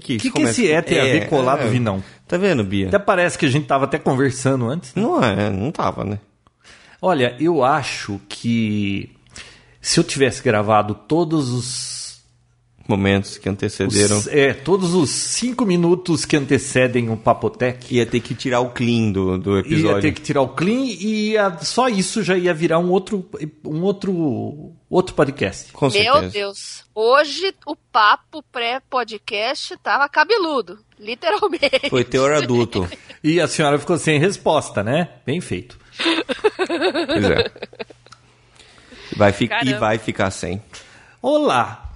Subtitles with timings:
[0.00, 1.68] Que que, que, que esse é tem a ver com o lado é.
[1.68, 2.02] Vinão?
[2.26, 2.88] Tá vendo, Bia?
[2.88, 4.94] Até parece que a gente tava até conversando antes.
[4.94, 6.18] Não é, não tava, né?
[7.02, 9.10] Olha, eu acho que
[9.80, 11.99] se eu tivesse gravado todos os,
[12.90, 14.18] Momentos que antecederam.
[14.18, 18.70] os- é, todos os cinco minutos que antecedem o Papotec, Ia ter que tirar o
[18.70, 19.96] clean do, do episódio.
[19.96, 23.24] ia ter que tirar o clean e ia- só isso já ia virar um outro
[23.64, 25.72] um outro outro podcast.
[25.72, 26.28] Com Meu certeza.
[26.32, 26.84] Deus.
[26.94, 30.78] Hoje o papo pré-podcast tava cabeludo.
[30.98, 31.88] Literalmente.
[31.88, 32.86] Foi teor adulto.
[33.22, 35.10] E a senhora ficou sem resposta, né?
[35.26, 35.78] Bem feito.
[37.06, 37.50] Pois é.
[39.14, 40.62] Vai fi- e vai ficar sem.
[41.20, 41.89] Olá.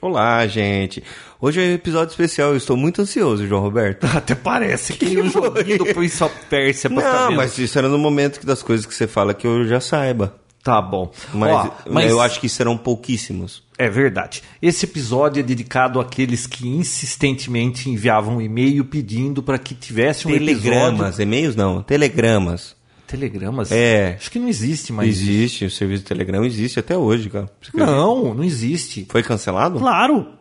[0.00, 1.02] Olá, gente.
[1.40, 2.50] Hoje é um episódio especial.
[2.50, 4.04] Eu estou muito ansioso, João Roberto.
[4.16, 7.98] Até parece que um joguinho do Prince of Persia pra Não, mas isso era no
[7.98, 10.36] momento que das coisas que você fala que eu já saiba.
[10.62, 11.10] Tá bom.
[11.34, 13.62] Mas, Ó, mas eu acho que serão pouquíssimos.
[13.76, 14.42] É verdade.
[14.62, 20.92] Esse episódio é dedicado àqueles que insistentemente enviavam e-mail pedindo para que tivesse um Telegramas,
[21.00, 21.22] episódio...
[21.22, 22.76] e-mails não, telegramas.
[23.08, 23.72] Telegramas?
[23.72, 24.14] É.
[24.14, 25.08] Acho que não existe mais.
[25.08, 27.50] Existe, o serviço de Telegram existe até hoje, cara.
[27.74, 29.06] Não, não existe.
[29.10, 29.78] Foi cancelado?
[29.78, 30.34] Claro.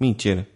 [0.00, 0.48] Mentira.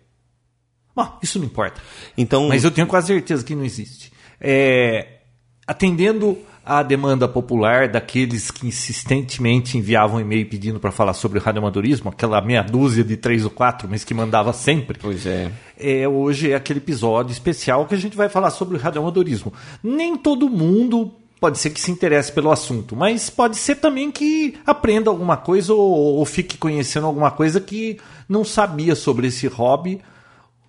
[0.95, 1.83] Bom, isso não importa.
[2.17, 4.13] Então, Mas eu tenho quase certeza que não existe.
[4.41, 5.19] É,
[5.67, 12.11] atendendo à demanda popular daqueles que insistentemente enviavam e-mail pedindo para falar sobre o radioamadorismo,
[12.11, 14.99] aquela meia dúzia de três ou quatro, mas que mandava sempre.
[15.01, 15.53] pois é.
[15.79, 19.53] é, hoje é aquele episódio especial que a gente vai falar sobre o radioamadorismo.
[19.81, 24.59] Nem todo mundo pode ser que se interesse pelo assunto, mas pode ser também que
[24.67, 30.01] aprenda alguma coisa ou, ou fique conhecendo alguma coisa que não sabia sobre esse hobby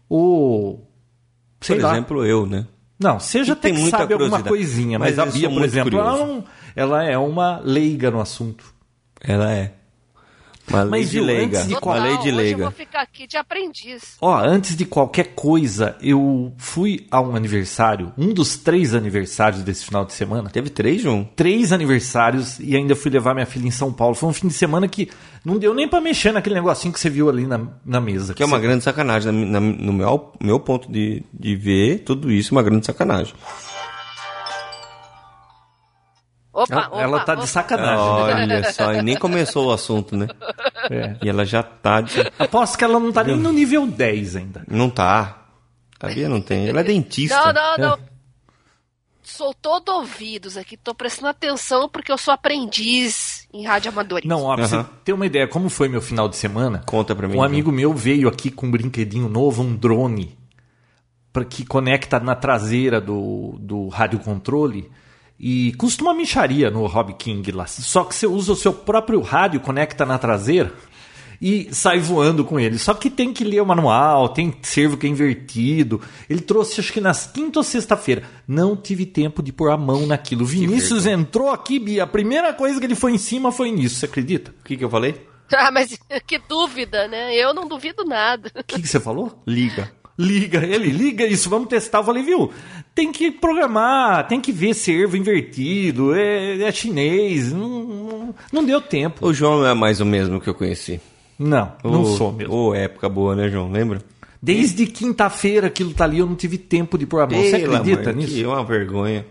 [0.08, 0.88] ou
[1.60, 1.92] sei Por lá.
[1.94, 2.68] exemplo, eu, né?
[3.00, 6.18] Não, seja até que sabe alguma coisinha, mas, Mas a Bia, sou por exemplo, ela,
[6.18, 6.44] não-
[6.76, 8.66] ela é uma leiga no assunto.
[9.22, 9.74] Ela é.
[10.70, 11.58] Uma lei Mas, de viu, leiga.
[11.60, 12.64] antes de Uma lei de hoje eu leiga.
[12.64, 14.18] vou ficar aqui de aprendiz.
[14.22, 19.86] Ó, antes de qualquer coisa, eu fui a um aniversário, um dos três aniversários desse
[19.86, 20.50] final de semana.
[20.50, 21.24] Teve três, João?
[21.36, 24.14] Três aniversários e ainda fui levar minha filha em São Paulo.
[24.16, 25.10] Foi um fim de semana que
[25.46, 28.34] não deu nem pra mexer naquele negocinho que você viu ali na, na mesa.
[28.34, 29.32] Que é uma Você- grande sacanagem.
[29.32, 33.34] Na- na- no meu, meu ponto de, de ver, tudo isso é uma grande sacanagem.
[36.58, 37.42] Opa, Ela, opa, ela tá opa.
[37.44, 38.04] de sacanagem.
[38.04, 40.28] Olha só, e nem começou o assunto, né?
[40.90, 41.16] É.
[41.24, 42.20] E ela já tá de...
[42.40, 44.64] Aposto que ela não tá nem no nível 10 ainda.
[44.68, 45.46] Não tá.
[46.00, 46.68] A Bia não tem.
[46.68, 47.36] Ela é dentista.
[47.36, 47.94] Não, não, não.
[47.96, 48.00] É.
[49.22, 54.30] Sou todo ouvidos aqui, tô prestando atenção porque eu sou aprendiz em rádio amadorismo.
[54.30, 54.84] Não, ó, pra Aham.
[54.84, 56.82] você ter uma ideia, como foi meu final de semana?
[56.86, 57.36] Conta pra mim.
[57.38, 60.38] Um amigo meu veio aqui com um brinquedinho novo, um drone,
[61.34, 64.90] para que conecta na traseira do, do radiocontrole.
[65.40, 67.68] E custa uma micharia no Hobby King lá.
[67.68, 70.74] Só que você usa o seu próprio rádio, conecta na traseira
[71.42, 72.78] e sai voando com ele.
[72.78, 76.02] Só que tem que ler o manual, tem servo que é invertido.
[76.30, 78.24] Ele trouxe acho que nas quinta ou sexta-feira.
[78.48, 80.46] Não tive tempo de pôr a mão naquilo.
[80.46, 82.04] Vinícius entrou aqui, Bia.
[82.04, 84.54] A primeira coisa que ele foi em cima foi nisso, você acredita?
[84.60, 85.28] O que, que eu falei?
[85.54, 87.36] Ah, mas que dúvida, né?
[87.36, 88.52] Eu não duvido nada.
[88.56, 89.42] O que, que você falou?
[89.46, 89.92] Liga.
[90.20, 92.00] Liga, ele liga isso, vamos testar.
[92.00, 92.52] Eu falei, viu?
[92.98, 98.82] Tem que programar, tem que ver servo invertido, é, é chinês, não, não, não deu
[98.82, 99.24] tempo.
[99.24, 101.00] O João não é mais o mesmo que eu conheci.
[101.38, 102.52] Não, não Ô, sou mesmo.
[102.56, 103.72] Ô, época boa, né, João?
[103.72, 104.02] Lembra?
[104.42, 107.40] Desde quinta-feira aquilo tá ali, eu não tive tempo de pôr a mão.
[107.40, 108.34] Você acredita mãe, nisso?
[108.34, 109.28] Que é uma vergonha.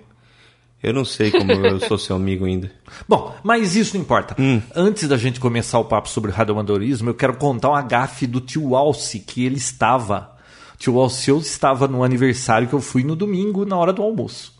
[0.80, 2.70] Eu não sei como eu sou seu amigo ainda.
[3.08, 4.36] Bom, mas isso não importa.
[4.38, 4.62] Hum.
[4.76, 8.76] Antes da gente começar o papo sobre radioamadorismo, eu quero contar uma gafe do tio
[8.76, 10.35] Alce, que ele estava.
[10.78, 14.54] Tio Alceu estava no aniversário que eu fui no domingo, na hora do almoço.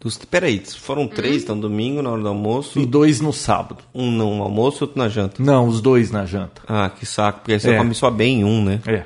[0.00, 3.82] Dos, peraí, foram três, então domingo na hora do almoço, E dois no sábado.
[3.92, 5.42] um no almoço, outro na janta.
[5.42, 6.62] Não, os dois na janta.
[6.68, 7.78] Ah, que saco, porque aí você É.
[7.78, 8.80] come só bem em um, né?
[8.86, 9.04] É.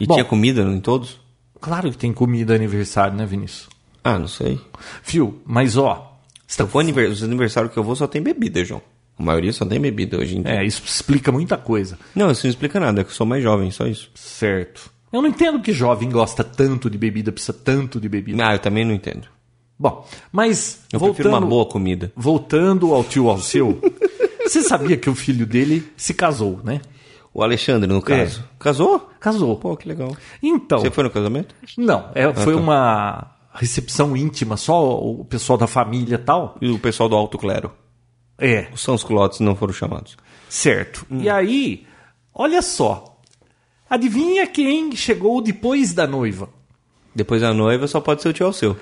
[0.00, 0.14] E Bom.
[0.14, 1.20] tinha comida em todos?
[1.60, 3.68] Claro que tem comida aniversário, né, Vinícius?
[4.02, 4.58] Ah, não sei.
[5.04, 5.40] Viu?
[5.44, 6.18] Mas ó.
[6.46, 8.82] Se for aniversário, os aniversários que eu vou só tem bebida, João.
[9.18, 10.52] A maioria só tem bebida hoje em dia.
[10.60, 11.98] É, isso explica muita coisa.
[12.14, 14.10] Não, isso não explica nada, é que eu sou mais jovem, só isso.
[14.14, 14.90] Certo.
[15.12, 18.46] Eu não entendo que jovem gosta tanto de bebida, precisa tanto de bebida.
[18.46, 19.28] Ah, eu também não entendo.
[19.78, 22.12] Bom, mas Eu voltando, prefiro uma boa comida.
[22.16, 23.80] voltando ao tio Alceu,
[24.46, 26.80] você sabia que o filho dele se casou, né?
[27.34, 28.44] O Alexandre, no caso.
[28.58, 29.10] Casou?
[29.18, 29.56] Casou.
[29.56, 30.14] Pô, que legal.
[30.42, 31.54] Então, Você foi no casamento?
[31.78, 32.60] não, é, foi tá.
[32.60, 36.56] uma recepção íntima, só o pessoal da família e tal.
[36.60, 37.72] E o pessoal do Alto Clero?
[38.38, 40.16] É, Os São Culotes não foram chamados.
[40.48, 41.06] certo.
[41.10, 41.86] E aí,
[42.34, 43.11] olha só.
[43.92, 46.48] Adivinha quem chegou depois da noiva?
[47.14, 48.74] Depois a noiva só pode ser o tio Alceu.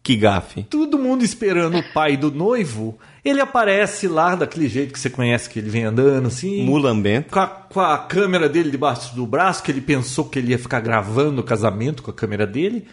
[0.00, 0.62] Que gafe.
[0.70, 2.96] Todo mundo esperando o pai do noivo.
[3.24, 6.62] Ele aparece lá daquele jeito que você conhece, que ele vem andando assim.
[6.62, 7.32] Mulambento.
[7.32, 10.58] Com a, com a câmera dele debaixo do braço, que ele pensou que ele ia
[10.58, 12.86] ficar gravando o casamento com a câmera dele.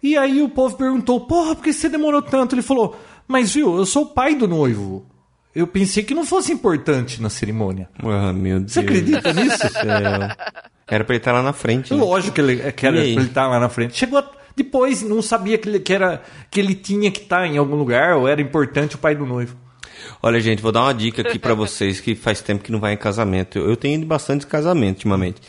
[0.00, 2.54] E aí o povo perguntou: Porra, por que você demorou tanto?
[2.54, 2.96] Ele falou:
[3.26, 5.04] Mas viu, eu sou o pai do noivo.
[5.54, 7.88] Eu pensei que não fosse importante na cerimônia.
[8.02, 8.72] Ah, meu Deus.
[8.72, 9.58] Você acredita nisso?
[10.88, 11.92] Era pra ele estar lá na frente.
[11.94, 12.00] né?
[12.00, 13.96] Lógico que ele, que era pra ele estar lá na frente.
[13.96, 16.20] Chegou a- depois, não sabia que ele, que, era,
[16.50, 19.56] que ele tinha que estar em algum lugar, ou era importante o pai do noivo.
[20.22, 22.92] Olha, gente, vou dar uma dica aqui pra vocês que faz tempo que não vai
[22.92, 23.56] em casamento.
[23.58, 25.40] Eu, eu tenho ido bastante em casamento ultimamente.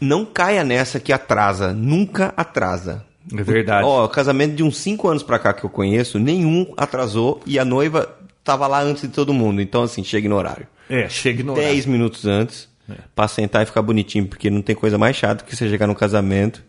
[0.00, 1.72] Não caia nessa que atrasa.
[1.72, 3.04] Nunca atrasa.
[3.36, 3.84] É verdade.
[3.86, 7.64] Ó, casamento de uns 5 anos pra cá que eu conheço, nenhum atrasou e a
[7.64, 9.60] noiva tava lá antes de todo mundo.
[9.62, 10.66] Então, assim, chegue no horário.
[10.88, 11.70] É, chega no horário.
[11.70, 12.68] 10 minutos antes,
[13.14, 15.94] pra sentar e ficar bonitinho, porque não tem coisa mais chata que você chegar no
[15.94, 16.62] casamento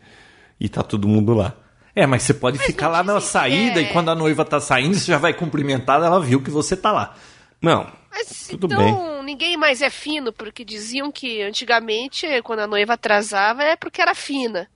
[0.59, 1.53] e tá todo mundo lá.
[1.95, 4.43] É, mas você pode Mas ficar não lá na saída é- e quando a noiva
[4.43, 7.15] tá saindo, você já vai cumprimentar, ela viu que você tá lá.
[7.61, 12.93] Não, Mas Tudo então ninguém mais é fino, porque diziam que antigamente, quando a noiva
[12.93, 14.67] atrasava, é porque era fina.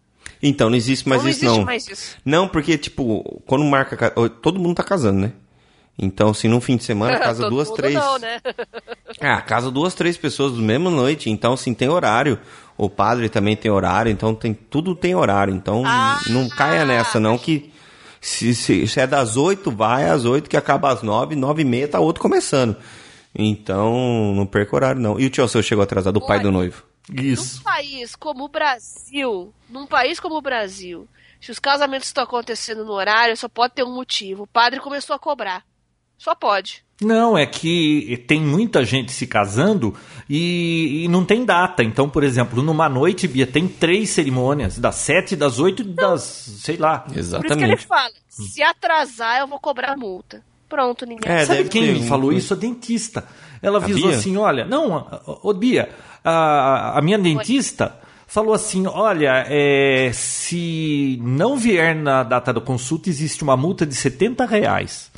[0.42, 1.66] então não existe mais não isso existe não.
[1.66, 2.18] mais isso.
[2.26, 3.96] Não, porque, tipo, quando marca.
[3.98, 4.12] ca-
[4.42, 5.34] Todo mundo tá casando, né?
[6.00, 7.96] Então, se num fim de semana casa Todo duas, mundo três.
[7.96, 8.40] Não, né?
[9.20, 11.30] Ah, casa duas, três pessoas na mesma noite.
[11.30, 12.40] Então, assim, tem horário.
[12.78, 14.12] O padre também tem horário.
[14.12, 15.54] Então, tem tudo tem horário.
[15.56, 17.74] Então, Ah, não caia nessa, não, que.
[18.22, 21.66] Se, se, se é das oito, vai às oito, que acaba às nove, nove e
[21.66, 22.76] meia, tá outro começando.
[23.34, 25.20] Então, não perca horário, não.
[25.20, 26.84] E o tio seu chegou atrasado, o pai do noivo.
[27.14, 27.58] Isso.
[27.58, 31.08] Num país como o Brasil, num país como o Brasil,
[31.40, 34.44] se os casamentos estão acontecendo no horário, só pode ter um motivo.
[34.44, 35.64] O padre começou a cobrar.
[36.18, 36.84] Só pode.
[37.02, 39.94] Não, é que tem muita gente se casando
[40.28, 41.84] e, e não tem data.
[41.84, 46.22] Então, por exemplo, numa noite, Bia, tem três cerimônias, das sete, das oito e das,
[46.24, 47.00] sei lá.
[47.00, 47.86] Por isso que ele Exatamente.
[47.86, 50.44] fala: se atrasar, eu vou cobrar multa.
[50.68, 51.32] Pronto, ninguém.
[51.32, 52.54] É, Sabe quem ter um- falou isso?
[52.54, 53.26] A dentista.
[53.62, 55.08] Ela avisou assim, olha, não,
[55.42, 55.90] ô Bia,
[56.24, 57.98] a, a minha dentista
[58.28, 63.96] falou assim, olha, é, se não vier na data da consulta, existe uma multa de
[63.96, 65.12] 70 reais.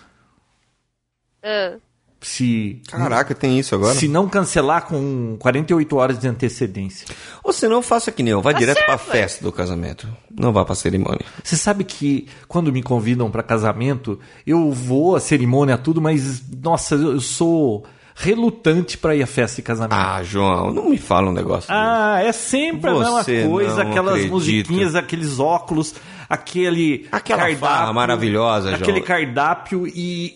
[1.43, 1.75] Ah,
[2.21, 3.93] Se, Caraca, tem isso agora?
[3.93, 7.07] se não cancelar com 48 horas de antecedência.
[7.43, 8.41] Ou se não, faça que nem eu.
[8.41, 9.13] Vai Tá direto pra certo, ué.
[9.21, 10.07] festa do casamento.
[10.37, 11.21] Não vá pra cerimônia.
[11.41, 16.95] Você sabe que quando me convidam para casamento, eu vou à cerimônia, tudo, mas, nossa,
[16.95, 17.85] eu sou
[18.15, 19.93] relutante para ir à festa de casamento.
[19.97, 21.69] Ah, João, não me fala um negócio.
[21.73, 24.33] Ah, é sempre a mesma coisa, aquelas acredita.
[24.33, 25.95] musiquinhas, aqueles óculos,
[26.29, 28.81] aquele Aquela farra maravilhosa, João.
[28.81, 30.33] aquele cardápio e,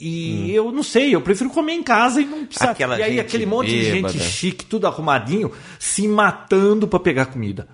[0.50, 2.72] e eu não sei, eu prefiro comer em casa e não precisar.
[2.72, 4.14] Aquela e aí aquele monte de bêbada.
[4.14, 7.68] gente chique, tudo arrumadinho, se matando para pegar comida.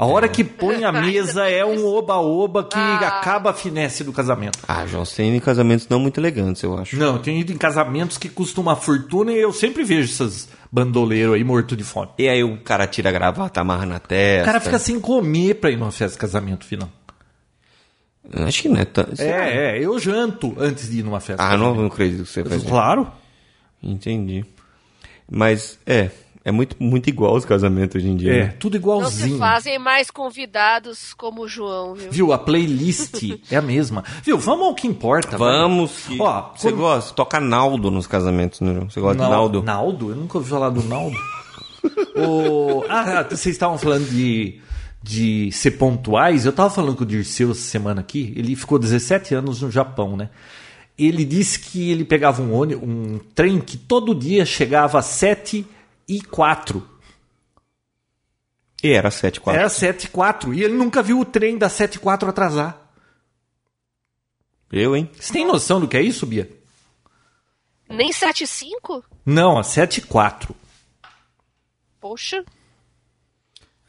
[0.00, 2.98] A hora que põe a mesa é um oba-oba que Ah.
[3.18, 4.56] acaba a finesse do casamento.
[4.68, 6.96] Ah, João, você tem ido em casamentos não muito elegantes, eu acho.
[6.96, 10.48] Não, eu tenho ido em casamentos que custam uma fortuna e eu sempre vejo esses
[10.70, 12.10] bandoleiros aí morto de fome.
[12.16, 14.42] E aí o cara tira a gravata, amarra na testa.
[14.42, 16.88] O cara fica sem comer pra ir numa festa de casamento final.
[18.32, 19.06] Acho que não é tão...
[19.14, 19.48] Será?
[19.48, 21.42] É, é, eu janto antes de ir numa festa.
[21.42, 22.62] Ah, não, não acredito que você faz.
[22.62, 23.10] Claro.
[23.82, 24.44] Entendi.
[25.30, 26.10] Mas, é,
[26.44, 28.32] é muito, muito igual os casamentos hoje em dia.
[28.32, 28.54] É, né?
[28.58, 29.38] tudo não se igualzinho.
[29.38, 32.10] fazem mais convidados como o João, viu?
[32.10, 32.32] Viu?
[32.32, 34.04] A playlist é a mesma.
[34.22, 34.38] Viu?
[34.38, 35.36] Vamos ao que importa.
[35.38, 36.06] Vamos.
[36.06, 37.14] que- Ó, você quando- gosta?
[37.14, 38.72] Toca Naldo nos casamentos, né?
[38.74, 38.90] João?
[38.90, 39.62] Você gosta de Nal- Naldo?
[39.62, 40.10] Naldo?
[40.10, 41.16] Eu nunca ouvi falar do Naldo.
[42.16, 44.60] O- Ah, vocês estavam falando de,
[45.08, 46.44] de ser pontuais.
[46.44, 48.34] Eu tava falando com o Dirceu essa semana aqui.
[48.36, 50.28] Ele ficou 17 anos no Japão, né?
[50.98, 55.66] Ele disse que ele pegava um ônibus, um trem que todo dia chegava às 7
[56.06, 56.86] e 4.
[58.82, 60.52] E era 7 4 Era 7 e 4.
[60.52, 62.78] E ele nunca viu o trem da 7 e 4 atrasar.
[64.70, 65.10] Eu, hein?
[65.18, 66.50] Você tem noção do que é isso, Bia?
[67.88, 69.02] Nem 7,5?
[69.24, 70.54] Não, a 7 e 4.
[71.98, 72.44] Poxa.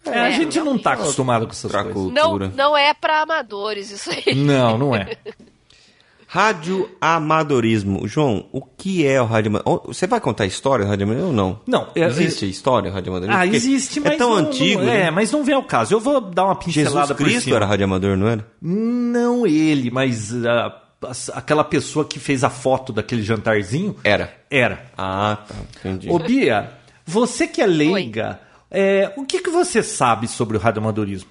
[0.06, 1.04] É, a É, gente não tá realmente.
[1.04, 2.12] acostumado com essas Outra coisas.
[2.14, 2.52] Não, cultura.
[2.56, 4.34] não é pra amadores isso aí.
[4.36, 5.16] Não, não é.
[6.32, 8.08] Radioamadorismo.
[8.08, 9.94] João, o que é o radioamadorismo?
[9.94, 11.60] Você vai contar a história do radioamadorismo ou não?
[11.66, 13.36] Não, é- Existe a história do radioamadorismo?
[13.36, 14.80] Ah, Porque existe, mas É tão não, antigo.
[14.80, 15.08] não- né?
[15.08, 15.94] é, mas não vem ao caso.
[15.94, 17.56] Eu vou dar uma Jesus pincelada por Cristo cima.
[17.56, 18.46] era radioamador, não era?
[18.62, 24.32] Não ele, mas ah, as- aquela pessoa que fez a foto daquele jantarzinho Era.
[24.52, 24.86] era.
[24.98, 25.56] Ah, tá.
[25.80, 26.10] Entendi.
[26.12, 26.72] Ô Bia,
[27.06, 28.40] você que é leiga,
[28.72, 31.30] é, o que, que você sabe sobre o radioamadorismo?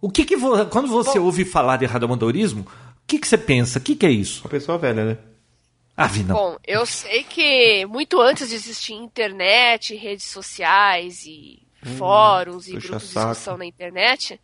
[0.00, 3.78] O que que vo- quando você ouve falar de radioamadorismo, o que, que você pensa?
[3.78, 4.42] O que, que é isso?
[4.44, 5.18] Uma pessoa velha, né?
[5.96, 6.34] Ah, Vi, não.
[6.34, 11.62] Bom, eu sei que muito antes de existir internet, redes sociais e
[11.98, 13.30] fóruns e grupos de saco.
[13.30, 14.40] discussão na internet,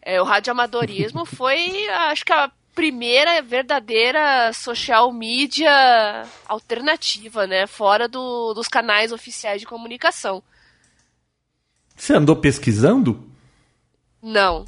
[0.00, 7.66] é, o radioamadorismo foi, acho que, a primeira verdadeira social media alternativa, né?
[7.66, 10.42] Fora do, dos canais oficiais de comunicação.
[12.00, 13.22] Você andou pesquisando?
[14.22, 14.64] Não.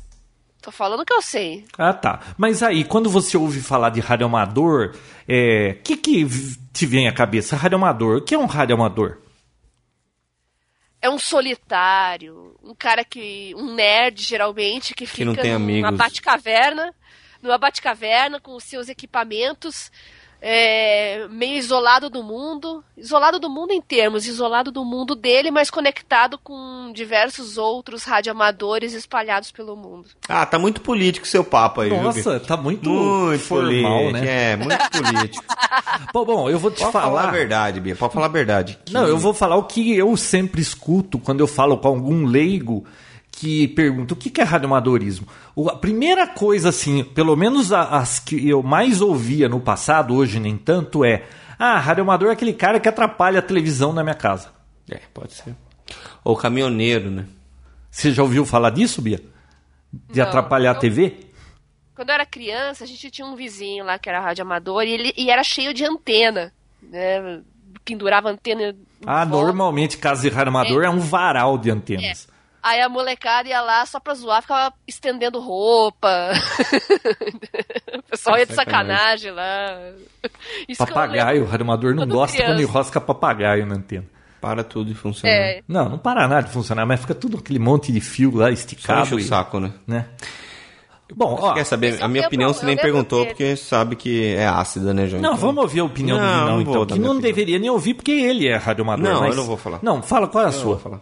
[0.60, 1.64] Tô falando que eu sei.
[1.78, 2.20] Ah, tá.
[2.36, 6.26] Mas aí, quando você ouve falar de rádio amador, o é, que, que
[6.74, 7.56] te vem à cabeça?
[7.56, 8.18] Rádio amador.
[8.18, 9.22] O que é um rádio amador?
[11.00, 13.54] É um solitário, um cara que.
[13.56, 15.96] um nerd, geralmente, que, Que fica não tem numa amigos.
[15.96, 16.94] Batcaverna,
[17.40, 19.90] numa Batcaverna com os seus equipamentos,
[20.44, 22.82] é, meio isolado do mundo.
[22.96, 28.92] Isolado do mundo em termos, isolado do mundo dele, mas conectado com diversos outros radioamadores
[28.92, 30.06] espalhados pelo mundo.
[30.28, 32.02] Ah, tá muito político seu papo aí, viu?
[32.02, 34.52] Nossa, tá muito, Muito formal, político, né?
[34.52, 35.44] É, muito político.
[36.12, 37.28] Bom, bom, eu vou te Pode falar falar.
[37.28, 37.94] a verdade, Bia.
[37.96, 38.78] Pode falar a verdade.
[38.84, 42.25] Que- Não, eu vou falar o que eu sempre escuto quando eu falo com algum
[42.26, 42.84] leigo
[43.32, 45.26] que pergunta o que é radioamadorismo.
[45.68, 50.38] A primeira coisa, assim, pelo menos a- as que eu mais ouvia no passado, hoje
[50.38, 51.24] nem tanto, é
[51.58, 54.48] ah, radioamador é aquele cara que atrapalha a televisão na minha casa.
[54.90, 55.54] É, pode ser.
[56.24, 57.26] Ou caminhoneiro, né?
[57.90, 59.20] Você já ouviu falar disso, Bia?
[60.10, 61.16] De Não, atrapalhar a eu- TV?
[61.94, 65.12] Quando eu era criança, a gente tinha um vizinho lá que era radioamador e, ele,
[65.16, 67.40] e era cheio de antena, né?
[67.84, 68.74] Pendurava antena.
[69.06, 69.44] Ah, volta.
[69.46, 70.90] normalmente casa de radioamador é.
[70.90, 72.28] um varal de antenas.
[72.62, 76.31] Aí a molecada ia lá só pra zoar, ficava estendendo roupa.
[77.99, 79.78] o pessoal ia de sacanagem lá.
[80.69, 82.62] Isso Papagaio, o radioamador não Quando gosta quando criança.
[82.62, 84.04] enrosca papagaio na antena.
[84.40, 85.33] Para tudo e funciona.
[85.33, 88.47] É, Não, não para nada de funcionar, mas fica tudo aquele monte de fio lá
[88.47, 89.02] Só esticado.
[89.02, 89.73] enche o saco, né?
[89.87, 90.07] né?
[91.14, 91.99] Bom, ó, Quer saber?
[91.99, 93.31] é A o minha opinião você nem lembro perguntou, dele.
[93.31, 95.21] porque sabe que é ácida, né, João?
[95.23, 96.73] não, Então- vamos ouvir a opinião do Não, Vinão, não então.
[96.75, 97.21] vou Que não opinião.
[97.21, 99.04] deveria nem ouvir, porque ele é radioamador.
[99.04, 99.78] Não, mas- eu não vou falar.
[99.83, 100.64] Não, fala qual é a Eu sua.
[100.75, 101.00] vou falar.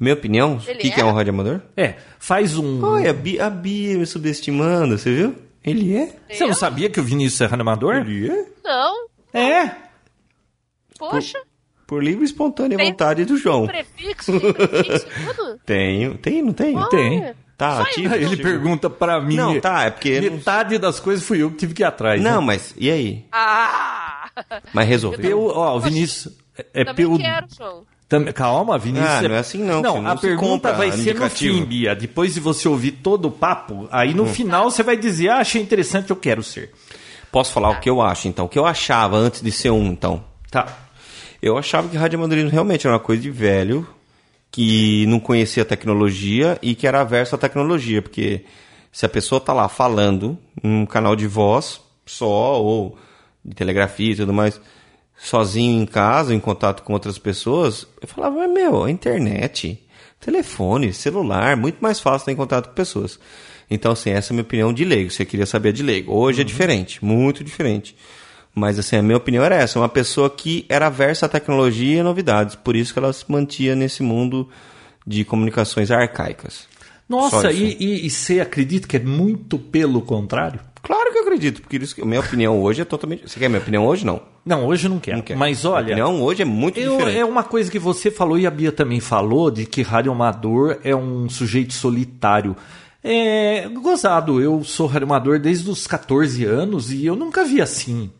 [0.00, 0.56] Minha opinião?
[0.56, 1.04] O que, que é é?
[1.04, 1.60] um radioamador?
[1.76, 2.84] É, faz um...
[2.84, 5.34] Olha, a Bia, a Bia me subestimando, você viu?
[5.64, 6.14] Ele é?
[6.30, 7.96] Você não sabia que o Vinícius é radioamador?
[7.96, 8.46] Ele é?
[8.64, 9.72] Não, É.
[10.98, 11.38] poxa,
[11.86, 13.66] Por livre e espontânea Tem- vontade do João.
[13.66, 15.58] prefixo, prefixo, tudo.
[15.66, 16.16] Tenho.
[16.18, 16.76] Tem, não tem?
[16.88, 17.20] Tem.
[17.22, 18.14] Olha, Tá, só ativo.
[18.14, 19.34] Ele pergunta pra mim.
[19.34, 20.20] Não, tá, é porque...
[20.20, 22.22] não- Metade das coisas fui eu que tive que ir atrás.
[22.22, 22.46] Não, né?
[22.46, 23.24] mas e aí?
[23.32, 24.30] Ah!
[24.72, 25.46] Mas resolveu.
[25.48, 26.38] Ó, o Vinícius...
[26.72, 27.18] É Também peu...
[27.18, 27.84] quero, João.
[28.08, 29.10] Tam- Calma, Vinícius.
[29.10, 31.94] Ah, não é assim não, Não, não a pergunta vai ser no fim, Bia.
[31.94, 35.60] Depois de você ouvir todo o papo, aí no final você vai dizer, ah, achei
[35.60, 36.72] interessante, eu quero ser.
[37.30, 38.46] Posso falar o que eu acho, então?
[38.46, 40.24] O que eu achava antes de ser um, então?
[40.50, 40.66] Tá.
[41.42, 43.86] Eu achava que radioamadorismo realmente era uma coisa de velho,
[44.50, 48.44] que não conhecia tecnologia e que era averso à tecnologia, porque
[48.90, 52.96] se a pessoa tá lá falando em um canal de voz só, ou
[53.44, 54.58] de telegrafia e tudo mais,
[55.18, 59.82] sozinho em casa, em contato com outras pessoas, eu falava, mas meu, a internet,
[60.20, 63.18] telefone, celular, muito mais fácil ter em contato com pessoas.
[63.70, 65.10] Então, assim, essa é a minha opinião de leigo.
[65.10, 66.12] Você queria saber de leigo.
[66.12, 67.94] Hoje é diferente, muito diferente.
[68.54, 69.78] Mas, assim, a minha opinião era essa.
[69.78, 72.54] Uma pessoa que era aversa à tecnologia e novidades.
[72.54, 74.48] Por isso que ela se mantinha nesse mundo
[75.06, 76.66] de comunicações arcaicas.
[77.08, 80.60] Nossa, e, e, e você acredita que é muito pelo contrário?
[80.82, 83.28] Claro que eu acredito, porque isso, minha opinião hoje é totalmente...
[83.28, 84.06] Você quer minha opinião hoje?
[84.06, 84.20] Não.
[84.44, 85.16] Não, hoje eu não quero.
[85.18, 85.36] Não quer.
[85.36, 87.18] Mas Minha olha, opinião hoje é muito eu- diferente.
[87.18, 90.94] é uma coisa que você falou e a Bia também falou, de que radioamador é
[90.94, 92.56] um sujeito solitário.
[93.02, 98.10] É gozado, eu sou radioamador desde os 14 anos e eu nunca vi assim.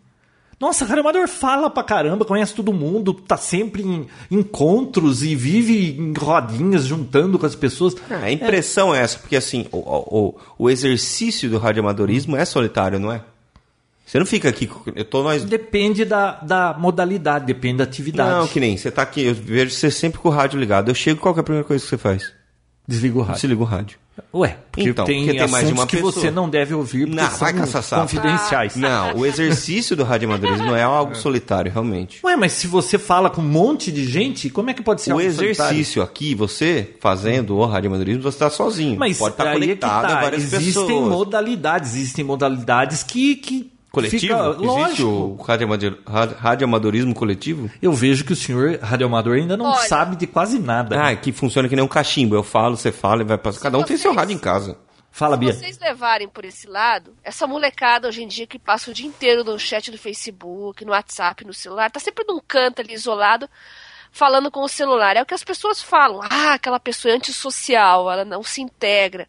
[0.60, 6.12] Nossa, radioamador fala pra caramba, conhece todo mundo, tá sempre em encontros e vive em
[6.12, 7.94] rodinhas juntando com as pessoas.
[8.10, 12.98] Ah, a impressão é essa, porque assim, o, o, o exercício do radioamadorismo é solitário,
[12.98, 13.22] não é?
[14.04, 15.44] Você não fica aqui, eu tô nós...
[15.44, 18.30] Depende da, da modalidade, depende da atividade.
[18.30, 20.90] Não, que nem, você tá aqui, eu vejo você sempre com o rádio ligado.
[20.90, 22.32] Eu chego, qual é a primeira coisa que você faz?
[22.86, 23.40] Desliga o rádio.
[23.40, 23.98] Você liga o rádio.
[24.34, 26.12] Ué, porque Então, tem porque tem mais de uma que pessoa.
[26.12, 28.02] você não deve ouvir porque Não, são vai caçar sapo.
[28.02, 28.76] confidenciais.
[28.76, 32.20] Não, o exercício do radioamadorismo não é algo solitário, realmente.
[32.24, 35.12] Ué, mas se você fala com um monte de gente, como é que pode ser
[35.12, 35.72] O algo solitário?
[35.72, 38.98] exercício aqui, você fazendo o radioamadorismo, você está sozinho.
[38.98, 40.18] Mas Pode estar aí é conectado tá.
[40.18, 41.08] a várias Existem pessoas.
[41.08, 44.20] modalidades, existem modalidades que, que Coletivo?
[44.20, 45.08] fica- Existe lógico.
[45.08, 47.70] o radioamado- ra- radioamadorismo coletivo?
[47.80, 49.86] Eu vejo que o senhor radioamador ainda não Olha.
[49.88, 51.00] sabe de quase nada.
[51.08, 52.34] Ah, que funciona que nem um cachimbo.
[52.34, 53.60] Eu falo, você fala e vai passar.
[53.60, 54.76] Cada um tem seu rádio em casa.
[55.10, 55.52] Fala, Se Bia.
[55.52, 59.42] vocês levarem por esse lado, essa molecada hoje em dia que passa o dia inteiro
[59.42, 63.48] no chat do Facebook, no WhatsApp, no celular, tá sempre num canto ali isolado,
[64.12, 65.16] falando com o celular.
[65.16, 66.20] É o que as pessoas falam.
[66.22, 69.26] Ah, aquela pessoa é antissocial, ela não se integra.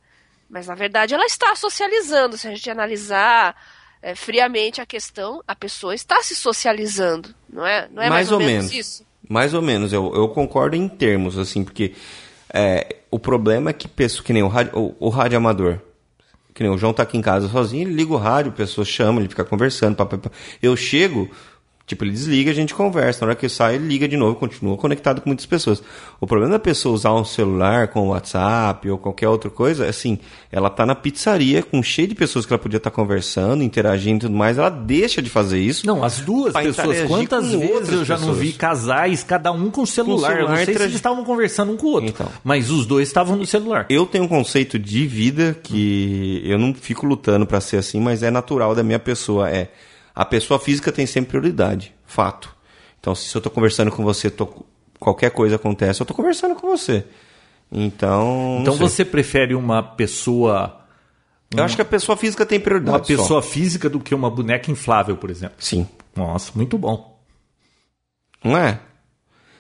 [0.49, 2.37] Mas na verdade ela está socializando.
[2.37, 3.55] Se a gente analisar
[4.01, 7.87] é, friamente a questão, a pessoa está se socializando, não é?
[7.91, 9.05] Não é mais, ou, menos, isso?
[9.27, 11.93] Mais ou menos, eu, eu concordo em termos, assim, porque
[12.53, 15.79] é, o problema é que pessoa, que nem o rádio, o, o rádio amador,
[16.53, 18.85] Que nem o João tá aqui em casa sozinho, ele liga o rádio, a pessoa
[18.85, 19.95] chama, ele fica conversando.
[19.95, 20.31] Pá, pá, pá.
[20.61, 21.29] Eu chego,
[21.89, 23.21] tipo, ele desliga, a gente conversa.
[23.21, 25.81] Na hora que eu saio, ele liga de novo, continua conectado com muitas pessoas.
[26.21, 30.19] O problema da pessoa usar um celular com WhatsApp ou qualquer outra coisa, é assim,
[30.51, 34.27] ela tá na pizzaria com cheio de pessoas que ela podia estar conversando, interagindo e
[34.27, 35.87] tudo mais, ela deixa de fazer isso.
[35.87, 37.07] Não, as duas pessoas.
[37.07, 38.39] Quantas com vezes outras eu já não pessoas.
[38.39, 40.33] vi casais, cada um com celular.
[40.33, 42.09] eu não celular, sei se eles estavam conversando um com o outro.
[42.09, 42.27] Então.
[42.43, 43.87] Mas os dois estavam no celular.
[43.89, 48.21] Eu tenho um conceito de vida que eu não fico lutando pra ser assim, mas
[48.21, 49.49] é natural da minha pessoa.
[49.49, 49.69] É
[50.21, 52.53] a pessoa física tem sempre prioridade, fato.
[52.99, 54.65] Então, se eu tô conversando com você, tô-
[54.99, 57.05] qualquer coisa acontece, eu tô conversando com você.
[57.71, 58.87] Então, Então sei.
[58.87, 60.75] você prefere uma pessoa.
[61.55, 62.97] eu acho que a pessoa física tem prioridade.
[62.97, 63.21] Uma só.
[63.23, 65.55] pessoa física do que uma boneca inflável, por exemplo.
[65.59, 67.17] sim, Nossa, muito bom.
[68.43, 68.79] não é?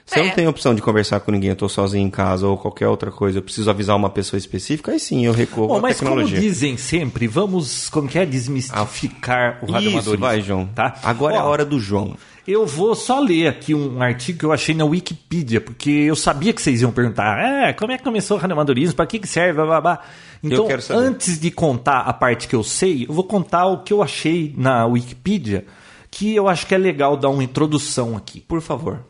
[0.09, 0.27] Se eu É.
[0.27, 3.11] não tenho opção de conversar com ninguém, eu tô sozinho em casa ou qualquer outra
[3.11, 6.11] coisa, eu preciso avisar uma pessoa específica, aí sim eu recorro Bom, à mas como
[6.11, 6.39] tecnologia.
[6.39, 10.17] dizem sempre, vamos, como que é, desmistificar o Isso, radioamadorismo.
[10.25, 10.65] vai, João.
[10.73, 10.95] Tá?
[11.03, 12.15] Agora é Ó, a hora do João.
[12.47, 16.51] Eu vou só ler aqui um artigo que eu achei na Wikipedia, porque eu sabia
[16.51, 19.53] que vocês iam perguntar, é, como é que começou o radioamadorismo, para que, que serve,
[19.53, 19.99] blá, blá, blá.
[20.43, 20.99] Então, quero saber.
[21.05, 24.55] antes de contar a parte que eu sei, eu vou contar o que eu achei
[24.57, 25.65] na Wikipedia,
[26.09, 28.39] que eu acho que é legal dar uma introdução aqui.
[28.41, 29.01] Por favor.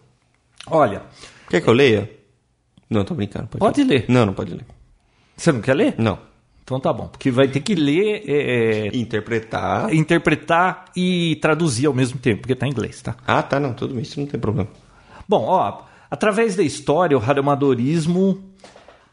[0.69, 1.03] Olha,
[1.49, 2.09] Quer que eu leia?
[2.89, 3.47] Não, tô brincando.
[3.47, 4.05] Pode, Pode ler.
[4.07, 4.65] Não, não pode ler.
[5.35, 5.95] você não quer ler?
[5.97, 6.19] Não.
[6.63, 9.91] Então tá bom, porque vai ter que ler, é, é, Interpretar.
[9.91, 13.15] interpretar e traduzir ao mesmo tempo, porque tá em inglês, tá?
[13.25, 14.69] Ah, tá, não, tudo bem, isso não tem problema.
[15.27, 18.43] Bom, ó, através da história, o radioamadorismo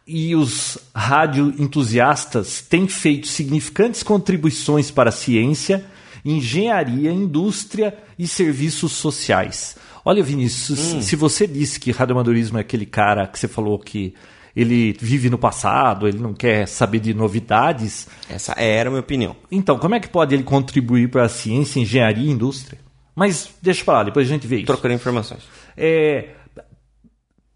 [0.06, 5.84] e os radioentusiastas têm feito significantes contribuições para a ciência,
[6.24, 9.76] engenharia, indústria e serviços sociais.
[10.08, 14.14] Olha, Vinícius, se você disse que radioamadorismo é aquele cara que você falou que
[14.54, 19.34] ele vive no passado, ele não quer saber de novidades, Essa era a minha opinião.
[19.50, 22.78] então como é que pode ele contribuir para a ciência, engenharia e indústria?
[23.16, 24.66] Mas deixa pra lá, depois a gente vê isso.
[24.66, 25.42] Trocando informações.
[25.76, 26.28] É,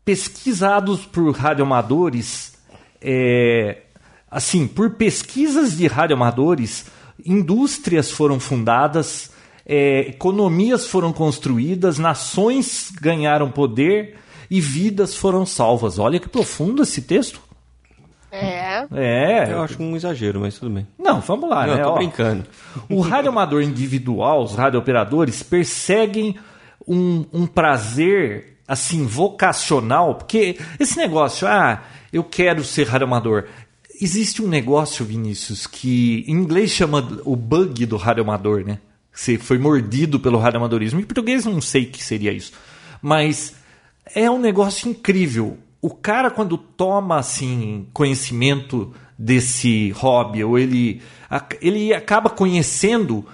[0.05, 2.55] pesquisados por radioamadores,
[3.01, 3.83] é,
[4.29, 6.87] assim, por pesquisas de radioamadores,
[7.25, 9.31] indústrias foram fundadas,
[9.73, 14.17] é, economias foram construídas, nações ganharam poder
[14.51, 15.97] e vidas foram salvas.
[15.97, 17.41] Olha que profundo esse texto.
[18.33, 18.85] É.
[18.93, 19.53] É.
[19.53, 20.89] Eu acho um exagero, mas tudo bem.
[20.99, 21.81] Não, vamos lá, não, né?
[21.83, 22.45] eu tô Ó, brincando.
[22.91, 26.35] o radioamador individual, os radiooperadores, perseguem
[26.85, 31.81] um, um prazer assim vocacional, porque esse negócio, ah,
[32.13, 33.45] eu quero ser radioamador.
[34.03, 38.81] Existe um negócio, Vinícius, que em inglês chama o bug do radioamador, né?
[39.13, 41.01] Você foi mordido pelo radioamadorismo.
[41.01, 42.53] Em português não sei o que seria isso.
[43.03, 43.55] Mas
[44.15, 45.59] é um negócio incrível.
[45.83, 51.03] O cara, quando toma assim conhecimento desse hobby, ou ele,
[51.61, 53.27] ele acaba conhecendo,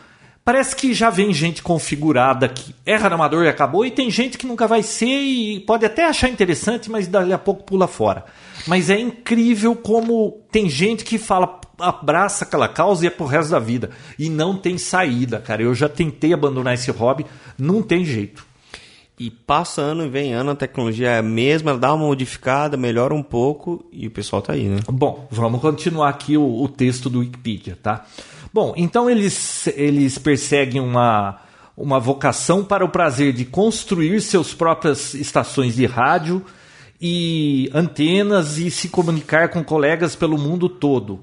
[0.44, 4.46] parece que já vem gente configurada que é radioamador e acabou, e tem gente que
[4.46, 8.24] nunca vai ser e pode até achar interessante, mas dali a pouco pula fora.
[8.66, 13.50] Mas é incrível como tem gente que fala, abraça aquela causa e é pro resto
[13.50, 13.90] da vida.
[14.18, 15.62] E não tem saída, cara.
[15.62, 17.26] Eu já tentei abandonar esse hobby,
[17.58, 18.46] não tem jeito.
[19.18, 23.14] E passa ano e vem ano, a tecnologia é a mesma, dá uma modificada, melhora
[23.14, 24.80] um pouco e o pessoal tá aí, né?
[24.90, 28.04] Bom, vamos continuar aqui o, o texto do Wikipedia, tá?
[28.52, 31.40] Bom, então eles, eles perseguem uma,
[31.74, 36.44] uma vocação para o prazer de construir seus próprias estações de rádio
[37.00, 41.20] e antenas e se comunicar com colegas pelo mundo todo.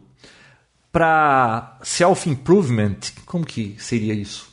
[0.94, 4.48] Para self-improvement, como que seria isso?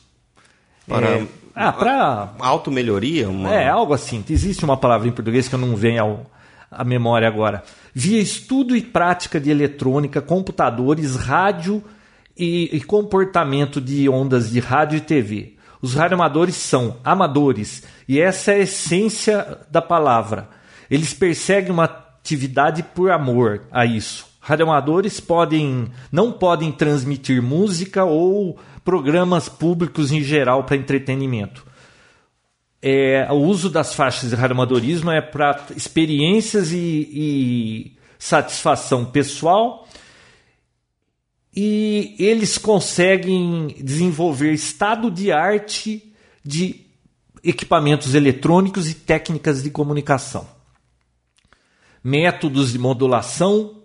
[0.85, 3.53] Para É, ah, para auto-melhoria, uma...
[3.53, 4.23] é, algo assim.
[4.29, 6.25] Existe uma palavra em português que eu não venho ao,
[6.69, 7.63] à memória agora.
[7.93, 11.83] Via estudo e prática de eletrônica, computadores, rádio
[12.37, 15.57] e, e comportamento de ondas de rádio e TV.
[15.81, 20.49] Os radioamadores são amadores e essa é a essência da palavra.
[20.89, 24.30] Eles perseguem uma atividade por amor a isso.
[24.41, 31.65] Radioamadores podem, não podem transmitir música ou programas públicos em geral para entretenimento.
[32.81, 39.87] É, o uso das faixas de radioamadorismo é para experiências e, e satisfação pessoal
[41.55, 46.85] e eles conseguem desenvolver estado de arte de
[47.43, 50.47] equipamentos eletrônicos e técnicas de comunicação,
[52.03, 53.80] métodos de modulação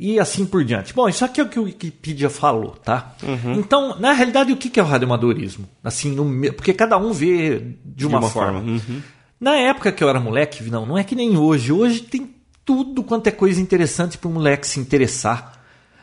[0.00, 0.94] e assim por diante.
[0.94, 3.14] Bom, isso aqui é o que o Wikipedia falou, tá?
[3.58, 5.68] Então, na realidade, o que é o radioamadorismo?
[5.84, 8.60] Assim, no, porque cada um vê de uma, uma forma.
[8.60, 9.02] forma, uhum.
[9.38, 11.70] Na época que eu era moleque, não, não é que nem hoje.
[11.70, 12.34] Hoje tem
[12.64, 15.60] tudo quanto é coisa interessante para um moleque se interessar.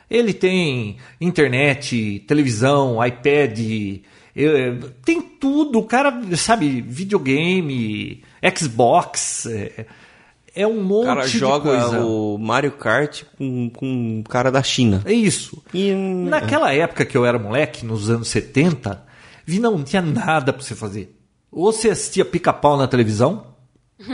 [0.07, 3.60] Ele tem internet, televisão, iPad,
[4.36, 5.79] eh, tem tudo.
[5.79, 8.21] O cara, sabe, videogame,
[8.55, 9.47] Xbox.
[9.47, 9.88] É,
[10.58, 12.00] é um monte O cara de joga coisa.
[12.00, 15.02] o Mario Kart com, com um cara da China.
[15.06, 15.63] É isso.
[15.74, 19.04] E, Naquela época que eu era moleque, nos anos 70,
[19.46, 21.15] vi não tinha nada pra você fazer.
[21.52, 23.46] Ou você assistia pica-pau na televisão,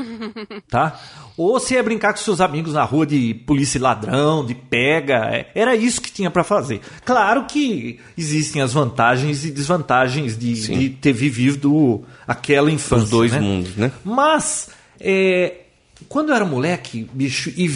[0.69, 0.99] tá?
[1.36, 5.29] Ou você ia brincar com seus amigos na rua de polícia e ladrão, de pega.
[5.34, 6.79] É, Era isso que tinha pra fazer.
[7.03, 13.03] Claro que existem as vantagens e desvantagens de, de ter vivido aquela infância.
[13.06, 13.39] os dois né?
[13.39, 13.91] mundos, né?
[14.06, 15.62] Mas, é,
[16.13, 17.67] quando eu era moleque, bicho, e,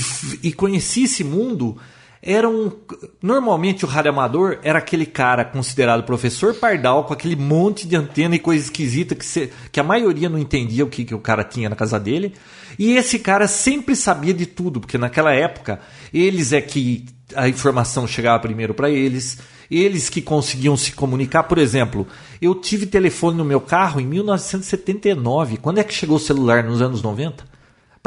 [0.44, 1.76] e conheci esse mundo,
[2.22, 2.72] era um.
[3.20, 8.36] Normalmente o rádio amador era aquele cara considerado professor pardal, com aquele monte de antena
[8.36, 11.44] e coisa esquisita que, cê- que a maioria não entendia o que, que o cara
[11.44, 12.34] tinha na casa dele.
[12.78, 15.80] E esse cara sempre sabia de tudo, porque naquela época
[16.14, 19.40] eles é que a informação chegava primeiro para eles.
[19.70, 22.08] Eles que conseguiam se comunicar, por exemplo,
[22.40, 25.58] eu tive telefone no meu carro em 1979.
[25.58, 27.57] Quando é que chegou o celular nos anos 90?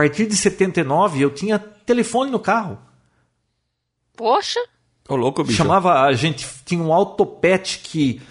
[0.00, 2.78] A partir de 79 eu tinha telefone no carro.
[4.16, 4.58] Poxa,
[5.06, 5.58] Ô, louco, bicho.
[5.58, 8.22] Chamava, a gente tinha um autopet que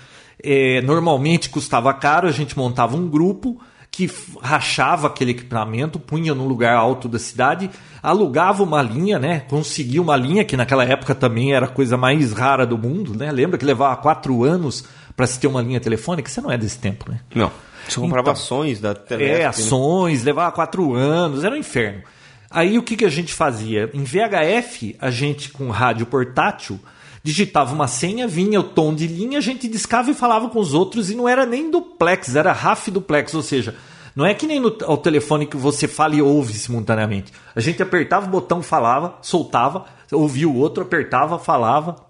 [0.44, 4.10] eh, normalmente custava caro, a gente montava um grupo que
[4.42, 7.70] rachava aquele equipamento, punha num lugar alto da cidade,
[8.02, 9.42] alugava uma linha, né?
[9.42, 13.32] Conseguia uma linha, que naquela época também era a coisa mais rara do mundo, né?
[13.32, 16.30] Lembra que levava quatro anos para se ter uma linha telefônica?
[16.30, 17.20] Você não é desse tempo, né?
[17.36, 17.52] Não.
[17.94, 18.34] Você comprava Então.
[18.34, 19.34] ações da Telesp.
[19.34, 19.46] É, né?
[19.46, 22.04] ações, levava quatro anos, era um inferno.
[22.50, 23.90] Aí o que, que a gente fazia?
[23.94, 26.80] Em VHF, a gente com rádio portátil
[27.24, 30.74] digitava uma senha, vinha o tom de linha, a gente discava e falava com os
[30.74, 33.76] outros e não era nem duplex, era RAF duplex, ou seja,
[34.16, 37.32] não é que nem no ao telefone que você fala e ouve simultaneamente.
[37.56, 42.09] A gente apertava o botão, falava, soltava, ouvia o outro, apertava, falava.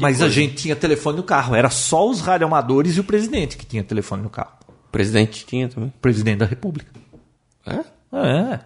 [0.00, 0.34] Mas a coisa.
[0.34, 4.22] gente tinha telefone no carro, era só os radioamadores e o presidente que tinha telefone
[4.22, 4.52] no carro.
[4.68, 5.92] O presidente tinha também.
[6.00, 6.90] Presidente da República.
[7.66, 7.80] É?
[8.16, 8.60] É.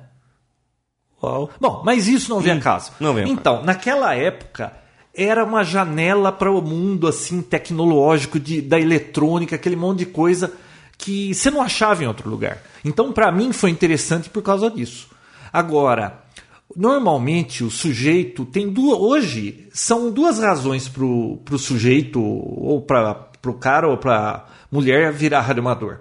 [1.23, 1.51] Uau.
[1.61, 2.93] Bom, mas isso não vem a caso.
[3.01, 4.73] não vem a Então, naquela época,
[5.14, 10.53] era uma janela para o mundo assim tecnológico de, da eletrônica, aquele monte de coisa
[10.97, 12.59] que você não achava em outro lugar.
[12.85, 15.09] Então, para mim, foi interessante por causa disso.
[15.53, 16.25] Agora,
[16.76, 18.98] normalmente o sujeito tem duas.
[18.98, 25.40] Hoje, são duas razões para o sujeito, ou para o cara, ou para mulher virar
[25.40, 25.98] radioamador.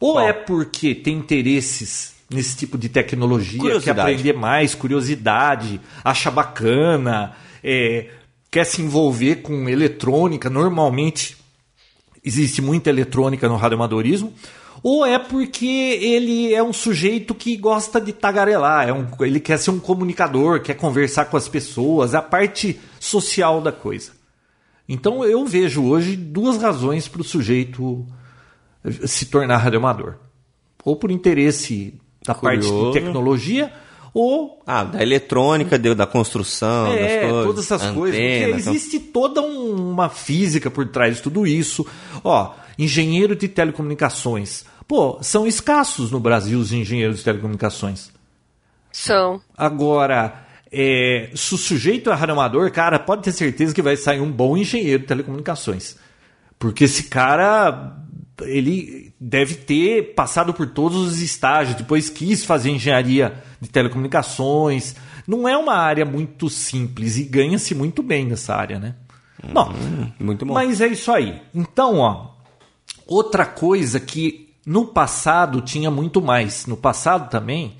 [0.00, 7.34] Ou é porque tem interesses nesse tipo de tecnologia, quer aprender mais, curiosidade, acha bacana,
[7.62, 8.08] é,
[8.50, 10.50] quer se envolver com eletrônica.
[10.50, 11.36] Normalmente
[12.24, 14.32] existe muita eletrônica no radioamadorismo.
[14.86, 19.58] Ou é porque ele é um sujeito que gosta de tagarelar, é um, ele quer
[19.58, 24.12] ser um comunicador, quer conversar com as pessoas, é a parte social da coisa.
[24.86, 28.06] Então eu vejo hoje duas razões para o sujeito
[29.06, 30.16] se tornar radioamador.
[30.84, 31.94] Ou por interesse
[32.26, 32.92] da parte Curioso.
[32.92, 33.72] de tecnologia,
[34.12, 37.46] ou Ah, da eletrônica, da construção, é, das coisas.
[37.46, 38.20] todas essas coisas.
[38.20, 41.86] Porque antena, então- existe toda um- uma física por trás de tudo isso.
[42.22, 44.64] Ó, engenheiro de telecomunicações.
[44.86, 48.10] Pô, são escassos no Brasil os engenheiros de telecomunicações.
[48.92, 49.40] são.
[49.56, 54.30] Agora, é, se o sujeito é radioamador, cara, pode ter certeza que vai sair um
[54.30, 55.96] bom engenheiro de telecomunicações.
[56.58, 57.96] Porque esse cara,
[58.42, 64.94] ele deve ter passado por todos os estágios, depois quis fazer engenharia de telecomunicações.
[65.26, 68.94] Não é uma área muito simples e ganha-se muito bem nessa área, né?
[69.52, 69.72] Bom,
[70.18, 70.54] Muito bom.
[70.54, 71.40] mas é isso aí.
[71.54, 72.30] Então, ó,
[73.06, 76.66] outra coisa que no passado tinha muito mais.
[76.66, 77.76] No passado também,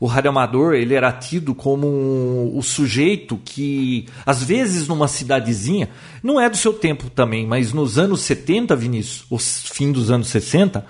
[0.00, 5.88] o radioamador ele era tido como um- o sujeito que, às vezes, numa cidadezinha,
[6.22, 10.28] não é do seu tempo também, mas nos anos 70, Vinícius, o fim dos anos
[10.28, 10.84] 60,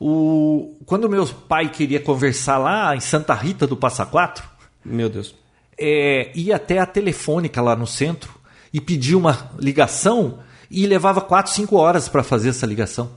[0.00, 4.44] o, quando meu pai queria conversar lá em Santa Rita do Passa Quatro,
[4.84, 5.34] Meu Deus.
[5.78, 8.30] é, ia até a telefônica lá no centro
[8.72, 10.38] e pedia uma ligação
[10.70, 13.10] e levava 4, 5 horas para fazer essa ligação.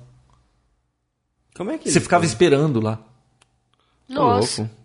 [1.60, 2.32] Como é que Você ficava faz?
[2.32, 3.02] esperando lá.
[4.10, 4.62] Ô, Nossa.
[4.62, 4.76] louco.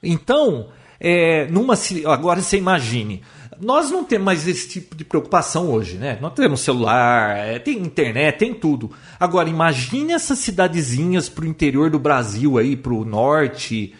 [0.00, 0.68] Então,
[1.00, 1.74] é, numa
[2.06, 3.22] agora você imagine,
[3.60, 6.18] nós não temos mais esse tipo de preocupação hoje, né?
[6.20, 8.92] Nós temos celular, é, tem internet, tem tudo.
[9.18, 13.92] Agora imagine essas cidadezinhas pro interior do Brasil aí, pro norte,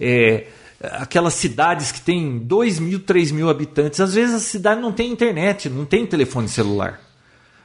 [0.00, 0.48] é,
[0.80, 4.00] aquelas cidades que tem 2 mil, 3 mil habitantes.
[4.00, 7.07] Às vezes a cidade não tem internet, não tem telefone celular.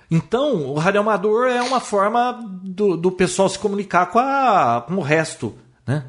[0.10, 5.02] Então, o radioamador é uma forma do, do pessoal se comunicar com, a, com o
[5.02, 6.06] resto, né?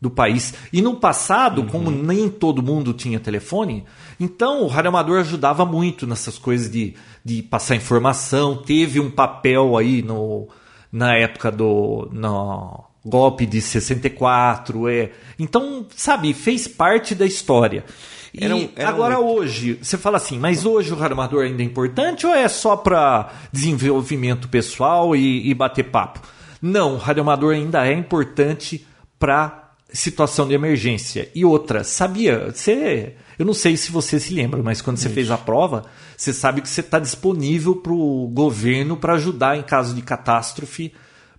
[0.00, 0.54] do país.
[0.72, 1.68] E no passado, uhum.
[1.68, 3.84] como nem todo mundo tinha telefone,
[4.20, 8.56] então o radioamador ajudava muito nessas coisas de, de passar informação.
[8.56, 10.48] Teve um papel aí no,
[10.92, 14.88] na época do no golpe de 64.
[14.88, 15.10] É.
[15.38, 17.84] Então, sabe, fez parte da história.
[18.38, 19.24] Era um, era agora um...
[19.24, 23.32] hoje, você fala assim, mas hoje o radioamador ainda é importante ou é só para
[23.52, 26.20] desenvolvimento pessoal e, e bater papo?
[26.60, 28.86] Não, o radioamador ainda é importante
[29.18, 31.30] para situação de emergência.
[31.34, 32.50] E outra, sabia?
[32.52, 35.84] Você, eu não sei se você se lembra, mas quando você fez a prova,
[36.16, 40.92] você sabe que você está disponível para o governo para ajudar em caso de catástrofe,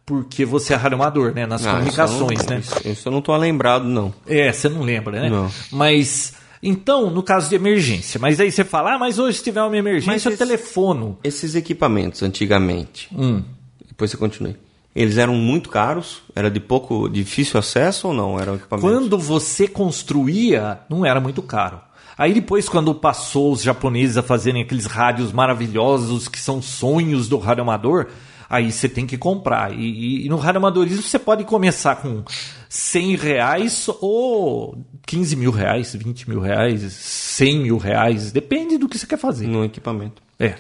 [0.06, 1.46] porque você é radioamador, né?
[1.46, 2.60] Nas ah, comunicações, isso não, né?
[2.62, 4.14] Isso, isso eu não estou lembrado, não.
[4.26, 5.30] É, você não lembra, né?
[5.30, 5.52] Não.
[5.72, 9.62] Mas então, no caso de emergência, mas aí você fala, ah, mas hoje se tiver
[9.62, 11.18] uma emergência, mas eu telefono.
[11.24, 13.44] Esses equipamentos, antigamente, hum.
[13.88, 14.56] depois você continue.
[14.96, 16.24] Eles eram muito caros?
[16.36, 18.40] Era de pouco difícil acesso ou não?
[18.40, 18.82] Equipamentos?
[18.82, 21.80] Quando você construía, não era muito caro.
[22.18, 27.38] Aí depois, quando passou os japoneses a fazerem aqueles rádios maravilhosos que são sonhos do
[27.38, 28.08] rádio amador,
[28.50, 29.74] aí você tem que comprar.
[29.74, 32.24] E, e, e no radioamadorismo você pode começar com
[32.70, 38.98] 100 reais ou 15 mil reais, 20 mil reais, 100 mil reais, depende do que
[38.98, 39.48] você quer fazer.
[39.48, 40.22] No equipamento.
[40.40, 40.56] É.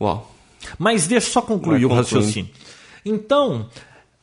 [0.00, 0.34] Uau.
[0.78, 2.50] Mas deixa eu só concluir Vai o raciocínio.
[3.04, 3.68] Então,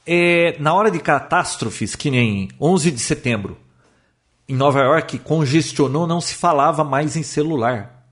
[0.05, 3.57] é, na hora de catástrofes, que nem 11 de setembro,
[4.47, 8.05] em Nova York, congestionou, não se falava mais em celular.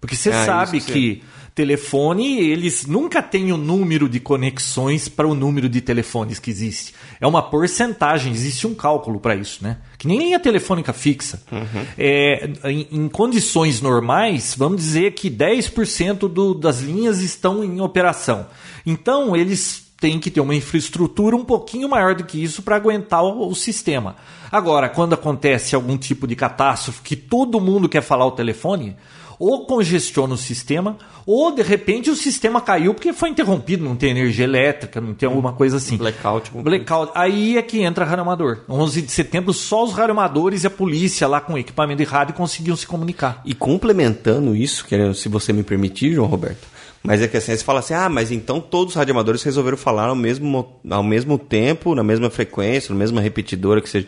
[0.00, 1.22] Porque você é, sabe que, que
[1.58, 6.94] telefone, eles nunca têm o número de conexões para o número de telefones que existe.
[7.20, 9.78] É uma porcentagem, existe um cálculo para isso, né?
[9.98, 11.42] Que nem linha telefônica fixa.
[11.50, 11.84] Uhum.
[11.98, 18.46] É, em, em, condições normais, vamos dizer que 10% do, das linhas estão em operação.
[18.86, 23.24] Então, eles tem que ter uma infraestrutura um pouquinho maior do que isso para aguentar
[23.24, 24.14] o, o, sistema.
[24.48, 28.96] Agora, quando acontece algum tipo de catástrofe que todo mundo quer falar o telefone,
[29.38, 34.10] ou congestiona o sistema, ou de repente o sistema caiu porque foi interrompido, não tem
[34.10, 35.96] energia elétrica, não tem alguma coisa assim.
[35.96, 36.50] Blackout.
[36.52, 37.12] Blackout.
[37.14, 38.60] Aí é que entra radioamador.
[38.68, 42.76] 11 de setembro, só os radioamadores e a polícia lá com equipamento de rádio conseguiam
[42.76, 43.42] se comunicar.
[43.44, 46.66] E complementando isso, se você me permitir, João Roberto,
[47.02, 50.08] mas é que assim, você fala assim, ah, mas então todos os radioamadores resolveram falar
[50.08, 54.06] ao mesmo, ao mesmo tempo, na mesma frequência, na mesma repetidora, que seja.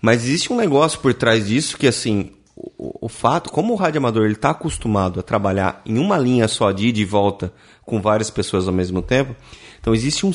[0.00, 4.30] Mas existe um negócio por trás disso que, assim, o, o fato, como o radioamador
[4.30, 7.52] está acostumado a trabalhar em uma linha só de ida e volta
[7.84, 9.36] com várias pessoas ao mesmo tempo,
[9.78, 10.32] então existe um,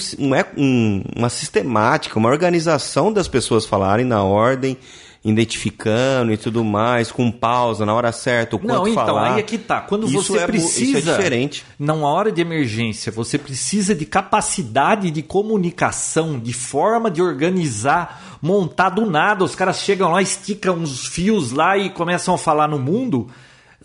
[0.56, 4.78] um, uma sistemática, uma organização das pessoas falarem na ordem
[5.24, 9.34] identificando e tudo mais, com pausa na hora certa, o quanto Não, então, falar.
[9.34, 9.82] aí é que tá.
[9.82, 11.00] Quando isso você é, precisa.
[11.00, 11.66] Isso é diferente.
[11.78, 18.90] Não, hora de emergência, você precisa de capacidade de comunicação, de forma de organizar, montar
[18.90, 19.44] do nada.
[19.44, 23.28] Os caras chegam lá, esticam uns fios lá e começam a falar no mundo.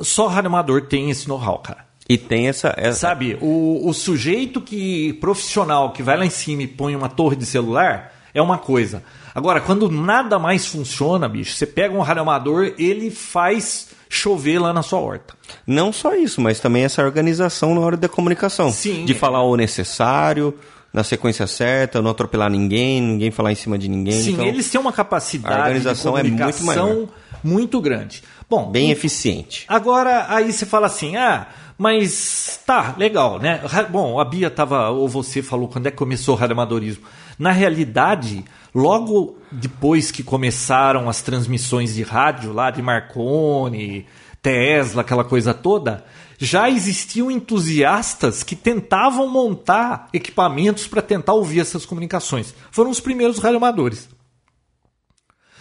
[0.00, 1.84] Só o radioamador tem esse know-how, cara.
[2.08, 2.72] E tem essa.
[2.78, 3.00] essa...
[3.00, 7.36] Sabe, o, o sujeito que profissional que vai lá em cima e põe uma torre
[7.36, 9.02] de celular é uma coisa.
[9.34, 14.82] Agora, quando nada mais funciona, bicho, você pega um radioamador, ele faz chover lá na
[14.82, 15.34] sua horta.
[15.66, 18.70] Não só isso, mas também essa organização na hora da comunicação.
[18.70, 19.04] Sim.
[19.04, 20.54] De falar o necessário,
[20.92, 24.20] na sequência certa, não atropelar ninguém, ninguém falar em cima de ninguém.
[24.20, 27.08] Sim, então, eles têm uma capacidade de comunicação é muito, maior.
[27.42, 28.22] muito grande.
[28.48, 29.64] Bom, bem eficiente.
[29.66, 33.60] Agora, aí você fala assim, ah, mas tá, legal, né?
[33.90, 37.04] Bom, a Bia tava, ou você falou quando é que começou o radioamadorismo.
[37.38, 38.44] Na realidade,
[38.74, 44.06] logo depois que começaram as transmissões de rádio lá de Marconi,
[44.42, 46.04] Tesla, aquela coisa toda,
[46.38, 52.54] já existiam entusiastas que tentavam montar equipamentos para tentar ouvir essas comunicações.
[52.70, 54.08] Foram os primeiros radioamadores.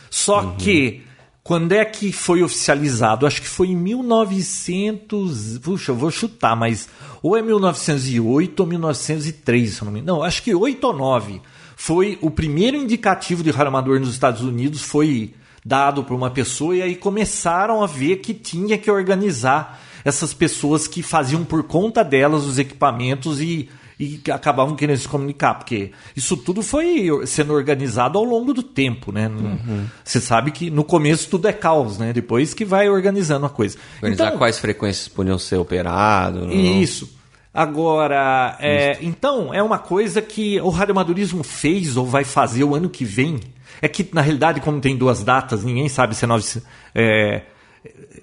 [0.10, 0.56] Só uhum.
[0.56, 1.04] que
[1.44, 3.28] quando é que foi oficializado?
[3.28, 5.60] Acho que foi em 1900.
[5.60, 6.90] Puxa, eu vou chutar, mas
[7.22, 10.20] ou é 1908 ou 1903, se não me engano.
[10.20, 11.42] Não, acho que 8 ou 9
[11.76, 15.34] foi o primeiro indicativo de rádio amador nos Estados Unidos foi
[15.66, 20.88] dado por uma pessoa e aí começaram a ver que tinha que organizar essas pessoas
[20.88, 23.68] que faziam por conta delas os equipamentos e,
[24.00, 29.12] e acabavam querendo se comunicar, porque isso tudo foi sendo organizado ao longo do tempo,
[29.12, 29.28] né?
[29.28, 29.86] Uhum.
[30.04, 32.14] Você sabe que no começo tudo é caos, né?
[32.14, 33.80] Depois que vai organizando a coisa.
[33.96, 36.48] Organizar então, quais frequências podiam ser operadas.
[36.54, 37.10] Isso.
[37.56, 42.90] Agora, é, então, é uma coisa que o radioamadorismo fez ou vai fazer o ano
[42.90, 43.40] que vem.
[43.82, 46.62] É que, na realidade, como tem duas datas, ninguém sabe se é 9.
[46.94, 47.44] É,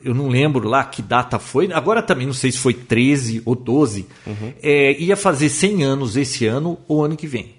[0.04, 1.72] eu não lembro lá que data foi.
[1.72, 4.06] Agora também não sei se foi 13 ou 12.
[4.26, 4.52] Uhum.
[4.62, 7.54] É, ia fazer 100 anos esse ano ou ano que vem.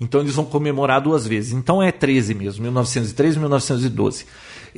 [0.00, 1.52] Então eles vão comemorar duas vezes.
[1.52, 4.26] Então é 13 mesmo, 1913 e 1912.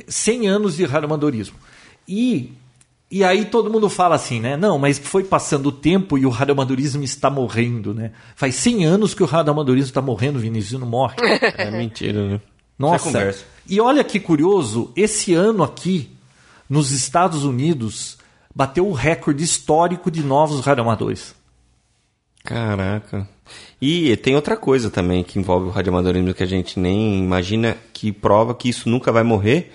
[0.07, 1.57] 100 anos de radioamadorismo.
[2.07, 2.53] E,
[3.11, 4.55] e aí todo mundo fala assim, né?
[4.55, 8.11] Não, mas foi passando o tempo e o radioamadorismo está morrendo, né?
[8.35, 11.15] Faz 100 anos que o radioamadorismo está morrendo, Vinícius, não morre.
[11.57, 12.41] É mentira, né?
[12.77, 13.09] Nossa.
[13.09, 13.45] É conversa.
[13.67, 16.11] E olha que curioso, esse ano aqui,
[16.69, 18.17] nos Estados Unidos,
[18.53, 21.35] bateu o recorde histórico de novos radioamadores.
[22.43, 23.27] Caraca.
[23.81, 28.11] E tem outra coisa também que envolve o radioamadorismo que a gente nem imagina, que
[28.11, 29.71] prova que isso nunca vai morrer,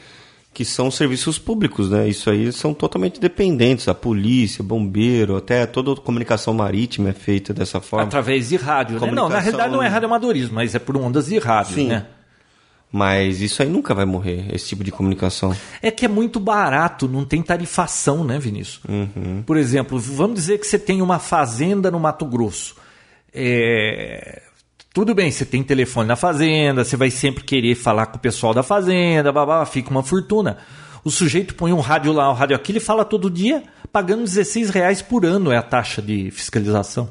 [0.55, 2.09] que são os serviços públicos, né?
[2.09, 7.53] Isso aí são totalmente dependentes, a polícia, bombeiro, até toda a comunicação marítima é feita
[7.53, 8.05] dessa forma.
[8.07, 9.01] Através de rádio, né?
[9.01, 11.89] Não, na Comunicação- realidade não é radioamadorismo, mas é por ondas de rádio, Sim.
[11.89, 12.07] né?
[12.93, 15.53] Mas isso aí nunca vai morrer, esse tipo de comunicação.
[15.83, 18.81] É que é muito barato, não tem tarifação, né, Vinícius?
[19.45, 22.77] Por exemplo, vamos dizer que você tem uma fazenda no Mato Grosso.
[23.33, 24.41] É,
[24.95, 28.55] Tudo bem, você tem telefone na fazenda, você vai sempre querer falar com o pessoal
[28.55, 30.59] da fazenda, babá, fica uma fortuna.
[31.03, 34.71] O sujeito põe um rádio lá, um rádio aqui, ele fala todo dia, pagando 16
[34.71, 37.11] reais por ano é a taxa de fiscalização.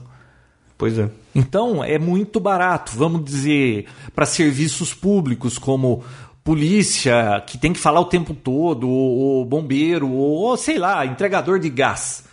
[0.77, 1.09] Pois é.
[1.35, 6.05] Então é muito barato, vamos dizer, para serviços públicos como
[6.41, 11.05] polícia, que tem que falar o tempo todo, ou, ou bombeiro, ou, ou, sei lá,
[11.05, 12.23] entregador de gás.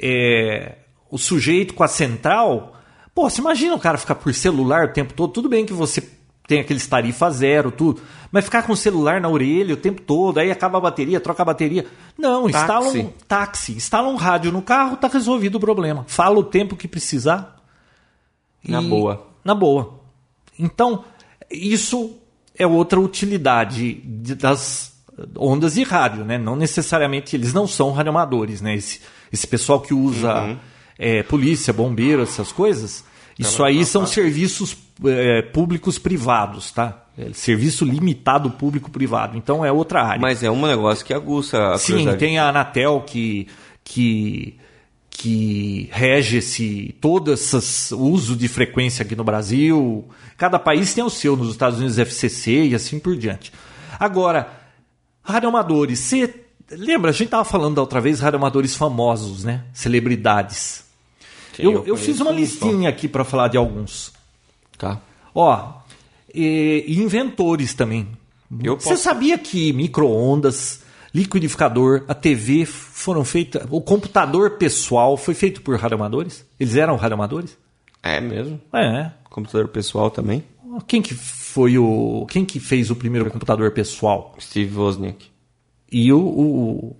[0.00, 0.76] É,
[1.10, 2.77] o sujeito com a central,
[3.18, 6.08] pô, você imagina o cara ficar por celular o tempo todo, tudo bem que você
[6.46, 8.00] tem aqueles tarifa zero, tudo,
[8.30, 11.42] mas ficar com o celular na orelha o tempo todo, aí acaba a bateria, troca
[11.42, 11.84] a bateria.
[12.16, 13.14] Não, instala um Táxi.
[13.26, 16.04] táxi, instala um rádio no carro, tá resolvido o problema.
[16.06, 17.56] Fala o tempo que precisar.
[18.64, 19.26] Na E- boa.
[19.44, 19.98] Na boa.
[20.56, 21.04] Então,
[21.50, 22.16] isso
[22.56, 24.92] é outra utilidade de- das
[25.36, 26.38] ondas de rádio, né?
[26.38, 28.76] Não necessariamente eles não são radioamadores, né?
[28.76, 29.00] Esse,
[29.32, 30.58] esse pessoal que usa Uhum.
[30.98, 33.04] É, polícia, bombeiro, essas coisas,
[33.38, 37.04] isso aí são serviços é, públicos privados, tá?
[37.16, 39.36] É, serviço limitado público-privado.
[39.36, 40.20] Então é outra área.
[40.20, 42.18] Mas é um negócio que aguça a Sim, curiosidade.
[42.18, 43.46] tem a Anatel que,
[43.84, 44.56] que,
[45.08, 50.04] que rege esse, todo esse uso de frequência aqui no Brasil.
[50.36, 53.52] Cada país tem o seu, nos Estados Unidos FCC e assim por diante.
[54.00, 54.48] Agora,
[55.22, 56.34] radioamadores, você
[56.70, 59.64] lembra, a gente estava falando da outra vez, radioamadores famosos, né?
[59.72, 60.87] Celebridades.
[61.58, 64.12] Sim, eu, eu eu fiz uma um listinha aqui para falar de alguns.
[64.78, 65.00] Tá.
[65.34, 65.72] Ó,
[66.34, 68.08] e, e inventores também.
[68.62, 73.66] Eu Você posso- sabia que micro-ondas, liquidificador, a TV foram feitas.
[73.70, 76.46] O computador pessoal foi feito por radioamadores?
[76.58, 77.56] Eles eram radioamadores?
[78.02, 78.60] É mesmo.
[78.72, 79.10] É.
[79.28, 80.42] Computador pessoal também.
[80.86, 82.26] Quem que foi o.
[82.30, 84.34] Quem que fez o primeiro computador pessoal?
[84.40, 85.26] Steve Wozniak.
[85.90, 86.96] E o, o,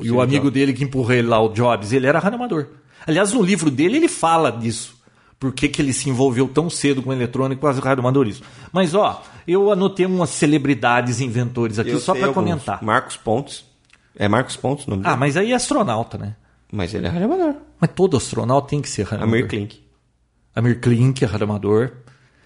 [0.00, 0.52] e o amigo Jobs.
[0.52, 2.66] dele que empurrou ele lá, o Jobs, ele era radioamador.
[3.06, 4.94] Aliás, no livro dele ele fala disso.
[5.38, 8.46] Por que, que ele se envolveu tão cedo com eletrônico e com radioamadorismo.
[8.72, 12.82] Mas, ó, eu anotei umas celebridades inventores aqui Eu só para comentar.
[12.82, 13.64] Marcos Pontes.
[14.16, 15.20] É Marcos Pontes o nome Ah, dele?
[15.20, 16.36] mas aí é astronauta, né?
[16.72, 17.56] Mas ele é radioamador.
[17.78, 19.38] Mas todo astronauta tem que ser radioamador.
[19.38, 19.80] Amir Klink.
[20.54, 21.92] Amir Klink é radioamador.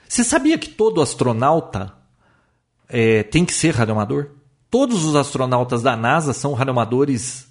[0.08, 1.92] Você sabia que todo astronauta
[2.88, 4.30] é, tem que ser radioamador?
[4.70, 7.46] Todos os astronautas da NASA são radioamadores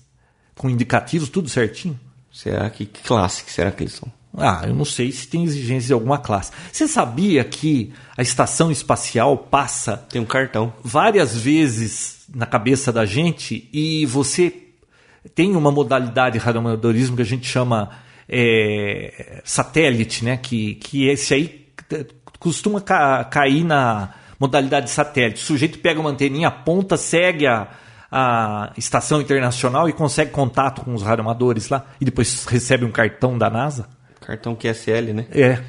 [0.57, 1.97] com indicativos, tudo certinho?
[2.37, 4.11] Será que, que classe que será que eles são?
[4.37, 6.51] Ah, eu não sei se tem exigência de alguma classe.
[6.71, 10.71] Você sabia que a estação espacial passa Tem um cartão.
[10.83, 14.53] várias vezes na cabeça da gente e você
[15.33, 17.89] tem uma modalidade de radioamadorismo que a gente chama
[18.29, 20.37] é, satélite, né?
[20.37, 21.67] Que, que esse aí
[22.39, 25.41] costuma ca- cair na modalidade satélite.
[25.41, 27.67] O sujeito pega uma anteninha, aponta, segue a,
[28.11, 33.37] a estação internacional e consegue contato com os radioamadores lá e depois recebe um cartão
[33.37, 33.87] da NASA.
[34.21, 35.25] Cartão QSL, né?
[35.31, 35.59] É.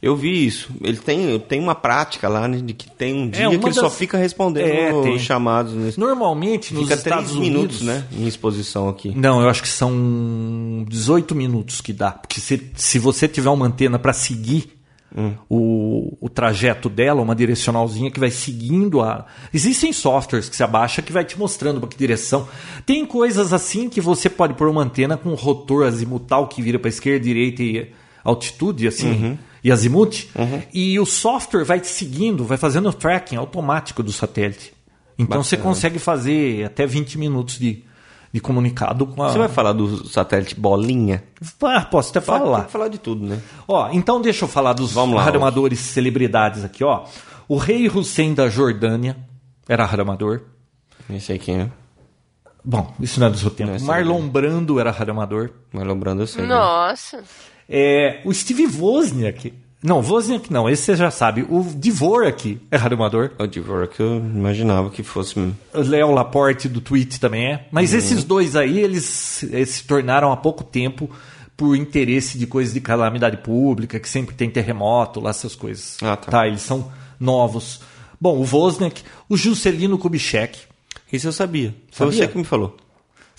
[0.00, 0.68] Eu vi isso.
[0.82, 2.60] Ele tem, tem uma prática lá, né?
[2.60, 5.14] De que tem um dia uma que ele só das- fica respondendo É, tem.
[5.14, 5.72] os chamados.
[5.74, 6.00] Nesse...
[6.00, 8.04] Normalmente nos Fica Estados três Unidos, minutos, né?
[8.12, 9.12] Em exposição aqui.
[9.16, 12.10] Não, eu acho que são 18 minutos que dá.
[12.10, 14.72] Porque se, se você tiver uma antena para seguir
[15.48, 19.26] o, o trajeto dela, uma direcionalzinha que vai seguindo a.
[19.52, 22.48] Existem softwares que você abaixa que vai te mostrando para que direção.
[22.86, 26.78] Tem coisas assim que você pode pôr uma antena com um rotor azimutal que vira
[26.78, 27.92] para esquerda, direita e
[28.24, 30.30] altitude, assim, e azimute.
[30.72, 34.72] E o software vai te seguindo, vai fazendo o tracking automático do satélite.
[35.18, 35.74] Então você Bacana.
[35.74, 37.84] consegue fazer até 20 minutos de,
[38.32, 39.28] de comunicado com a.
[39.30, 41.22] Você vai falar do satélite bolinha?
[41.62, 42.64] Ah, posso até Tem falar.
[42.64, 43.40] que falar de tudo, né?
[43.68, 47.04] Ó, então deixa eu falar dos Vamos lá, radioamadores celebridades aqui, ó.
[47.48, 49.16] O rei Hussein da Jordânia
[49.68, 50.42] era radioamador.
[51.08, 51.70] Nem sei quem é.
[52.64, 53.72] Bom, isso não é do seu tempo.
[53.72, 55.50] É Marlon Brando era radioamador.
[55.72, 56.42] Mas lembrando, eu sei.
[56.42, 56.48] né?
[56.54, 57.22] Nossa.
[57.68, 59.52] É, o Steve Wozniak
[59.82, 61.44] Não, Wozniak não, esse você já sabe.
[61.48, 63.32] O Dvorak é radioamador.
[63.38, 65.38] O Dvorak eu imaginava que fosse.
[65.38, 67.66] O Léo Laporte do Tweet também é.
[67.70, 71.10] Mas esses dois aí, eles, eles se tornaram há pouco tempo
[71.56, 75.96] por interesse de coisas de calamidade pública, que sempre tem terremoto, lá essas coisas.
[76.02, 76.46] Ah, tá.
[76.46, 77.80] eles são novos.
[78.20, 80.60] Bom, o Wozniak, o Juscelino Kubitschek.
[81.12, 81.74] Isso eu sabia.
[81.90, 82.26] Foi Sabia?
[82.26, 82.76] você que me falou.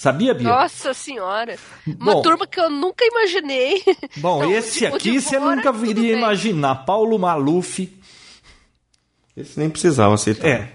[0.04, 0.49] Sabia, Bia?
[0.49, 1.56] Nossa senhora.
[1.88, 2.22] Uma Bom.
[2.22, 3.82] turma que eu nunca imaginei.
[4.18, 6.84] Bom, Não, esse o de- o aqui de você fora, nunca viria imaginar.
[6.86, 7.88] Paulo Maluf,
[9.38, 10.45] Esse nem precisava citar.
[10.45, 10.74] é.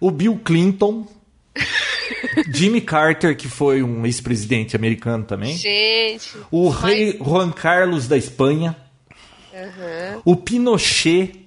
[0.00, 1.04] O Bill Clinton,
[2.54, 5.56] Jimmy Carter, que foi um ex-presidente americano também.
[5.56, 6.30] Gente.
[6.48, 8.76] O mas- rei Juan Carlos da Espanha.
[9.52, 10.22] Aham.
[10.24, 11.44] O Pinochet,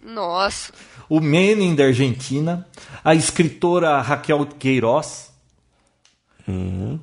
[0.00, 0.72] Nossa.
[1.08, 2.68] o Menem da Argentina.
[3.02, 5.31] A escritora Raquel Queiroz.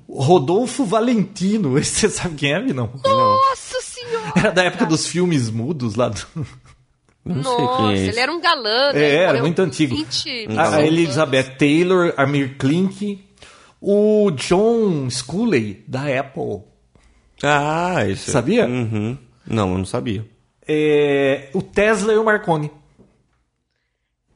[0.07, 1.71] O Rodolfo Valentino.
[1.81, 2.91] Você sabe quem é, não?
[3.03, 4.33] Nossa senhora.
[4.35, 6.19] Era da época dos filmes mudos lá do...
[7.25, 9.01] Não sei Nossa, quem é ele era um galã, né?
[9.01, 9.95] É, era muito antigo.
[9.95, 10.81] 20 A.
[10.81, 13.23] Elizabeth Taylor, Amir Klink,
[13.79, 16.63] o John Sculley da Apple,
[17.43, 18.31] Ah, esse.
[18.31, 18.65] Sabia?
[18.65, 19.17] Uhum.
[19.45, 20.25] Não, eu não sabia.
[20.67, 22.71] é, o Tesla e o Marconi.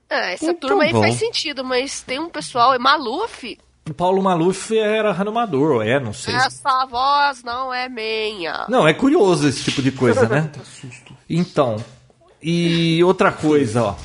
[0.09, 1.01] Ah, essa Então turma aí bom.
[1.01, 3.57] faz sentido, mas tem um pessoal, é Maluf.
[3.89, 6.33] O Paulo Maluf era renomador, é, não sei.
[6.33, 8.65] Essa voz não é minha.
[8.69, 10.49] Não, é curioso esse tipo de coisa, né?
[11.29, 11.75] Então,
[12.41, 13.95] e outra coisa, ó.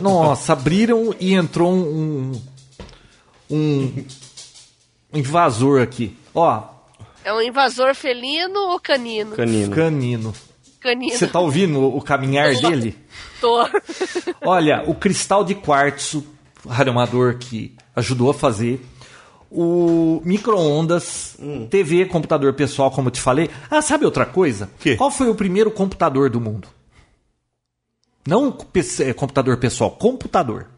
[0.00, 2.32] Nossa, abriram e entrou um,
[3.48, 4.04] um
[5.12, 6.16] invasor aqui.
[6.34, 6.62] Ó,
[7.24, 9.36] É um invasor felino ou canino?
[9.36, 9.74] Canino.
[9.74, 10.34] canino.
[10.80, 11.16] Canino.
[11.16, 12.96] Você tá ouvindo o caminhar dele?
[13.40, 13.68] Tô.
[14.42, 16.24] Olha, o cristal de quartzo,
[16.68, 18.84] radioamador que ajudou a fazer.
[19.50, 21.36] O micro-ondas,
[21.70, 23.48] TV, computador pessoal, como eu te falei.
[23.70, 24.70] Ah, sabe outra coisa?
[24.78, 24.96] Quê?
[24.96, 26.68] Qual foi o primeiro computador do mundo?
[28.26, 30.68] Não PC, computador pessoal, computador.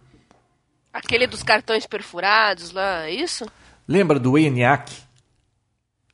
[0.92, 3.46] Aquele dos cartões perfurados lá, é isso?
[3.86, 4.92] Lembra do ENIAC?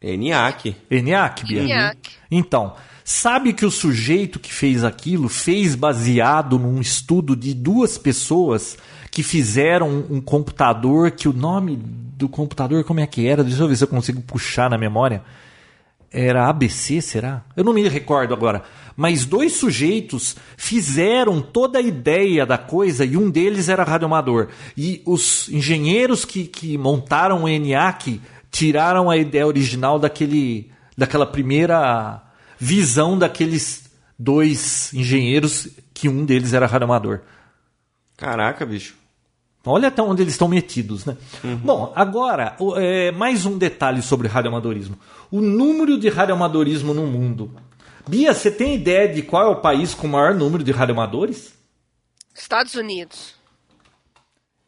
[0.00, 0.76] ENIAC.
[0.90, 1.62] ENIAC, Bia?
[1.62, 2.12] ENIAC.
[2.30, 8.78] Então, sabe que o sujeito que fez aquilo fez baseado num estudo de duas pessoas
[9.10, 13.44] que fizeram um computador que o nome do computador, como é que era?
[13.44, 15.22] Deixa eu ver se eu consigo puxar na memória.
[16.10, 17.44] Era ABC, será?
[17.56, 18.62] Eu não me recordo agora.
[18.96, 24.48] Mas dois sujeitos fizeram toda a ideia da coisa e um deles era radioamador.
[24.76, 32.23] E os engenheiros que, que montaram o ENIAC tiraram a ideia original daquele, daquela primeira
[32.64, 37.20] visão daqueles dois engenheiros, que um deles era radioamador.
[38.16, 38.96] Caraca, bicho.
[39.66, 41.16] Olha até onde eles estão metidos, né?
[41.62, 44.98] Bom, agora, é, mais um detalhe sobre radioamadorismo.
[45.30, 47.50] O número de radioamadorismo no mundo.
[48.08, 51.52] Bia, você tem ideia de qual é o país com o maior número de radioamadores?
[52.34, 53.34] Estados Unidos.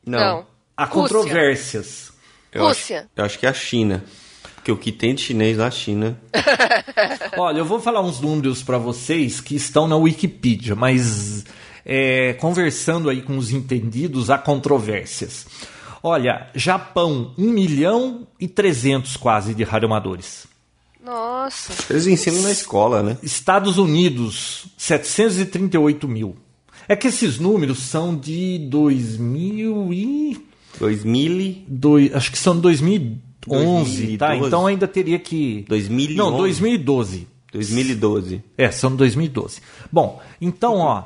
[0.04, 0.18] Não.
[0.18, 0.46] Não.
[0.76, 1.00] Há Rússia.
[1.02, 2.12] controvérsias.
[2.52, 2.98] Eu Rússia.
[2.98, 4.04] Acho, eu acho que é a China.
[4.66, 6.20] Porque o que tem de chinês na China.
[7.38, 11.44] Olha, eu vou falar uns números para vocês que estão na Wikipedia, mas
[11.84, 15.46] é, conversando aí com os entendidos, há controvérsias.
[16.02, 20.48] Olha, Japão, 1 milhão e 300 quase de radioamadores.
[21.00, 21.72] Nossa.
[21.88, 23.18] Eles ensinam na escola, né?
[23.22, 26.34] Estados Unidos, 738 mil.
[26.88, 30.44] É que esses números são de 2000 e...
[30.80, 32.62] 2000 Doi- acho que são de
[33.46, 34.26] 2011, tá?
[34.28, 34.46] 2012.
[34.46, 35.64] Então ainda teria que...
[35.68, 36.16] 2011.
[36.16, 37.26] Não, 2012.
[37.52, 38.42] 2012.
[38.56, 39.60] É, são de 2012.
[39.90, 41.04] Bom, então, ó,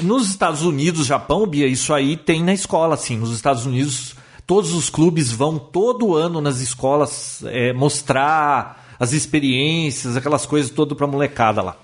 [0.00, 3.16] nos Estados Unidos, Japão, Bia, isso aí tem na escola, assim.
[3.16, 4.14] Nos Estados Unidos,
[4.46, 10.96] todos os clubes vão todo ano nas escolas é, mostrar as experiências, aquelas coisas todas
[10.96, 11.76] pra molecada lá.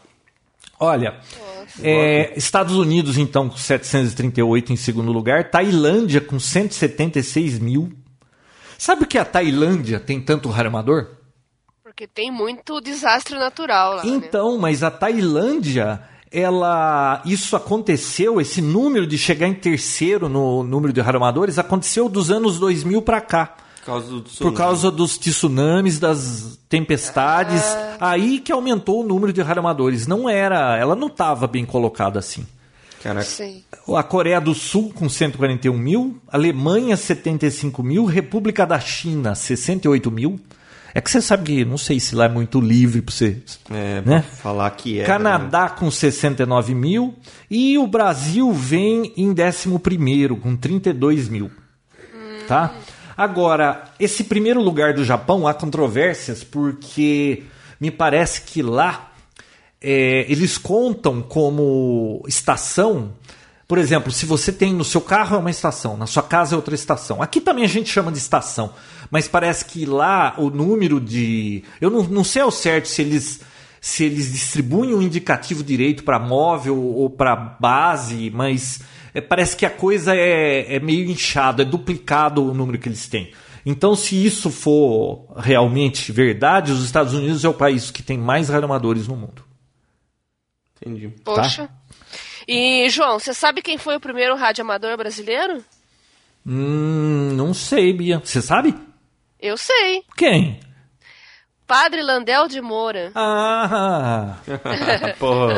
[0.79, 1.19] Olha,
[1.83, 5.51] é, Estados Unidos, então, com 738 em segundo lugar.
[5.51, 7.93] Tailândia, com 176 mil.
[8.79, 11.09] Sabe o que a Tailândia tem tanto radioamador?
[11.83, 14.11] Porque tem muito desastre natural lá, né?
[14.11, 20.93] Então, mas a Tailândia, ela, isso aconteceu, esse número de chegar em terceiro no número
[20.93, 23.57] de radioamadores aconteceu dos anos 2000 para cá.
[23.81, 27.63] Por causa do Por causa dos tsunamis, das tempestades,
[28.01, 30.07] aí que aumentou o número de radioamadores.
[30.07, 32.45] Não era, ela não estava bem colocada assim.
[33.03, 33.27] Caraca.
[33.27, 33.63] Sim.
[33.95, 40.41] A Coreia do Sul com 141 mil, Alemanha 75 mil, República da China 68 mil.
[40.95, 43.43] É que você sabe que não sei se lá é muito livre para você.
[43.71, 44.23] É, Né?
[44.23, 45.05] falar que é.
[45.05, 47.15] Canadá com 69 mil
[47.51, 51.51] e o Brasil vem em 11 com 32 mil.
[52.49, 52.75] Tá?
[53.15, 57.43] Agora, esse primeiro lugar do Japão há controvérsias porque
[57.79, 59.06] me parece que lá
[59.89, 63.13] é, eles contam como estação.
[63.69, 66.57] Por exemplo, se você tem no seu carro é uma estação, na sua casa é
[66.57, 67.23] outra estação.
[67.23, 68.73] Aqui também a gente chama de estação,
[69.13, 71.63] mas parece que lá o número de.
[71.81, 73.41] Eu não, não sei ao certo se eles
[73.81, 78.81] se eles distribuem o um indicativo direito para móvel ou para base, mas
[79.15, 83.07] é, parece que a coisa é, é meio inchado, é duplicado o número que eles
[83.07, 83.31] têm.
[83.65, 88.49] Então, se isso for realmente verdade, os Estados Unidos é o país que tem mais
[88.49, 89.47] radioamadores no mundo.
[90.81, 91.09] Entendi.
[91.25, 91.69] Poxa.
[91.69, 91.75] Tá?
[92.47, 95.65] E, João, você sabe quem foi o primeiro radioamador brasileiro?
[96.47, 98.21] Hum, não sei, Bia.
[98.23, 98.75] Você sabe?
[99.41, 100.05] Eu sei.
[100.17, 100.61] Quem?
[101.67, 103.11] Padre Landel de Moura.
[103.17, 104.37] Ah!
[105.19, 105.49] Pô,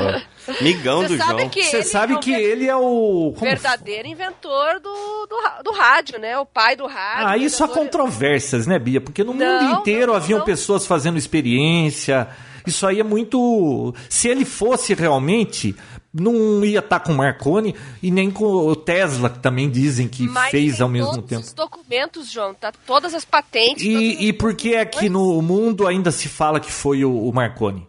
[0.62, 1.50] migão do João.
[1.50, 3.34] Você sabe é que ele é o...
[3.36, 3.50] Como...
[3.50, 6.38] Verdadeiro inventor do, do, do, rádio, né?
[6.38, 7.28] O pai do rádio.
[7.28, 9.02] Ah, isso há controvérsias, né, Bia?
[9.02, 10.46] Porque no não, mundo inteiro não, haviam não.
[10.46, 12.26] pessoas fazendo experiência...
[12.68, 13.94] Isso aí é muito.
[14.08, 15.74] Se ele fosse realmente,
[16.12, 20.26] não ia estar tá com Marconi e nem com o Tesla, que também dizem que
[20.26, 21.42] Mas fez ao mesmo tempo.
[21.42, 23.84] Os documentos, João, tá todas as patentes.
[23.84, 27.32] E, e por que é que no mundo ainda se fala que foi o, o
[27.32, 27.86] Marconi?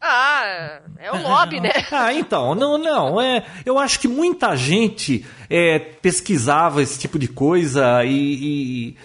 [0.00, 1.72] Ah, é o lobby, né?
[1.90, 3.20] ah, então, não, não.
[3.20, 8.96] É, eu acho que muita gente é, pesquisava esse tipo de coisa e, e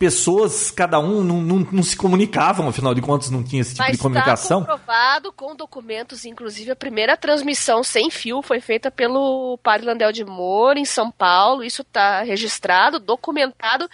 [0.00, 3.82] pessoas, cada um, não, não, não, se comunicavam, afinal de contas, não tinha esse tipo
[3.82, 4.60] Mas de comunicação.
[4.62, 10.10] Está comprovado com documentos, inclusive a primeira transmissão sem fio foi feita pelo Padre Landel
[10.10, 11.62] de Moura, em São Paulo.
[11.62, 13.90] Isso está registrado, documentado,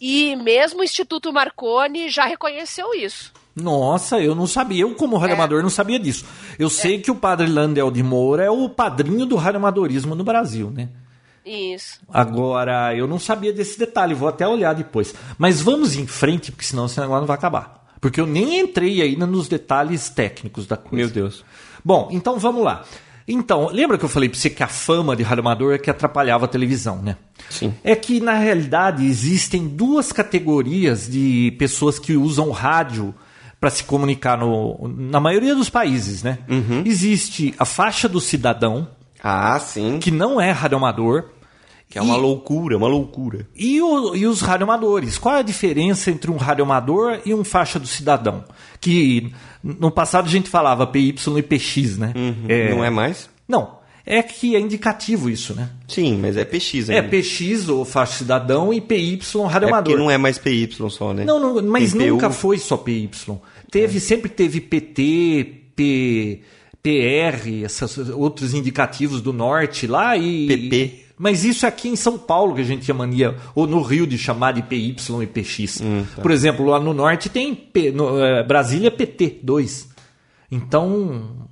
[0.00, 3.30] e mesmo o Instituto Marconi já reconheceu isso.
[3.54, 4.84] Nossa, eu não sabia.
[4.84, 5.62] Eu, como radioamador, é.
[5.62, 6.24] não sabia disso.
[6.58, 6.70] Eu é.
[6.70, 10.88] sei que o Padre Landel de Moura é o padrinho do radioamadorismo no Brasil, né?
[11.44, 11.98] Isso.
[12.08, 15.14] Agora, eu não sabia desse detalhe, vou até olhar depois.
[15.36, 17.82] Mas vamos em frente, porque senão esse negócio não vai acabar.
[18.00, 20.96] Porque eu nem entrei ainda nos detalhes técnicos da coisa.
[20.96, 21.44] Meu Deus.
[21.84, 22.84] Bom, então vamos lá.
[23.26, 26.44] Então, lembra que eu falei para você que a fama de radioamador é que atrapalhava
[26.44, 27.16] a televisão, né?
[27.48, 27.72] Sim.
[27.84, 33.14] É que, na realidade, existem duas categorias de pessoas que usam rádio
[33.60, 36.38] para se comunicar no, na maioria dos países, né?
[36.48, 36.82] Uhum.
[36.84, 38.88] Existe a faixa do cidadão,
[39.22, 39.98] ah, sim.
[40.00, 41.26] Que não é radioamador.
[41.88, 43.46] Que é uma e, loucura, uma loucura.
[43.54, 45.18] E, o, e os radioamadores?
[45.18, 48.44] Qual é a diferença entre um radioamador e um faixa do cidadão?
[48.80, 49.30] Que
[49.62, 52.14] no passado a gente falava PY e PX, né?
[52.16, 53.28] Uhum, é, não é mais?
[53.46, 53.82] Não.
[54.06, 55.68] É que é indicativo isso, né?
[55.86, 56.94] Sim, mas é PX ainda.
[56.94, 59.94] É PX, ou faixa cidadão, e PY, radioamador.
[59.94, 61.24] É não é mais PY só, né?
[61.24, 63.10] Não, não mas nunca foi só PY.
[63.70, 64.00] Teve, é.
[64.00, 66.40] Sempre teve PT, P
[66.82, 70.46] PR, esses outros indicativos do norte lá e.
[70.46, 71.02] PP.
[71.16, 74.06] Mas isso é aqui em São Paulo que a gente tinha mania, ou no Rio
[74.06, 75.80] de chamar de PY e PX.
[75.80, 76.20] Hum, tá.
[76.20, 79.86] Por exemplo, lá no norte tem P, no, é, Brasília PT2.
[80.50, 81.48] Então,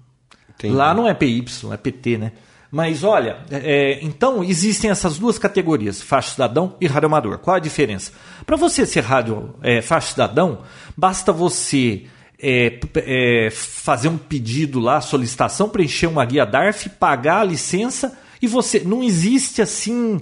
[0.49, 0.75] Entendi.
[0.75, 2.33] lá não é PY, é PT, né?
[2.71, 7.39] Mas olha, é, então existem essas duas categorias, faixa cidadão e rádio amador.
[7.39, 8.13] Qual a diferença?
[8.45, 10.61] Para você ser rádio é, faixa cidadão,
[10.97, 12.07] basta você
[12.43, 18.47] é, é, fazer um pedido lá, solicitação, preencher uma guia DARF, pagar a licença e
[18.47, 18.81] você.
[18.81, 20.21] Não existe assim.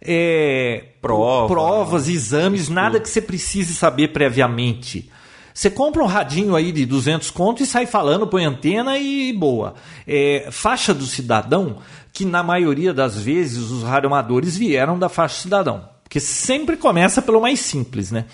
[0.00, 5.10] É, Prova, provas, exames, nada que você precise saber previamente.
[5.52, 9.74] Você compra um radinho aí de 200 conto e sai falando, põe antena e boa.
[10.06, 11.78] É, faixa do cidadão,
[12.12, 15.88] que na maioria das vezes os radioamadores vieram da faixa cidadão.
[16.04, 18.26] Porque sempre começa pelo mais simples, né?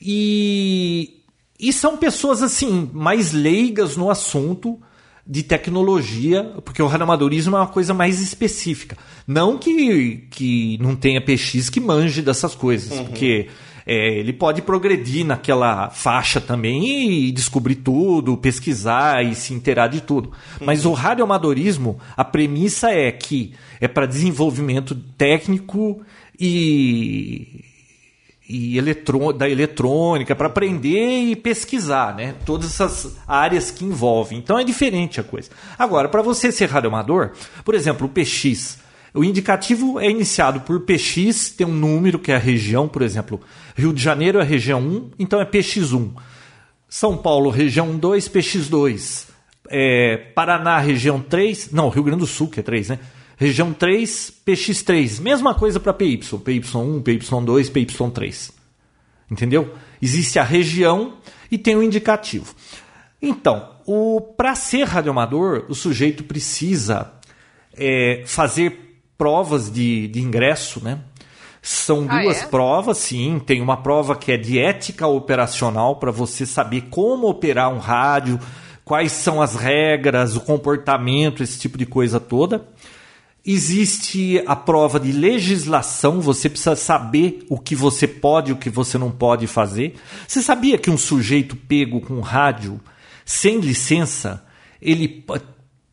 [0.00, 1.21] E
[1.62, 4.80] e são pessoas assim mais leigas no assunto
[5.24, 8.98] de tecnologia, porque o radioamadorismo é uma coisa mais específica.
[9.24, 13.04] Não que, que não tenha PX que manje dessas coisas, uhum.
[13.04, 13.46] porque
[13.86, 20.00] é, ele pode progredir naquela faixa também e descobrir tudo, pesquisar e se inteirar de
[20.00, 20.30] tudo.
[20.60, 20.66] Uhum.
[20.66, 26.02] Mas o radioamadorismo, a premissa é que é para desenvolvimento técnico
[26.38, 27.71] e
[28.48, 32.34] e eletrô, da eletrônica para aprender e pesquisar, né?
[32.44, 34.38] Todas essas áreas que envolvem.
[34.38, 35.50] Então é diferente a coisa.
[35.78, 37.30] Agora, para você ser radioamador,
[37.64, 38.78] por exemplo, o PX,
[39.14, 43.40] o indicativo é iniciado por PX, tem um número que é a região, por exemplo,
[43.76, 46.10] Rio de Janeiro é região 1, então é PX1.
[46.88, 49.26] São Paulo, região 2, PX2.
[49.70, 51.70] É, Paraná, região 3.
[51.72, 52.98] Não, Rio Grande do Sul, que é 3, né?
[53.42, 55.20] Região 3, PX3.
[55.20, 56.18] Mesma coisa para PY.
[56.18, 58.52] PY1, PY2, PY3.
[59.28, 59.74] Entendeu?
[60.00, 61.14] Existe a região
[61.50, 62.54] e tem o indicativo.
[63.20, 63.70] Então,
[64.36, 67.12] para ser radioamador, o sujeito precisa
[67.76, 71.00] é, fazer provas de, de ingresso, né?
[71.60, 72.46] São ah, duas é?
[72.46, 73.40] provas, sim.
[73.44, 78.38] Tem uma prova que é de ética operacional para você saber como operar um rádio,
[78.84, 82.64] quais são as regras, o comportamento, esse tipo de coisa toda.
[83.44, 88.70] Existe a prova de legislação, você precisa saber o que você pode e o que
[88.70, 89.96] você não pode fazer.
[90.28, 92.80] Você sabia que um sujeito pego com rádio
[93.24, 94.44] sem licença,
[94.80, 95.24] ele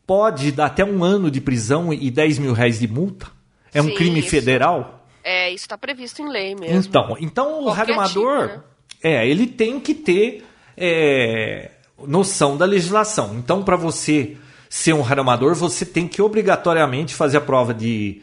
[0.06, 3.26] pode dar até um ano de prisão e 10 mil reais de multa?
[3.74, 4.28] É um Sim, crime isso.
[4.30, 5.06] federal?
[5.22, 6.76] É, isso está previsto em lei mesmo.
[6.76, 8.62] Então, então o radioamador, tipo, né?
[9.02, 10.44] é, ele tem que ter
[10.76, 11.70] é,
[12.06, 13.36] noção da legislação.
[13.38, 14.36] Então, para você
[14.70, 18.22] ser um radioamador, você tem que obrigatoriamente fazer a prova de,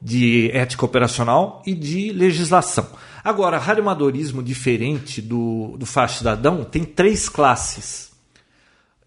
[0.00, 2.86] de ética operacional e de legislação.
[3.24, 8.12] Agora, radioamadorismo diferente do, do faixa cidadão tem três classes.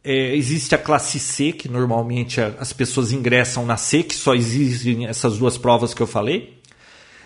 [0.04, 5.06] É, existe a classe C, que normalmente as pessoas ingressam na C, que só existem
[5.06, 6.60] essas duas provas que eu falei.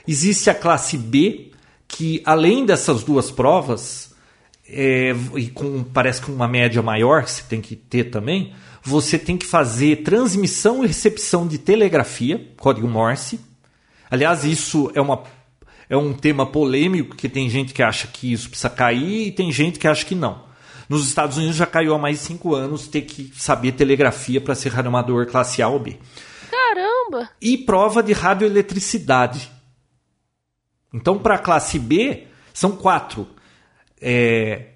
[0.06, 1.52] Existe a classe B,
[1.88, 4.14] que além dessas duas provas,
[4.68, 8.54] é, e com, parece que uma média maior que você tem que ter também,
[8.84, 13.40] você tem que fazer transmissão e recepção de telegrafia, código Morse.
[14.12, 15.24] Aliás, isso é, uma,
[15.90, 19.52] é um tema polêmico, porque tem gente que acha que isso precisa cair e tem
[19.52, 20.44] gente que acha que não.
[20.90, 24.54] Nos Estados Unidos já caiu há mais de cinco anos ter que saber telegrafia para
[24.54, 25.98] ser radioamador classe A ou B.
[26.52, 27.30] Caramba!
[27.42, 29.50] E prova de radioeletricidade.
[30.94, 33.28] Então, para a classe B, são quatro:
[34.00, 34.73] É,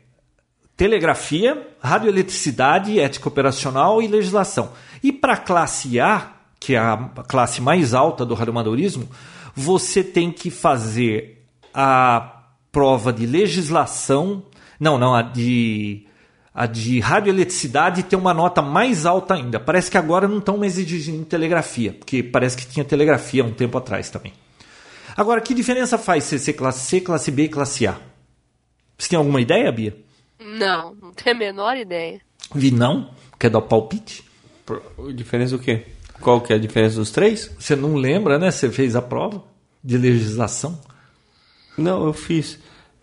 [0.78, 4.72] telegrafia, radioeletricidade, ética operacional e legislação.
[5.04, 6.98] E para a classe A, que é a
[7.28, 9.10] classe mais alta do radioamadorismo,
[9.56, 14.44] você tem que fazer a prova de legislação,
[14.80, 16.06] não, não, a de
[16.54, 19.60] a de radioeletricidade tem uma nota mais alta ainda.
[19.60, 23.78] Parece que agora não estão mais exigindo telegrafia, porque parece que tinha telegrafia um tempo
[23.78, 24.34] atrás também.
[25.16, 28.00] Agora, que diferença faz ser classe C, classe B e classe A?
[28.98, 30.07] Você tem alguma ideia, Bia?
[30.40, 32.22] Não, não tenho a menor ideia.
[32.54, 33.10] Vi não?
[33.40, 34.24] Quer dar o palpite?
[34.66, 34.82] Por-
[35.14, 35.86] Diferença do quê?
[36.22, 37.52] Qual que é a diferença dos três?
[37.60, 38.50] Você não lembra, né?
[38.52, 39.44] Você fez a prova
[39.84, 40.80] de legislação?
[41.78, 42.60] Não, eu fiz.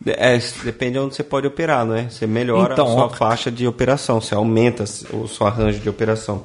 [0.06, 2.10] É, depende de onde você pode operar, não é?
[2.10, 5.88] Você melhora Então, a sua ó, faixa de operação, você aumenta o seu arranjo de
[5.88, 6.44] operação.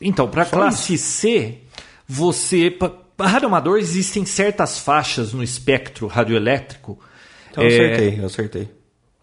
[0.00, 1.58] Então, para classe C,
[2.06, 2.70] você.
[3.16, 6.98] Para radioamador, existem certas faixas no espectro radioelétrico.
[7.50, 8.68] Então eu É, acertei, eu acertei.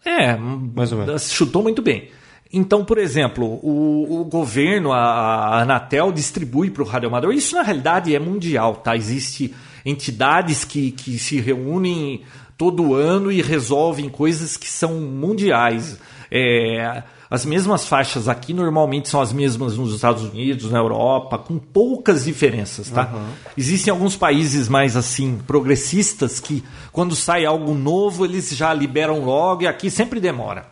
[0.04, 1.30] É, Mais ou menos.
[1.30, 2.08] chutou muito bem.
[2.52, 7.32] Então, por exemplo, o, o governo, a, a Anatel, distribui para o radioamador.
[7.32, 8.94] Isso, na realidade, é mundial, tá?
[8.94, 9.54] Existem
[9.86, 12.22] entidades que, que se reúnem
[12.58, 15.98] todo ano e resolvem coisas que são mundiais.
[16.30, 17.02] É,
[17.32, 22.24] as mesmas faixas aqui normalmente são as mesmas nos Estados Unidos, na Europa, com poucas
[22.24, 23.10] diferenças, tá?
[23.56, 26.62] Existem alguns países mais assim progressistas que
[26.92, 30.66] quando sai algo novo eles já liberam logo e aqui sempre demora.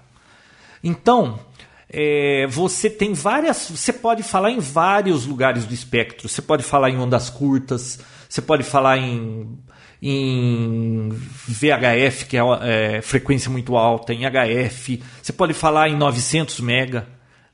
[0.85, 1.41] Então,
[1.89, 3.71] é, você tem várias.
[3.71, 6.29] Você pode falar em vários lugares do espectro.
[6.29, 9.59] Você pode falar em ondas curtas, você pode falar em,
[10.03, 16.61] em VHF, que é, é, frequência muito alta, em HF, você pode falar em 900
[16.61, 17.07] mega,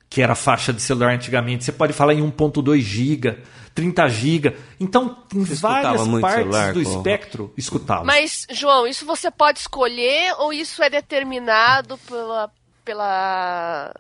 [0.09, 3.39] que era a faixa de celular antigamente, você pode falar em 1.2 giga,
[3.75, 4.55] 30 giga.
[4.81, 8.05] Então, em Você várias partes celular, do com- espectro, escutava.
[8.05, 12.51] Mas, João, isso você pode escolher ou isso é determinado pela.
[12.85, 13.93] pela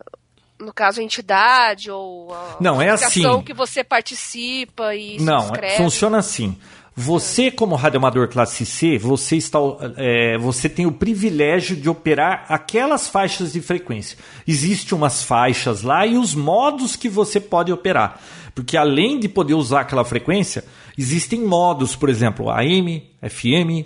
[0.58, 3.42] no caso, a entidade ou a Não, é assim.
[3.42, 6.56] que você participa e se Não, funciona assim.
[6.98, 9.58] Você, como radioamador classe C, você, está,
[9.98, 14.16] é, você tem o privilégio de operar aquelas faixas de frequência.
[14.48, 18.18] Existem umas faixas lá e os modos que você pode operar.
[18.54, 20.64] Porque além de poder usar aquela frequência,
[20.96, 23.84] existem modos, por exemplo, AM, FM,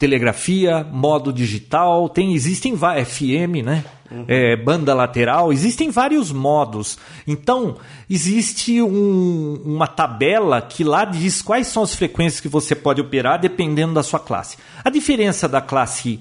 [0.00, 3.84] telegrafia, modo digital, tem existem va- FM, né?
[4.26, 6.98] É, banda lateral, existem vários modos.
[7.28, 7.76] Então,
[8.08, 13.38] existe um- uma tabela que lá diz quais são as frequências que você pode operar
[13.38, 14.56] dependendo da sua classe.
[14.82, 16.18] A diferença da classe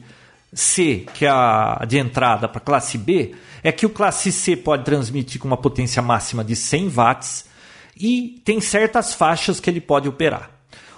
[0.54, 4.56] C, que é a de entrada, para a classe B, é que o classe C
[4.56, 7.46] pode transmitir com uma potência máxima de 100 watts
[8.00, 10.52] e tem certas faixas que ele pode operar.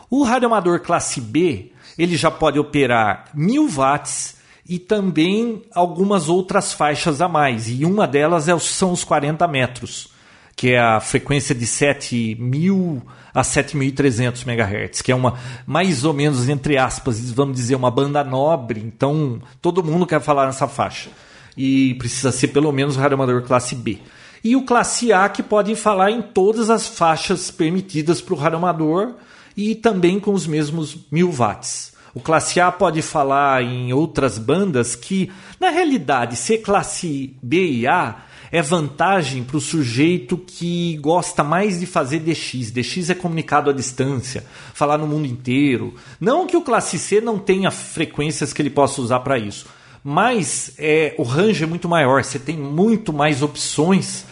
[0.10, 1.72] O radioamador classe B,
[2.02, 4.36] ele já pode operar 1000 watts
[4.68, 7.70] e também algumas outras faixas a mais.
[7.70, 10.10] E uma delas é, são os 40 metros,
[10.56, 13.02] que é a frequência de 7.000
[13.34, 15.38] a 7.300 MHz, que é uma,
[15.68, 18.82] mais ou menos, entre aspas, vamos dizer, uma banda nobre.
[18.84, 21.10] Então, todo mundo quer falar nessa faixa.
[21.56, 24.00] E precisa ser pelo menos radioamador classe B.
[24.44, 29.14] E o classe A, que pode falar em todas as faixas permitidas para o radioamador
[29.56, 31.94] e também com os mesmos 1000 watts.
[32.14, 37.88] O classe A pode falar em outras bandas que, na realidade, ser classe B e
[37.88, 42.72] A é vantagem para o sujeito que gosta mais de fazer DX.
[42.72, 44.44] DX é comunicado à distância,
[44.74, 45.96] falar no mundo inteiro.
[46.20, 49.68] Não que o classe C não tenha frequências que ele possa usar para isso,
[50.04, 54.26] mas é, o range é muito maior, você tem muito mais opções.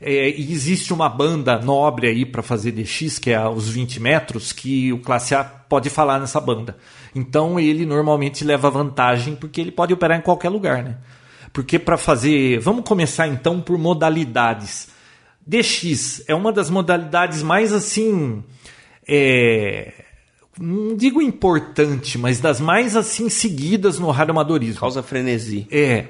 [0.00, 4.52] É, e existe uma banda nobre aí para fazer DX, que é os 20 metros,
[4.52, 6.76] que o classe A pode falar nessa banda.
[7.14, 10.98] Então ele normalmente leva vantagem porque ele pode operar em qualquer lugar, né?
[11.52, 12.58] Porque para fazer.
[12.58, 14.88] Vamos começar então por modalidades.
[15.46, 18.44] DX é uma das modalidades mais assim.
[19.08, 19.94] É,
[20.58, 24.80] não digo importante, mas das mais assim seguidas no radioamadorismo.
[24.80, 25.66] Causa frenesi.
[25.70, 26.06] É.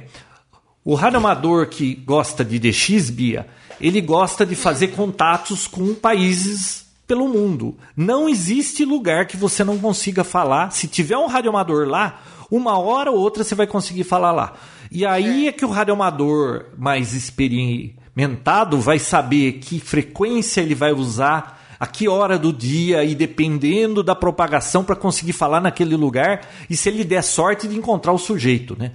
[0.85, 3.47] O radioamador que gosta de DX, Bia,
[3.81, 7.77] ele gosta de fazer contatos com países pelo mundo.
[7.97, 10.71] Não existe lugar que você não consiga falar.
[10.71, 12.21] Se tiver um radioamador lá,
[12.51, 14.55] uma hora ou outra você vai conseguir falar lá.
[14.91, 21.57] E aí é que o radioamador mais experimentado vai saber que frequência ele vai usar,
[21.79, 26.77] a que hora do dia e dependendo da propagação para conseguir falar naquele lugar e
[26.77, 28.93] se ele der sorte de encontrar o sujeito, né?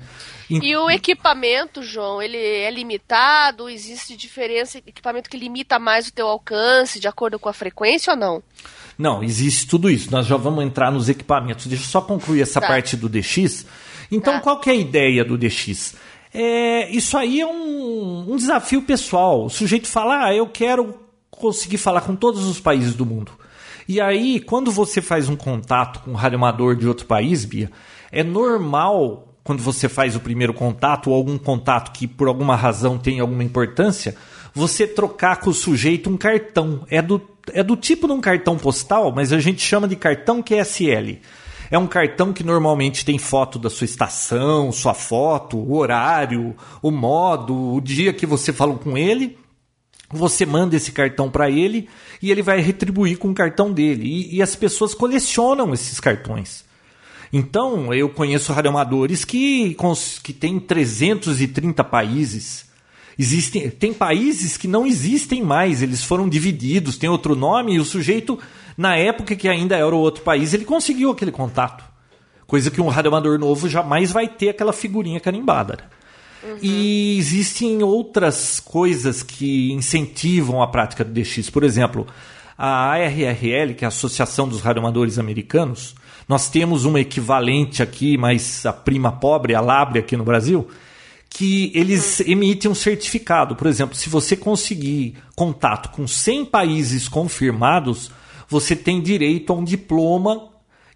[0.59, 3.69] E o equipamento, João, ele é limitado?
[3.69, 4.79] Existe diferença?
[4.79, 8.43] Equipamento que limita mais o teu alcance de acordo com a frequência ou não?
[8.97, 10.11] Não, existe tudo isso.
[10.11, 11.67] Nós já vamos entrar nos equipamentos.
[11.67, 12.67] Deixa eu só concluir essa tá.
[12.67, 13.65] parte do DX.
[14.11, 14.41] Então, tá.
[14.41, 15.95] qual que é a ideia do DX?
[16.33, 19.45] É, isso aí é um, um desafio pessoal.
[19.45, 20.99] O sujeito fala, ah, eu quero
[21.29, 23.31] conseguir falar com todos os países do mundo.
[23.87, 27.71] E aí, quando você faz um contato com um radioamador de outro país, Bia,
[28.11, 32.97] é normal quando você faz o primeiro contato ou algum contato que por alguma razão
[32.97, 34.15] tem alguma importância,
[34.53, 36.85] você trocar com o sujeito um cartão.
[36.89, 37.21] É do,
[37.53, 41.19] é do tipo de um cartão postal, mas a gente chama de cartão QSL.
[41.71, 46.91] É um cartão que normalmente tem foto da sua estação, sua foto, o horário, o
[46.91, 49.37] modo, o dia que você falou com ele.
[50.09, 51.87] Você manda esse cartão para ele
[52.21, 54.05] e ele vai retribuir com o cartão dele.
[54.05, 56.65] E, e as pessoas colecionam esses cartões.
[57.33, 59.75] Então, eu conheço radioamadores que,
[60.21, 62.65] que têm 330 países.
[63.17, 67.85] Existem, tem países que não existem mais, eles foram divididos, tem outro nome, e o
[67.85, 68.37] sujeito,
[68.77, 71.83] na época que ainda era outro país, ele conseguiu aquele contato.
[72.47, 75.79] Coisa que um radioamador novo jamais vai ter aquela figurinha carimbada.
[76.43, 76.57] Uhum.
[76.61, 81.49] E existem outras coisas que incentivam a prática do DX.
[81.49, 82.07] Por exemplo,
[82.57, 85.95] a ARRL, que é a Associação dos Radioamadores Americanos,
[86.31, 90.65] nós temos uma equivalente aqui, mas a prima pobre, a Labre aqui no Brasil,
[91.29, 93.53] que eles emitem um certificado.
[93.53, 98.11] Por exemplo, se você conseguir contato com 100 países confirmados,
[98.47, 100.47] você tem direito a um diploma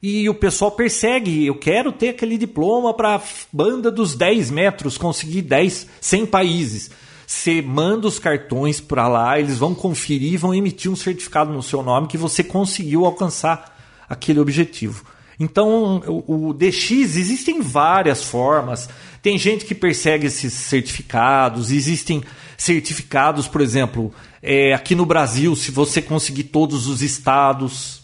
[0.02, 1.46] e o pessoal persegue.
[1.46, 3.22] Eu quero ter aquele diploma para a
[3.52, 6.92] banda dos 10 metros, conseguir 10, 100 países.
[7.28, 11.84] Você manda os cartões para lá, eles vão conferir, vão emitir um certificado no seu
[11.84, 13.76] nome que você conseguiu alcançar
[14.08, 15.04] aquele objetivo.
[15.40, 18.90] Então, o, o DX existem várias formas.
[19.22, 22.24] Tem gente que persegue esses certificados, existem
[22.58, 28.04] certificados, por exemplo, é, aqui no Brasil, se você conseguir todos os estados,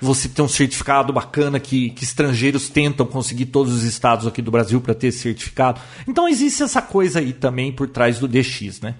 [0.00, 4.50] você tem um certificado bacana que, que estrangeiros tentam conseguir todos os estados aqui do
[4.50, 5.80] Brasil para ter esse certificado.
[6.06, 8.94] Então existe essa coisa aí também por trás do DX, né?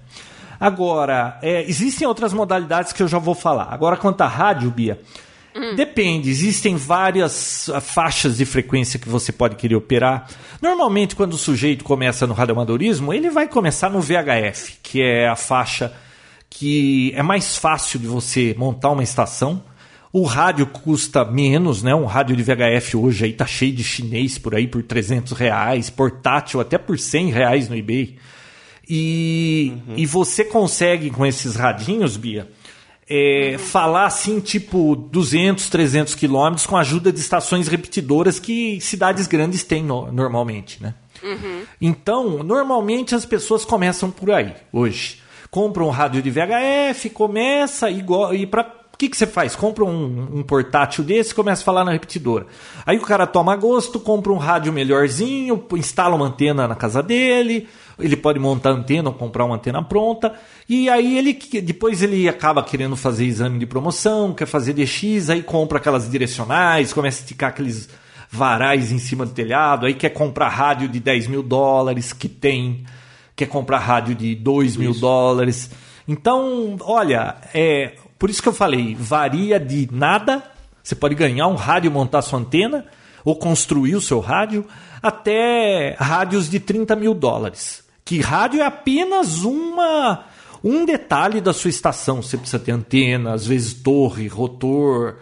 [0.61, 3.69] Agora, é, existem outras modalidades que eu já vou falar.
[3.71, 5.01] Agora, quanto à rádio, Bia,
[5.59, 5.75] Hum.
[5.75, 10.29] Depende, existem várias ah, faixas de frequência que você pode querer operar.
[10.63, 15.35] Normalmente, quando o sujeito começa no radioamadorismo, ele vai começar no VHF, que é a
[15.35, 15.93] faixa
[16.49, 19.63] que é mais fácil de você montar uma estação.
[20.13, 21.95] O rádio custa menos, né?
[21.95, 25.91] Um rádio de VHF hoje aí tá cheio de chinês por aí por 300 reais,
[25.91, 28.17] portátil até por 100 reais no eBay.
[28.89, 29.95] E, uhum.
[29.99, 32.49] e você consegue com esses radinhos, Bia,
[33.09, 39.27] é, falar assim, tipo 200, 300 quilômetros com a ajuda de estações repetidoras que cidades
[39.27, 40.95] grandes têm no, normalmente, né?
[41.23, 41.63] Uhum.
[41.81, 45.23] Então, normalmente as pessoas começam por aí, hoje.
[45.51, 48.05] Compra um rádio de VHF, começa e,
[48.35, 49.55] e para o que, que você faz?
[49.55, 52.47] Compra um, um portátil desse e começa a falar na repetidora.
[52.85, 57.69] Aí o cara toma gosto, compra um rádio melhorzinho, instala uma antena na casa dele,
[58.01, 60.33] ele pode montar antena ou comprar uma antena pronta.
[60.69, 65.43] E aí ele depois ele acaba querendo fazer exame de promoção, quer fazer DX, aí
[65.43, 67.89] compra aquelas direcionais, começa a esticar aqueles
[68.31, 72.85] varais em cima do telhado, aí quer comprar rádio de 10 mil dólares, que tem,
[73.35, 75.71] quer comprar rádio de 2 mil dólares.
[76.07, 80.43] Então, olha, é, por isso que eu falei, varia de nada.
[80.83, 82.87] Você pode ganhar um rádio, montar sua antena,
[83.25, 84.67] ou construir o seu rádio,
[85.03, 90.25] até rádios de 30 mil dólares Que rádio é apenas uma
[90.65, 92.23] um detalhe da sua estação.
[92.23, 95.17] Você precisa ter antena, às vezes torre, rotor,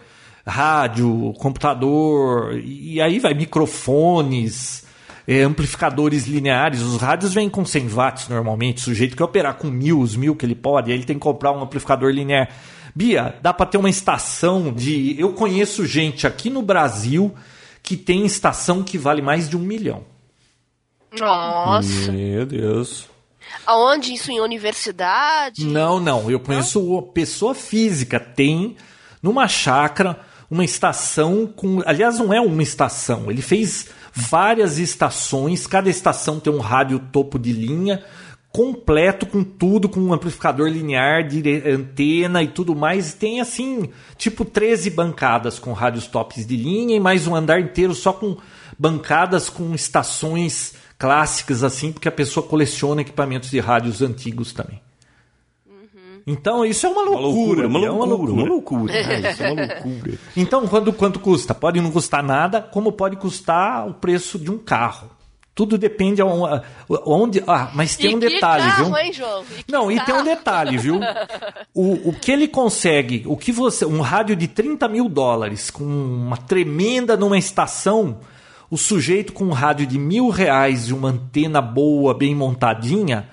[0.47, 4.85] rádio, computador, e aí vai microfones,
[5.27, 6.81] é, amplificadores lineares.
[6.81, 8.77] Os rádios vêm com 100 watts normalmente.
[8.77, 11.21] O sujeito que operar com mil, os mil que ele pode, aí ele tem que
[11.21, 12.47] comprar um amplificador linear.
[12.95, 15.19] Bia, dá para ter uma estação de.
[15.19, 17.35] Eu conheço gente aqui no Brasil
[17.83, 20.05] que tem estação que vale mais de um milhão.
[21.11, 22.11] Nossa.
[22.11, 23.07] Meu Deus.
[23.65, 25.65] Aonde isso em universidade?
[25.65, 26.29] Não, não.
[26.29, 27.01] Eu conheço não?
[27.01, 28.19] pessoa física.
[28.19, 28.75] Tem
[29.21, 31.81] numa chácara uma estação com.
[31.85, 33.29] Aliás, não é uma estação.
[33.29, 35.67] Ele fez várias estações.
[35.67, 38.03] Cada estação tem um rádio topo de linha
[38.49, 43.13] completo com tudo, com um amplificador linear, de antena e tudo mais.
[43.13, 47.93] Tem assim, tipo 13 bancadas com rádios tops de linha e mais um andar inteiro
[47.93, 48.37] só com
[48.79, 54.81] bancadas com estações clássicas assim, porque a pessoa coleciona equipamentos de rádios antigos também.
[56.25, 58.33] Então isso é uma loucura, uma loucura, é uma loucura.
[58.33, 58.93] Uma loucura.
[58.93, 60.19] É, isso é uma loucura.
[60.35, 61.55] então, quanto, quanto custa?
[61.55, 65.09] Pode não custar nada, como pode custar o preço de um carro.
[65.55, 66.21] Tudo depende
[66.87, 67.43] onde.
[67.47, 68.97] Ah, mas tem e um detalhe, carro, viu?
[68.97, 69.43] Hein, João?
[69.67, 69.91] E não, carro?
[69.91, 70.99] e tem um detalhe, viu?
[71.73, 73.83] O, o que ele consegue, o que você.
[73.83, 78.19] Um rádio de 30 mil dólares, com uma tremenda numa estação,
[78.69, 83.29] o sujeito com um rádio de mil reais e uma antena boa, bem montadinha,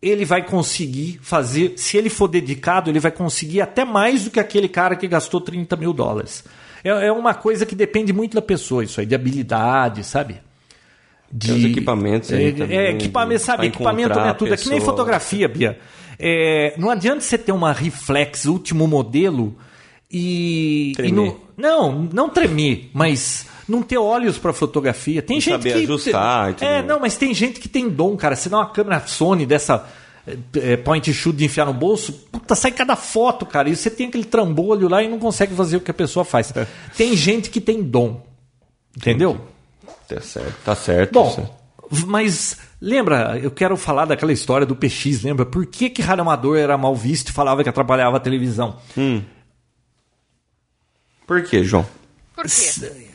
[0.00, 4.38] ele vai conseguir fazer, se ele for dedicado, ele vai conseguir até mais do que
[4.38, 6.44] aquele cara que gastou 30 mil dólares.
[6.84, 10.40] É, é uma coisa que depende muito da pessoa, isso aí, de habilidade, sabe?
[11.30, 13.66] De Tem os equipamentos aí é, também, é, equipamento, sabe?
[13.66, 14.54] Equipamento não é tudo.
[14.54, 15.78] É que nem fotografia, Bia.
[16.18, 19.56] É, não adianta você ter uma reflex último modelo
[20.10, 20.94] e.
[20.98, 25.20] e não, não, não tremer, mas não ter olhos para fotografia.
[25.20, 27.88] Tem E gente saber que ajustar e tudo É, não, mas tem gente que tem
[27.88, 28.34] dom, cara.
[28.34, 29.86] Você dá uma câmera Sony dessa
[30.56, 33.68] é, point shoot de enfiar no bolso, puta, sai cada foto, cara.
[33.68, 36.54] E você tem aquele trambolho lá e não consegue fazer o que a pessoa faz.
[36.56, 36.66] É.
[36.96, 38.26] Tem gente que tem dom.
[38.96, 39.40] Entendeu?
[40.08, 41.12] Tá certo, tá certo.
[41.12, 42.06] tá Bom, certo.
[42.06, 45.46] mas lembra, eu quero falar daquela história do PX, lembra?
[45.46, 48.78] Por que, que rádio amador era mal visto e falava que atrapalhava a televisão?
[51.26, 51.86] Por quê, João?
[52.34, 53.07] Por quê?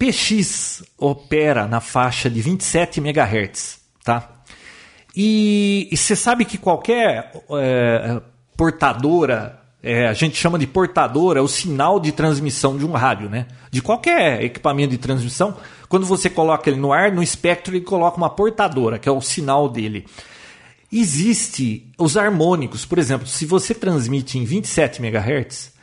[0.00, 4.40] PX opera na faixa de 27 MHz, tá?
[5.14, 8.22] E você sabe que qualquer é,
[8.56, 13.28] portadora, é, a gente chama de portadora, é o sinal de transmissão de um rádio,
[13.28, 13.46] né?
[13.70, 15.54] De qualquer equipamento de transmissão,
[15.86, 19.20] quando você coloca ele no ar, no espectro ele coloca uma portadora, que é o
[19.20, 20.06] sinal dele.
[20.90, 25.74] Existe os harmônicos, por exemplo, se você transmite em 27 MHz,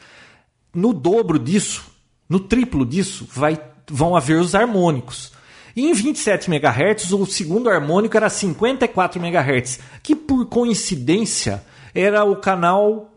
[0.74, 1.86] no dobro disso,
[2.28, 5.32] no triplo disso, vai, vão haver os harmônicos.
[5.76, 11.64] E em 27 MHz, o segundo harmônico era 54 MHz, que por coincidência
[11.94, 13.12] era o canal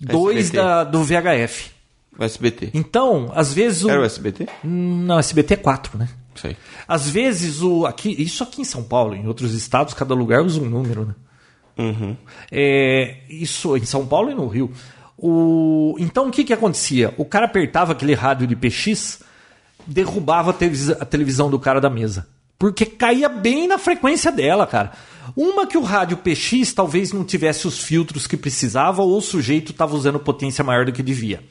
[0.00, 0.56] 2 SBT.
[0.56, 1.70] da, do VHF.
[2.18, 2.70] O SBT.
[2.72, 3.90] Então, às vezes o.
[3.90, 4.48] Era o SBT?
[4.64, 6.08] Não, SBT é 4, né?
[6.42, 6.56] Aí.
[6.88, 7.84] Às vezes o.
[7.84, 11.14] Aqui, isso aqui em São Paulo, em outros estados, cada lugar usa um número, né?
[11.78, 12.16] Uhum.
[12.50, 14.70] É, isso em São Paulo e no Rio.
[15.18, 17.12] O, então o que, que acontecia?
[17.16, 19.20] O cara apertava aquele rádio de PX,
[19.86, 22.26] derrubava a, televis- a televisão do cara da mesa.
[22.58, 24.92] Porque caía bem na frequência dela, cara.
[25.36, 29.72] Uma que o rádio PX talvez não tivesse os filtros que precisava ou o sujeito
[29.72, 31.42] estava usando potência maior do que devia.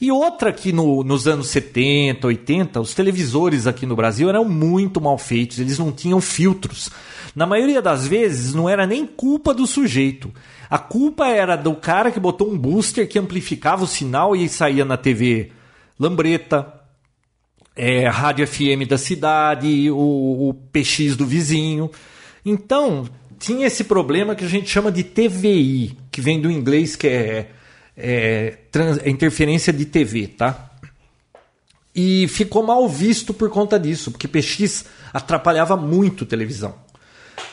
[0.00, 5.00] E outra que no- nos anos 70, 80, os televisores aqui no Brasil eram muito
[5.00, 6.90] mal feitos, eles não tinham filtros.
[7.34, 10.30] Na maioria das vezes não era nem culpa do sujeito.
[10.68, 14.84] A culpa era do cara que botou um booster que amplificava o sinal e saía
[14.84, 15.52] na TV
[15.98, 16.73] Lambreta,
[17.76, 21.90] é, rádio FM da cidade, o, o PX do vizinho.
[22.44, 23.08] Então,
[23.38, 27.50] tinha esse problema que a gente chama de TVI, que vem do inglês que é,
[27.96, 30.70] é, trans- é interferência de TV, tá?
[31.94, 36.74] E ficou mal visto por conta disso, porque PX atrapalhava muito televisão.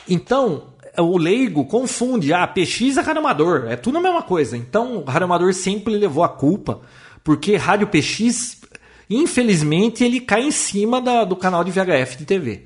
[0.08, 0.64] Então,
[0.98, 2.32] o leigo confunde.
[2.32, 3.66] Ah, PX é rádio amador.
[3.68, 4.56] É tudo a mesma coisa.
[4.56, 6.80] Então, o rádio amador sempre levou a culpa,
[7.22, 8.61] porque rádio PX,
[9.08, 12.62] infelizmente, ele cai em cima da- do canal de VHF de TV.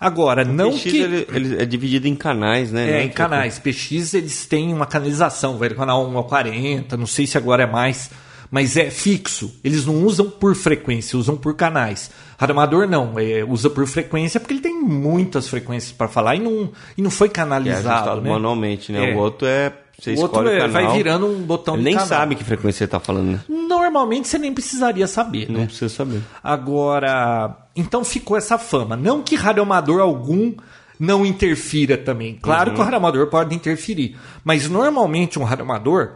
[0.00, 0.96] Agora, não PX, que...
[0.98, 2.88] ele, ele é dividido em canais, né?
[2.88, 3.58] É, Não em canais.
[3.58, 7.64] PX eles têm uma canalização, vai do canal 1 ao 40, não sei se agora
[7.64, 8.08] é mais,
[8.48, 9.58] mas é fixo.
[9.64, 12.12] Eles não usam por frequência, usam por canais.
[12.38, 16.38] Rádio amador não, é, usa por frequência porque ele tem muitas frequências para falar e
[16.38, 17.88] não, e não foi é canalizado.
[17.88, 18.30] ajustado né?
[18.30, 19.10] manualmente, né?
[19.10, 19.14] É.
[19.16, 19.72] O outro é.
[20.00, 22.08] Você O outro é- vai virando um botão de nem canal.
[22.08, 23.40] sabe que frequência você tá falando, né?
[23.48, 25.66] Normalmente você nem precisaria saber, Não né?
[25.66, 26.20] precisa saber.
[26.42, 28.96] Agora, então ficou essa fama.
[28.96, 30.52] Não que radioamador algum
[31.00, 32.38] não interfira também.
[32.40, 36.12] Claro que o radioamador pode interferir, mas normalmente um radioamador,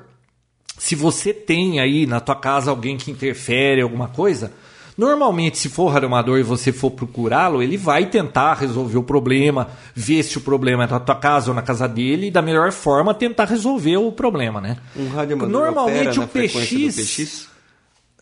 [0.78, 4.53] se você tem aí na tua casa alguém que interfere alguma coisa,
[4.97, 10.22] normalmente se for radioamador e você for procurá-lo, ele vai tentar resolver o problema, ver
[10.22, 13.14] se o problema é na tua casa ou na casa dele e da melhor forma
[13.14, 14.76] tentar resolver o problema, né?
[14.97, 17.49] Um radioamador Normalmente opera o na frequência do PX PX?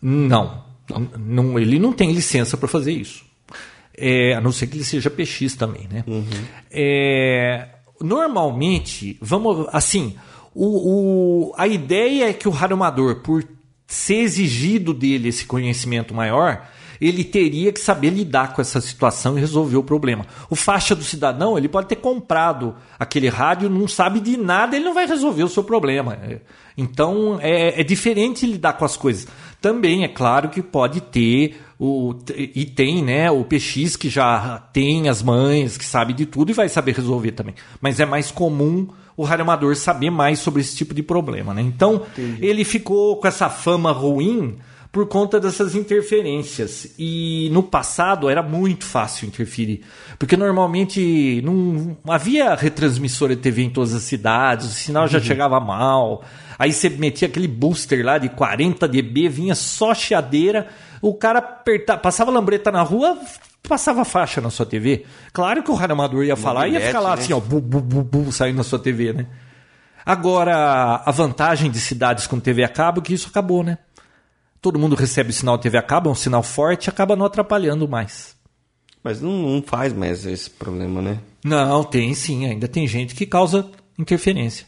[0.01, 0.63] Não.
[1.17, 3.23] Não, ele não tem licença para fazer isso.
[3.97, 6.03] É, a não ser que ele seja PX também, né?
[6.71, 7.67] É,
[8.01, 10.15] normalmente, vamos assim,
[10.55, 13.43] o, o- a ideia é que o radioamador, por
[13.91, 16.65] ser exigido dele esse conhecimento maior,
[17.01, 20.25] ele teria que saber lidar com essa situação e resolver o problema.
[20.49, 24.85] O faixa do cidadão, ele pode ter comprado aquele rádio, não sabe de nada, ele
[24.85, 26.13] não vai resolver o seu problema.
[26.23, 26.39] É,
[26.77, 29.27] Então é, é diferente lidar com as coisas.
[29.59, 35.09] Também é claro que pode ter o e tem, né, o PX que já tem
[35.09, 37.55] as mães, que sabe de tudo e vai saber resolver também.
[37.81, 41.61] Mas é mais comum o radioamador saber mais sobre esse tipo de problema, né?
[41.61, 42.03] Então,
[42.39, 44.57] ele ficou com essa fama ruim
[44.91, 46.93] por conta dessas interferências.
[46.99, 49.81] E no passado era muito fácil interferir,
[50.19, 55.59] porque normalmente não havia retransmissora de TV em todas as cidades, o sinal já chegava
[55.59, 56.23] mal.
[56.59, 60.67] Aí você metia aquele booster lá de 40 dB, vinha só chiadeira,
[61.01, 63.17] o cara aperta, passava lambreta na rua,
[63.67, 65.05] passava faixa na sua TV.
[65.31, 67.21] Claro que o radioamador ia falar e ia ficar lá né?
[67.21, 69.27] assim, ó, bu, bu, bu, bu, saindo na sua TV, né?
[70.05, 73.77] Agora, a vantagem de cidades com TV a cabo é que isso acabou, né?
[74.61, 78.35] Todo mundo recebe sinal TV a cabo, é um sinal forte, acaba não atrapalhando mais.
[79.03, 81.19] Mas não, não faz mais esse problema, né?
[81.43, 84.65] Não, tem sim, ainda tem gente que causa interferência.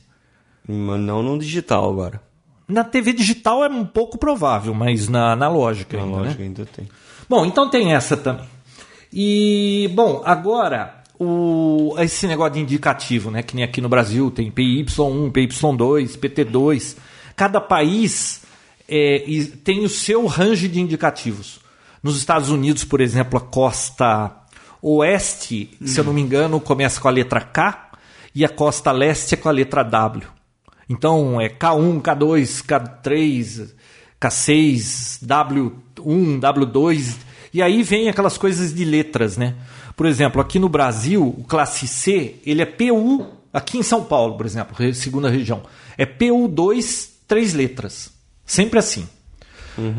[0.67, 2.21] Mas não no digital agora.
[2.67, 6.23] Na TV digital é um pouco provável, mas na analógica Na ainda, né?
[6.23, 6.87] lógica ainda tem.
[7.29, 8.45] Bom, então tem essa também.
[9.15, 13.43] E, bom, agora, o, esse negócio de indicativo, né?
[13.43, 16.97] Que nem aqui no Brasil tem PY1, PY2, PT2.
[17.35, 18.41] Cada país
[18.89, 19.23] é,
[19.63, 21.59] tem o seu range de indicativos.
[22.01, 24.35] Nos Estados Unidos, por exemplo, a costa
[24.81, 27.91] oeste, se eu não me engano, começa com a letra K
[28.35, 30.27] e a costa leste é com a letra W.
[30.89, 33.73] Então é K1, K2, K3,
[34.19, 37.15] K6, W1, W2.
[37.53, 39.55] E aí vem aquelas coisas de letras, né?
[39.95, 44.35] Por exemplo, aqui no Brasil, o classe C, ele é PU, aqui em São Paulo,
[44.35, 45.61] por exemplo, segunda região,
[45.97, 48.11] é PU2, três letras.
[48.45, 49.07] Sempre assim.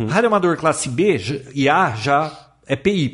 [0.08, 1.16] Rádio amador classe B
[1.54, 3.12] e A já é PY.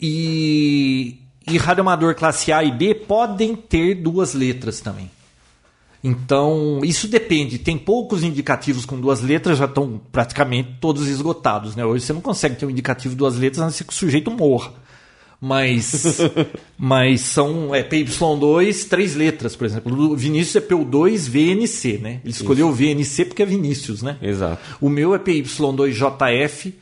[0.00, 1.18] E,
[1.48, 5.10] e rádio amador classe A e B podem ter duas letras também.
[6.06, 7.58] Então, isso depende.
[7.58, 11.74] Tem poucos indicativos com duas letras, já estão praticamente todos esgotados.
[11.74, 11.84] Né?
[11.84, 13.96] Hoje você não consegue ter um indicativo de duas letras, a não ser que o
[13.96, 14.72] sujeito morra.
[15.40, 16.18] Mas,
[16.78, 19.92] mas são é, PY2, três letras, por exemplo.
[20.12, 22.20] O Vinícius é PU2 VNC, né?
[22.22, 24.16] Ele escolheu o VNC porque é Vinícius, né?
[24.22, 24.62] Exato.
[24.80, 26.72] O meu é PY2JF.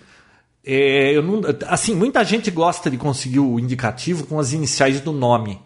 [0.66, 5.12] É, eu não, assim, muita gente gosta de conseguir o indicativo com as iniciais do
[5.12, 5.58] nome.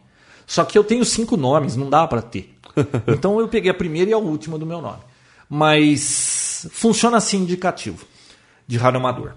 [0.47, 2.58] Só que eu tenho cinco nomes, não dá para ter.
[3.09, 4.99] Então eu peguei a primeira e a última do meu nome.
[5.49, 8.05] Mas funciona assim indicativo
[8.67, 9.33] de rádio amador.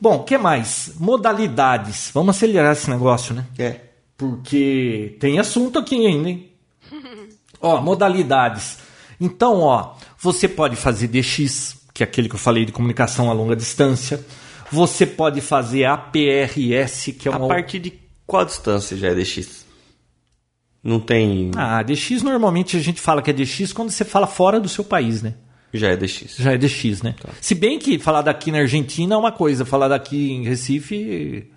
[0.00, 0.92] Bom, o que mais?
[0.98, 2.10] Modalidades.
[2.12, 3.46] Vamos acelerar esse negócio, né?
[3.58, 3.80] É.
[4.18, 6.50] Porque tem assunto aqui ainda, hein?
[7.60, 8.78] ó, modalidades.
[9.18, 13.32] Então, ó, você pode fazer DX, que é aquele que eu falei de comunicação a
[13.32, 14.24] longa distância.
[14.70, 17.48] Você pode fazer APRS, que é A uma.
[17.48, 19.66] partir de qual distância já é DX?
[20.82, 21.50] Não tem.
[21.56, 24.82] Ah, DX normalmente a gente fala que é DX quando você fala fora do seu
[24.82, 25.34] país, né?
[25.72, 26.36] Já é DX.
[26.38, 27.14] Já é DX, né?
[27.40, 31.50] Se bem que falar daqui na Argentina é uma coisa, falar daqui em Recife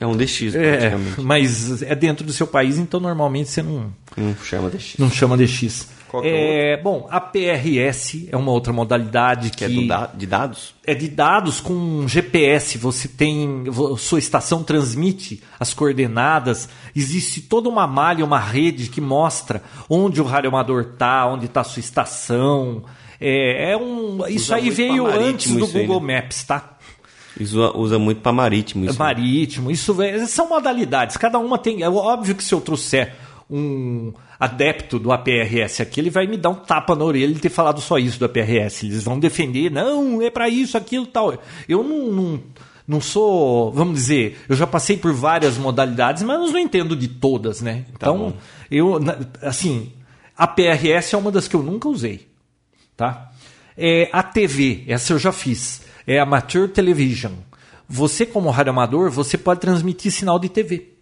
[0.00, 1.20] É um DX, é, praticamente.
[1.20, 4.94] mas é dentro do seu país, então normalmente você não, Não chama DX.
[4.98, 5.88] não chama DX.
[6.08, 10.26] Qual é é, bom, a PRS é uma outra modalidade que, Que é da- de
[10.26, 10.74] dados?
[10.84, 12.76] é de dados com GPS.
[12.78, 13.64] Você tem.
[13.96, 16.68] Sua estação transmite as coordenadas.
[16.96, 21.64] Existe toda uma malha, uma rede que mostra onde o radioamador está, onde está a
[21.64, 22.82] sua estação.
[23.20, 26.16] É, é um, isso Usa aí veio antes do isso aí, Google né?
[26.22, 26.76] Maps, tá?
[27.42, 28.98] Usa, usa muito para marítimo isso.
[28.98, 29.96] Marítimo, isso
[30.28, 31.16] são modalidades.
[31.16, 31.82] Cada uma tem.
[31.82, 33.14] É óbvio que se eu trouxer
[33.48, 37.48] um adepto do APRS aqui, ele vai me dar um tapa na orelha de ter
[37.48, 38.86] falado só isso do APRS.
[38.86, 41.34] Eles vão defender, não, é para isso, aquilo tal.
[41.68, 42.40] Eu não, não,
[42.86, 47.60] não sou, vamos dizer, eu já passei por várias modalidades, mas não entendo de todas,
[47.60, 47.84] né?
[47.92, 48.32] Então, bom.
[48.70, 49.00] eu,
[49.42, 49.92] assim,
[50.36, 52.30] a PRS é uma das que eu nunca usei
[53.00, 53.32] tá?
[53.78, 55.79] É, a TV, essa eu já fiz.
[56.06, 57.32] É Amateur Television.
[57.88, 60.94] Você, como radioamador, você pode transmitir sinal de TV.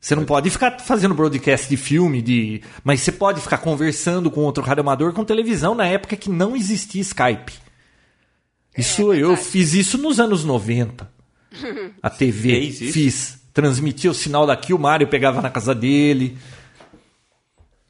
[0.00, 4.42] Você não pode ficar fazendo broadcast de filme, de, mas você pode ficar conversando com
[4.42, 7.54] outro radioamador com televisão na época que não existia Skype.
[8.76, 9.48] Isso É eu verdade.
[9.48, 11.10] fiz isso nos anos 90.
[12.02, 16.36] A TV fiz, transmitia o sinal daqui, o Mário pegava na casa dele.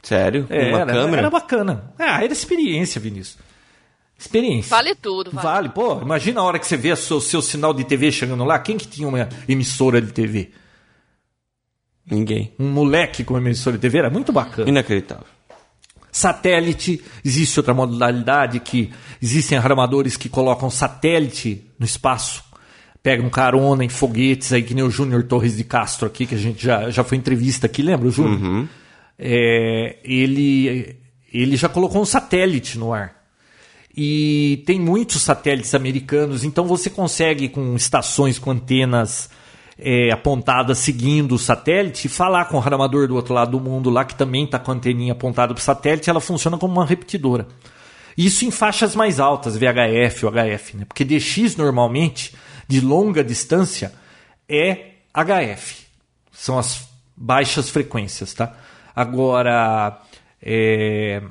[0.02, 0.46] Sério?
[0.48, 1.18] É, Uma era, câmera?
[1.22, 1.92] era bacana.
[1.98, 3.38] Ah, era experiência, Vinícius.
[4.18, 4.70] Experiência.
[4.70, 5.46] Vale tudo, vale.
[5.46, 8.44] Vale, pô, imagina a hora que você vê o seu, seu sinal de TV chegando
[8.44, 8.58] lá.
[8.58, 10.50] Quem que tinha uma emissora de TV?
[12.10, 12.52] Ninguém.
[12.58, 14.68] Um moleque com uma emissora de TV era muito bacana.
[14.68, 15.26] Inacreditável.
[16.10, 18.90] Satélite, existe outra modalidade que
[19.20, 22.42] existem armadores que colocam satélite no espaço,
[23.02, 26.38] pegam carona em foguetes aí, que nem o Júnior Torres de Castro aqui, que a
[26.38, 28.66] gente já, já foi entrevista aqui, lembra Júnior?
[29.18, 30.96] É, ele,
[31.30, 33.15] ele já colocou um satélite no ar.
[33.96, 39.30] E tem muitos satélites americanos, então você consegue, com estações com antenas
[39.78, 44.04] é, apontadas seguindo o satélite, falar com o ramador do outro lado do mundo lá,
[44.04, 47.46] que também está com a anteninha apontada para o satélite, ela funciona como uma repetidora.
[48.16, 50.84] Isso em faixas mais altas, VHF ou HF, né?
[50.86, 52.34] porque DX normalmente,
[52.66, 53.92] de longa distância,
[54.48, 55.86] é HF.
[56.32, 56.86] São as
[57.16, 58.54] baixas frequências, tá?
[58.94, 60.00] Agora,
[60.42, 61.22] é,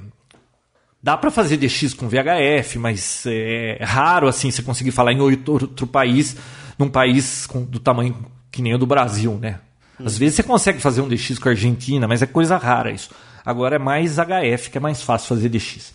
[1.05, 5.85] Dá para fazer DX com VHF, mas é raro assim você conseguir falar em outro,
[5.85, 6.35] país,
[6.79, 9.59] num país com- do tamanho que nem o do Brasil, né?
[10.03, 13.11] Às vezes você consegue fazer um DX com a Argentina, mas é coisa rara isso.
[13.45, 15.93] Agora é mais HF, que é mais fácil fazer DX.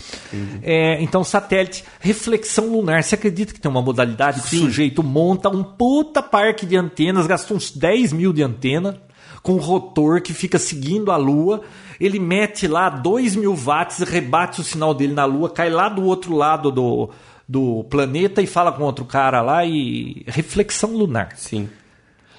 [0.62, 3.02] É, então, satélite, reflexão lunar.
[3.02, 7.26] Você acredita que tem uma modalidade que o sujeito monta um puta parque de antenas,
[7.26, 9.02] gasta uns 10 mil de antena,
[9.42, 11.62] com um rotor que fica seguindo a Lua.
[12.00, 16.02] Ele mete lá 2 mil watts, rebate o sinal dele na Lua, cai lá do
[16.04, 17.10] outro lado do,
[17.46, 20.24] do planeta e fala com outro cara lá e.
[20.26, 21.68] Reflexão lunar, Sim.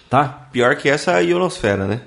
[0.09, 0.47] tá?
[0.51, 2.01] Pior que essa é a ionosfera, né?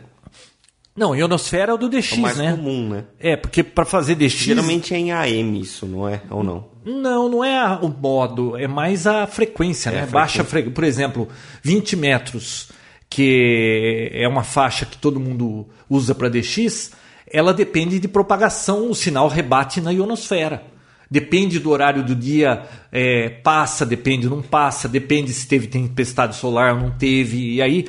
[0.96, 2.50] Não, ionosfera é o do DX, É o mais né?
[2.52, 3.04] comum, né?
[3.18, 4.32] É, porque para fazer DX.
[4.32, 6.22] Geralmente é em AM isso, não é?
[6.30, 6.66] Ou não?
[6.84, 10.02] Não, não é a- o modo, é mais a frequência, né?
[10.02, 10.74] a Baixa frequência.
[10.74, 11.28] Por exemplo,
[11.62, 12.68] 20 metros,
[13.10, 16.92] que é uma faixa que todo mundo usa para DX,
[17.30, 20.62] ela depende de propagação, o sinal rebate na ionosfera.
[21.10, 26.74] Depende do horário do dia, é, passa, depende, não passa, depende se teve tempestade solar
[26.74, 27.54] ou não teve.
[27.54, 27.86] E aí,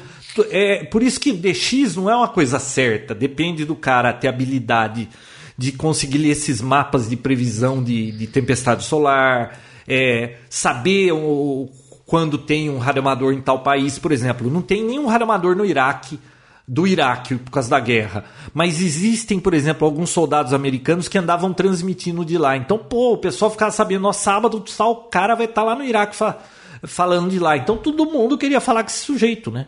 [0.49, 5.09] é por isso que DX não é uma coisa certa, depende do cara ter habilidade
[5.57, 9.57] de conseguir esses mapas de previsão de, de tempestade solar,
[9.87, 11.69] é, saber o,
[12.05, 14.51] quando tem um radioamador em tal país, por exemplo.
[14.51, 16.19] Não tem nenhum radioamador no Iraque,
[16.67, 18.25] do Iraque, por causa da guerra.
[18.53, 22.57] Mas existem, por exemplo, alguns soldados americanos que andavam transmitindo de lá.
[22.57, 25.83] Então, pô, o pessoal ficava sabendo, no sábado, tal o cara vai estar lá no
[25.83, 26.37] Iraque fa-
[26.83, 27.55] falando de lá.
[27.55, 29.67] Então todo mundo queria falar com esse sujeito, né?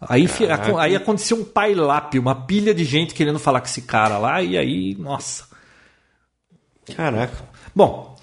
[0.00, 0.80] Aí, Caraca.
[0.80, 4.56] aí aconteceu um pailape, uma pilha de gente querendo falar com esse cara lá, e
[4.58, 5.46] aí, nossa.
[6.94, 7.32] Caraca.
[7.74, 8.16] Bom,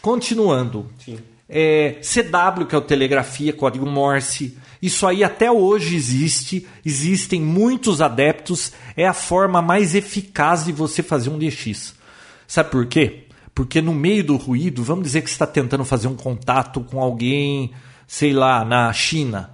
[0.00, 0.90] continuando.
[1.04, 1.18] Sim.
[1.48, 4.56] É, CW, que é o telegrafia, código Morse.
[4.80, 6.66] Isso aí até hoje existe.
[6.84, 8.72] Existem muitos adeptos.
[8.96, 11.94] É a forma mais eficaz de você fazer um DX.
[12.46, 13.24] Sabe por quê?
[13.54, 17.00] Porque no meio do ruído, vamos dizer que você está tentando fazer um contato com
[17.00, 17.72] alguém,
[18.06, 19.50] sei lá, na China.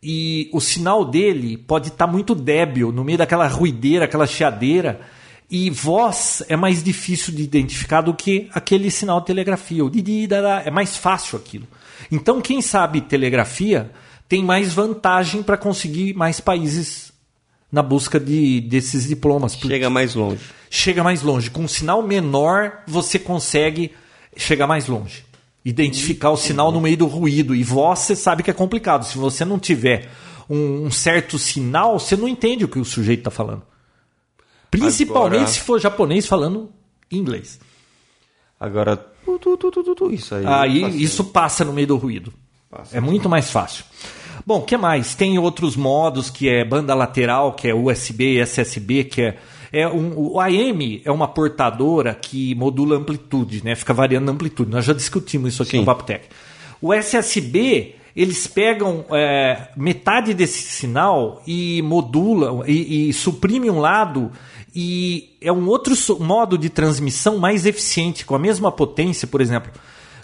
[0.00, 5.00] E o sinal dele pode estar muito débil no meio daquela ruideira, aquela chiadeira.
[5.50, 9.84] E voz é mais difícil de identificar do que aquele sinal de telegrafia.
[9.84, 10.28] O didi,
[10.64, 11.66] é mais fácil aquilo.
[12.12, 13.90] Então, quem sabe telegrafia
[14.28, 17.12] tem mais vantagem para conseguir mais países
[17.70, 19.54] na busca de, desses diplomas.
[19.54, 20.40] Chega mais longe.
[20.70, 21.50] chega mais longe.
[21.50, 23.92] Com um sinal menor, você consegue
[24.36, 25.24] chegar mais longe.
[25.64, 27.54] Identificar o sinal no meio do ruído.
[27.54, 29.04] E voz, você sabe que é complicado.
[29.04, 30.08] Se você não tiver
[30.48, 33.62] um, um certo sinal, você não entende o que o sujeito está falando.
[34.70, 36.70] Principalmente Agora- se for japonês falando
[37.10, 37.58] inglês.
[38.60, 39.06] Agora,
[40.12, 40.44] isso aí.
[40.46, 40.96] Aí passa.
[40.96, 42.32] isso passa no meio do ruído.
[42.70, 42.96] Passa.
[42.96, 43.84] É muito mais fácil.
[44.48, 45.14] Bom, o que mais?
[45.14, 49.36] Tem outros modos que é banda lateral, que é USB SSB, que é,
[49.70, 53.74] é um, o AM é uma portadora que modula amplitude, né?
[53.74, 54.70] Fica variando a amplitude.
[54.70, 55.80] Nós já discutimos isso aqui Sim.
[55.80, 56.28] no Papotec.
[56.80, 64.32] O SSB eles pegam é, metade desse sinal e modulam e, e suprimem um lado
[64.74, 69.70] e é um outro modo de transmissão mais eficiente com a mesma potência, por exemplo.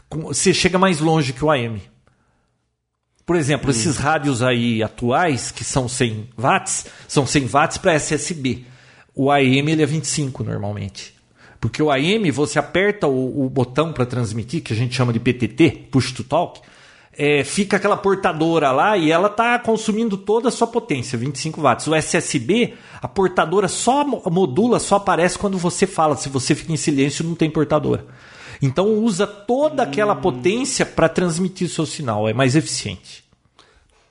[0.08, 1.78] com- Você chega mais longe que o AM.
[3.26, 8.64] Por exemplo, esses rádios aí atuais, que são 100 watts, são 100 watts para SSB.
[9.14, 11.14] O AM ele é 25 normalmente.
[11.58, 15.20] Porque o AM, você aperta o, o botão para transmitir, que a gente chama de
[15.20, 16.60] PTT, Push to Talk,
[17.16, 21.86] é, fica aquela portadora lá e ela está consumindo toda a sua potência, 25 watts.
[21.86, 26.16] O SSB, a portadora só modula, só aparece quando você fala.
[26.16, 28.04] Se você fica em silêncio, não tem portadora.
[28.60, 33.24] Então usa toda aquela potência para transmitir seu sinal, é mais eficiente.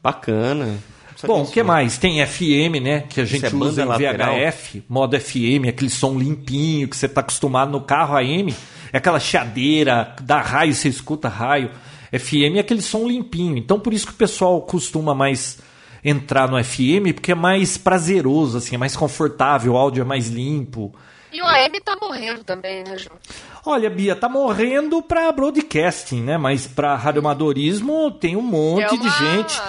[0.01, 0.77] Bacana.
[1.25, 1.97] Bom, o que mais?
[1.97, 3.01] Tem FM, né?
[3.01, 4.35] Que a gente é usa em lateral?
[4.35, 8.53] VHF, modo FM, aquele som limpinho que você está acostumado no carro AM.
[8.91, 11.69] É aquela chiadeira, dá raio, você escuta raio.
[12.11, 13.57] FM é aquele som limpinho.
[13.57, 15.59] Então por isso que o pessoal costuma mais
[16.03, 20.27] entrar no FM, porque é mais prazeroso, assim, é mais confortável, o áudio é mais
[20.27, 20.93] limpo.
[21.33, 23.17] E o AM tá morrendo também, né, João?
[23.65, 26.37] Olha, Bia, tá morrendo pra broadcasting, né?
[26.37, 29.61] Mas pra radioamadorismo tem um monte é uma, de gente.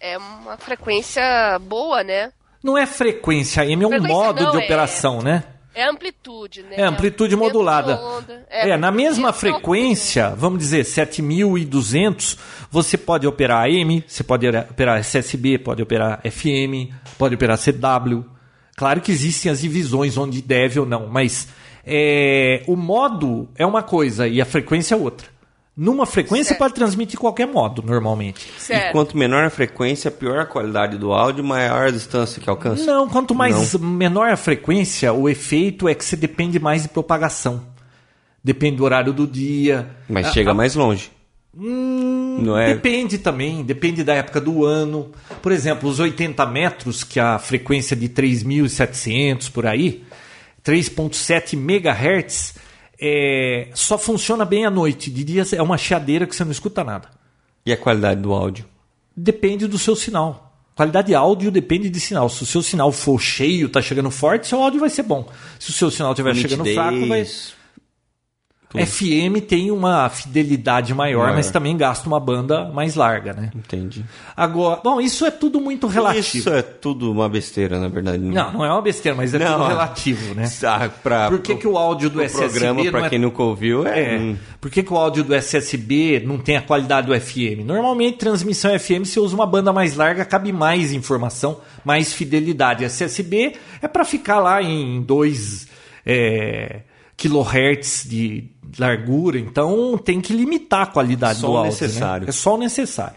[0.00, 1.22] É uma frequência
[1.60, 2.32] boa, né?
[2.62, 5.44] Não é frequência AM, é um Frequência modo não, de é- operação, né?
[5.74, 6.76] É amplitude, né?
[6.76, 7.96] É amplitude de modulada.
[8.00, 8.46] onda.
[8.48, 12.38] É, na mesma frequência, vamos dizer 7200,
[12.70, 18.33] você pode operar AM, você pode operar SSB, pode operar FM, pode operar CW.
[18.76, 21.48] Claro que existem as divisões onde deve ou não, mas
[21.86, 25.28] é, o modo é uma coisa e a frequência é outra.
[25.76, 26.58] Numa frequência Certo.
[26.60, 28.48] pode transmitir qualquer modo, normalmente.
[28.56, 28.92] E Certo.
[28.92, 32.84] quanto menor a frequência, pior a qualidade do áudio, maior a distância que alcança.
[32.86, 37.60] Não, quanto mais menor a frequência, o efeito é que você depende mais de propagação.
[38.42, 39.88] Depende do horário do dia.
[40.08, 41.10] Mas A- chega a- mais longe.
[41.56, 42.74] Não é?
[42.74, 45.10] Depende também, depende da época do ano.
[45.40, 50.04] Por exemplo, os 80 metros, que é a frequência de 3.700 por aí,
[50.64, 52.54] 3.7 megahertz,
[53.00, 55.10] é, só funciona bem à noite.
[55.10, 57.08] De dia é uma chiadeira que você não escuta nada.
[57.64, 58.64] E a qualidade do áudio?
[59.16, 60.52] Depende do seu sinal.
[60.74, 62.28] Qualidade de áudio depende de sinal.
[62.28, 65.28] Se o seu sinal for cheio, tá chegando forte, seu áudio vai ser bom.
[65.58, 67.24] Se o seu sinal estiver chegando fraco, vai.
[68.80, 68.86] Tudo.
[68.86, 71.36] FM tem uma fidelidade maior, Maior.
[71.36, 73.50] mas também gasta uma banda mais larga, né?
[73.54, 74.04] Entendi.
[74.36, 76.38] Agora, bom, isso é tudo muito relativo.
[76.38, 78.18] Isso é tudo uma besteira, na verdade.
[78.18, 79.58] Não, não é uma besteira, mas é Não.
[79.58, 80.50] tudo relativo, né?
[80.66, 83.42] Ah, pra, Por que, que o áudio do o SSB programa, pra é quem nunca
[83.42, 84.14] ouviu, é...
[84.16, 84.34] É.
[84.60, 87.64] Por que, que o áudio do SSB não tem a qualidade do FM?
[87.64, 92.82] Normalmente, transmissão FM, você usa uma banda mais larga, cabe mais informação, mais fidelidade.
[92.84, 95.68] SSB é para ficar lá em 2
[97.16, 101.70] kHz de largura, então tem que limitar a qualidade Só do áudio.
[101.72, 102.24] necessário.
[102.24, 102.30] Né?
[102.30, 103.14] É só o necessário.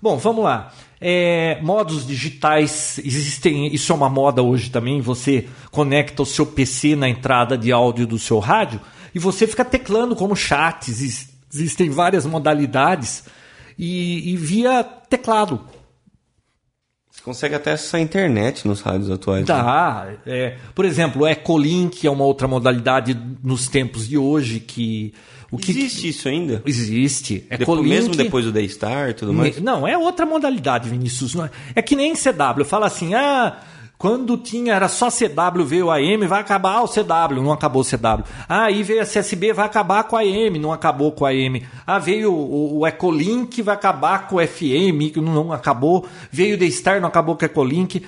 [0.00, 0.72] Bom, vamos lá.
[1.00, 5.00] É, modos digitais existem, isso é uma moda hoje também.
[5.00, 8.80] Você conecta o seu PC na entrada de áudio do seu rádio
[9.14, 11.00] e você fica teclando como chats.
[11.02, 13.24] Ex- Existem várias modalidades
[13.78, 15.64] e, e via teclado.
[17.18, 19.40] Você consegue até acessar a internet nos rádios atuais.
[19.40, 19.46] né?
[19.46, 20.06] Dá.
[20.24, 25.12] É, por exemplo, o Ecolink é uma outra modalidade nos tempos de hoje que
[25.50, 26.62] o que Existe isso ainda?
[26.64, 27.44] existe.
[27.50, 29.60] Depois, Ecolink, mesmo depois do Daystar e tudo mais?
[29.60, 31.34] Não, é outra modalidade, Vinícius.
[31.34, 32.64] É é que nem CW.
[32.64, 33.58] Fala assim, ah,
[33.98, 37.84] quando tinha, era só CW, veio a AM, vai acabar o CW, não acabou o
[37.84, 38.24] CW.
[38.48, 41.66] Ah, aí veio a CSB, vai acabar com a AM, não acabou com a AM.
[41.84, 46.06] Ah, veio o, o Ecolink, vai acabar com o FM, que não, não acabou.
[46.30, 48.06] Veio o Daystar, não acabou com o Ecolink.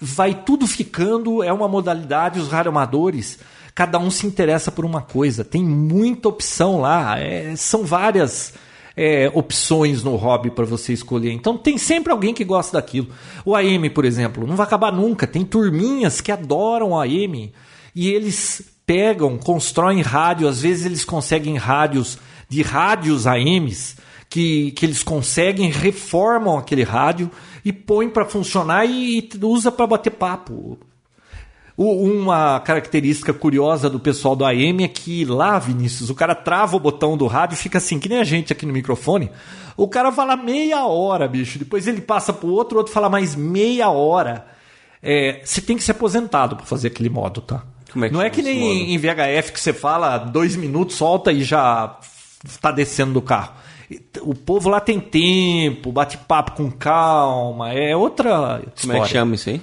[0.00, 3.38] Vai tudo ficando, é uma modalidade, os radioamadores,
[3.76, 5.44] cada um se interessa por uma coisa.
[5.44, 8.54] Tem muita opção lá, é, são várias
[8.98, 11.30] é, opções no hobby para você escolher.
[11.30, 13.06] Então tem sempre alguém que gosta daquilo.
[13.44, 15.24] O AM, por exemplo, não vai acabar nunca.
[15.24, 17.52] Tem turminhas que adoram o AM
[17.94, 20.48] e eles pegam, constroem rádio.
[20.48, 22.18] Às vezes eles conseguem rádios
[22.48, 23.96] de rádios AMs
[24.28, 27.30] que, que eles conseguem, reformam aquele rádio
[27.64, 30.76] e põem para funcionar e, e usa para bater papo.
[31.80, 36.80] Uma característica curiosa do pessoal do AM é que lá, Vinícius, o cara trava o
[36.80, 39.30] botão do rádio e fica assim, que nem a gente aqui no microfone.
[39.76, 41.56] O cara fala meia hora, bicho.
[41.56, 44.44] Depois ele passa pro outro, o outro fala mais meia hora.
[45.00, 47.62] É, você tem que ser aposentado para fazer aquele modo, tá?
[47.92, 48.72] Como é Não é que nem modo?
[48.72, 51.96] em VHF que você fala dois minutos, solta e já
[52.60, 53.52] tá descendo do carro.
[54.22, 58.98] O povo lá tem tempo, bate papo com calma, é outra Como história.
[58.98, 59.62] é que chama isso aí?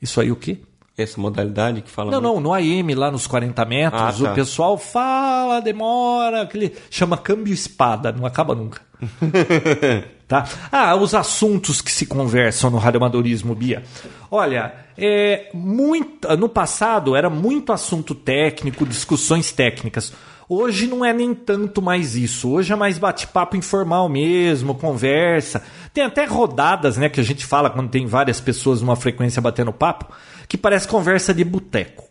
[0.00, 0.58] Isso aí o quê?
[0.98, 2.10] Essa modalidade que fala.
[2.10, 2.34] Não, muito?
[2.34, 4.32] não, no AM, lá nos 40 metros, Ah, tá.
[4.32, 8.80] o pessoal fala, demora, aquele chama câmbio espada, não acaba nunca.
[10.26, 10.44] tá?
[10.70, 13.82] Ah, os assuntos que se conversam no radioamadorismo, Bia.
[14.30, 20.12] Olha, é, muito, no passado era muito assunto técnico, discussões técnicas.
[20.48, 22.50] Hoje não é nem tanto mais isso.
[22.50, 25.62] Hoje é mais bate-papo informal mesmo, conversa.
[25.92, 29.72] Tem até rodadas, né, que a gente fala quando tem várias pessoas numa frequência batendo
[29.72, 30.10] papo,
[30.48, 32.04] que parece conversa de boteco.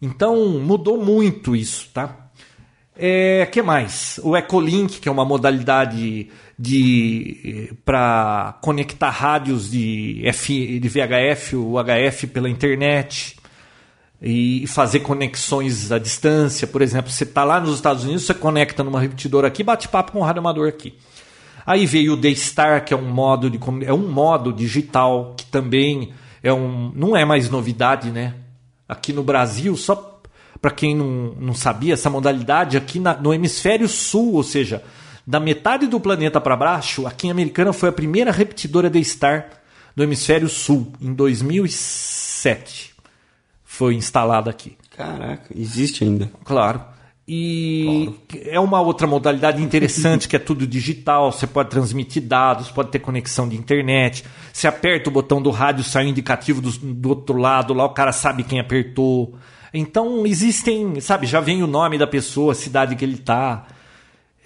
[0.00, 2.30] Então mudou muito isso, tá?
[2.96, 4.18] É, que mais?
[4.22, 11.76] O Ecolink, que é uma modalidade de para conectar rádios de, F, de VHF ou
[11.82, 13.36] HF pela internet
[14.22, 16.66] e fazer conexões à distância.
[16.66, 20.12] Por exemplo, você está lá nos Estados Unidos, você conecta numa repetidora aqui, bate papo
[20.12, 20.94] com o rádio amador aqui.
[21.66, 26.12] Aí veio o Daystar, que é um modo de é um modo digital que também
[26.42, 28.34] é um não é mais novidade, né?
[28.88, 30.20] Aqui no Brasil, só
[30.60, 34.82] para quem não, não sabia, essa modalidade aqui na, no hemisfério sul, ou seja,
[35.26, 39.48] da metade do planeta para baixo, aqui em Americana foi a primeira repetidora Daystar
[39.96, 42.91] do hemisfério sul em 2007.
[43.72, 44.76] Foi instalada aqui.
[44.94, 46.30] Caraca, existe ainda.
[46.44, 46.82] Claro.
[47.26, 48.48] E claro.
[48.50, 51.32] é uma outra modalidade interessante que é tudo digital.
[51.32, 54.26] Você pode transmitir dados, pode ter conexão de internet.
[54.52, 57.94] Você aperta o botão do rádio, sai um indicativo do, do outro lado, lá o
[57.94, 59.36] cara sabe quem apertou.
[59.72, 63.68] Então existem, sabe, já vem o nome da pessoa, a cidade que ele está.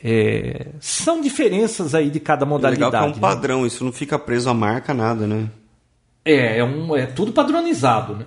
[0.04, 2.92] É, são diferenças aí de cada modalidade.
[2.92, 3.66] Legal que é um padrão, né?
[3.66, 5.50] isso não fica preso à marca, nada, né?
[6.24, 8.26] É, é, um, é tudo padronizado, né?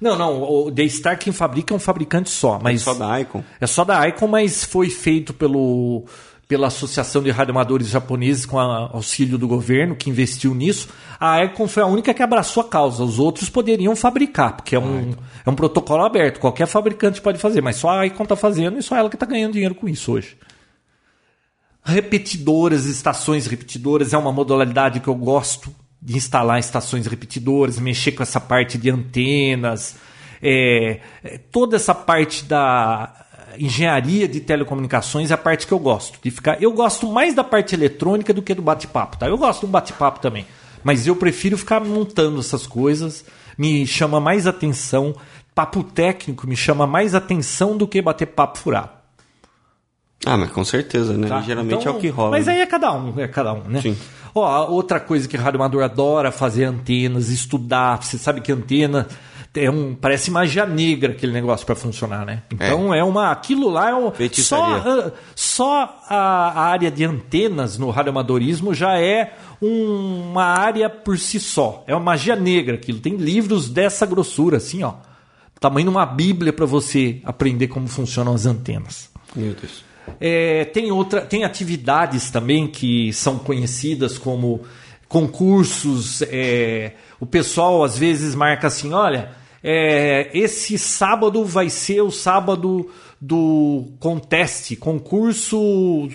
[0.00, 3.44] Não, não, o Daystar quem fabrica é um fabricante só, mas é só da Icon.
[3.60, 6.04] É só da Icon, mas foi feito pelo
[6.48, 10.88] pela Associação de Radioamadores Japoneses com a, auxílio do governo que investiu nisso.
[11.18, 13.02] A Icon foi a única que abraçou a causa.
[13.02, 15.14] Os outros poderiam fabricar, porque é um,
[15.44, 16.38] é um protocolo aberto.
[16.38, 19.26] Qualquer fabricante pode fazer, mas só a Icon está fazendo e só ela que está
[19.26, 20.36] ganhando dinheiro com isso hoje.
[21.82, 28.22] Repetidoras, estações repetidoras é uma modalidade que eu gosto de instalar estações repetidoras, mexer com
[28.22, 29.96] essa parte de antenas,
[30.42, 33.26] é, é, toda essa parte da
[33.58, 36.62] engenharia de telecomunicações é a parte que eu gosto de ficar.
[36.62, 39.28] Eu gosto mais da parte eletrônica do que do bate-papo, tá?
[39.28, 40.46] Eu gosto do bate-papo também,
[40.84, 43.24] mas eu prefiro ficar montando essas coisas.
[43.56, 45.14] Me chama mais atenção.
[45.54, 48.90] Papo técnico me chama mais atenção do que bater papo furado.
[50.24, 51.28] Ah, mas com certeza, né?
[51.28, 51.40] Tá?
[51.40, 52.30] Geralmente então, é o que rola.
[52.30, 52.54] Mas né?
[52.54, 53.80] aí é cada um, é cada um, né?
[53.80, 53.96] Sim.
[54.40, 58.02] Ó, outra coisa que o rádio amador adora fazer antenas, estudar.
[58.02, 59.08] Você sabe que antena
[59.54, 62.42] é um parece magia negra aquele negócio para funcionar, né?
[62.50, 62.98] Então é.
[62.98, 67.88] é, uma aquilo lá é um só ah, só a, a, área de antenas no
[67.88, 71.82] radioamadorismo já é um, uma área por si só.
[71.86, 73.00] É uma magia negra aquilo.
[73.00, 74.94] Tem livros dessa grossura assim, ó.
[75.58, 79.08] Tamanho de uma bíblia para você aprender como funcionam as antenas.
[79.34, 79.82] Meu Deus.
[80.20, 84.62] É, tem, outra, tem atividades também que são conhecidas como
[85.08, 86.22] concursos.
[86.22, 89.30] É, o pessoal às vezes marca assim: olha,
[89.62, 96.08] é, esse sábado vai ser o sábado do conteste, concurso,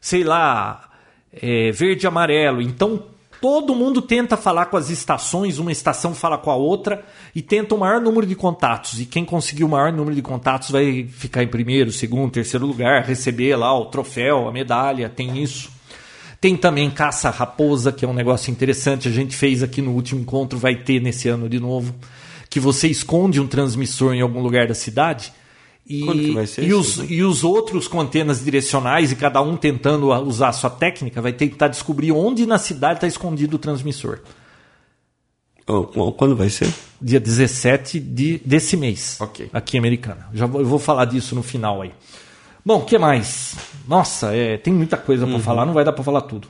[0.00, 0.90] sei lá,
[1.32, 2.60] é, verde e amarelo.
[2.60, 3.13] Então
[3.44, 7.04] Todo mundo tenta falar com as estações, uma estação fala com a outra
[7.34, 8.98] e tenta o maior número de contatos.
[8.98, 13.04] E quem conseguir o maior número de contatos vai ficar em primeiro, segundo, terceiro lugar,
[13.04, 15.70] receber lá o troféu, a medalha, tem isso.
[16.40, 19.08] Tem também caça-raposa, que é um negócio interessante.
[19.08, 21.94] A gente fez aqui no último encontro, vai ter nesse ano de novo.
[22.48, 25.34] Que você esconde um transmissor em algum lugar da cidade
[25.86, 26.02] e,
[26.62, 30.70] e, os, e os outros com antenas direcionais e cada um tentando usar a sua
[30.70, 34.20] técnica vai tentar descobrir onde na cidade está escondido o transmissor.
[36.16, 36.72] Quando vai ser?
[37.00, 39.18] Dia 17 de, desse mês.
[39.20, 39.48] Ok.
[39.52, 40.28] Aqui em Americana.
[40.32, 41.92] Já vou, eu vou falar disso no final aí.
[42.64, 43.54] Bom, o que mais?
[43.86, 45.32] Nossa, é, tem muita coisa uhum.
[45.32, 46.48] para falar, não vai dar para falar tudo.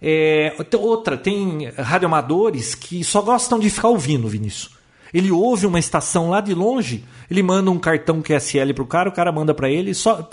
[0.00, 4.73] É, outra, tem radioamadores que só gostam de ficar ouvindo, Vinícius.
[5.14, 9.12] Ele ouve uma estação lá de longe, ele manda um cartão QSL pro cara, o
[9.12, 10.28] cara manda para ele só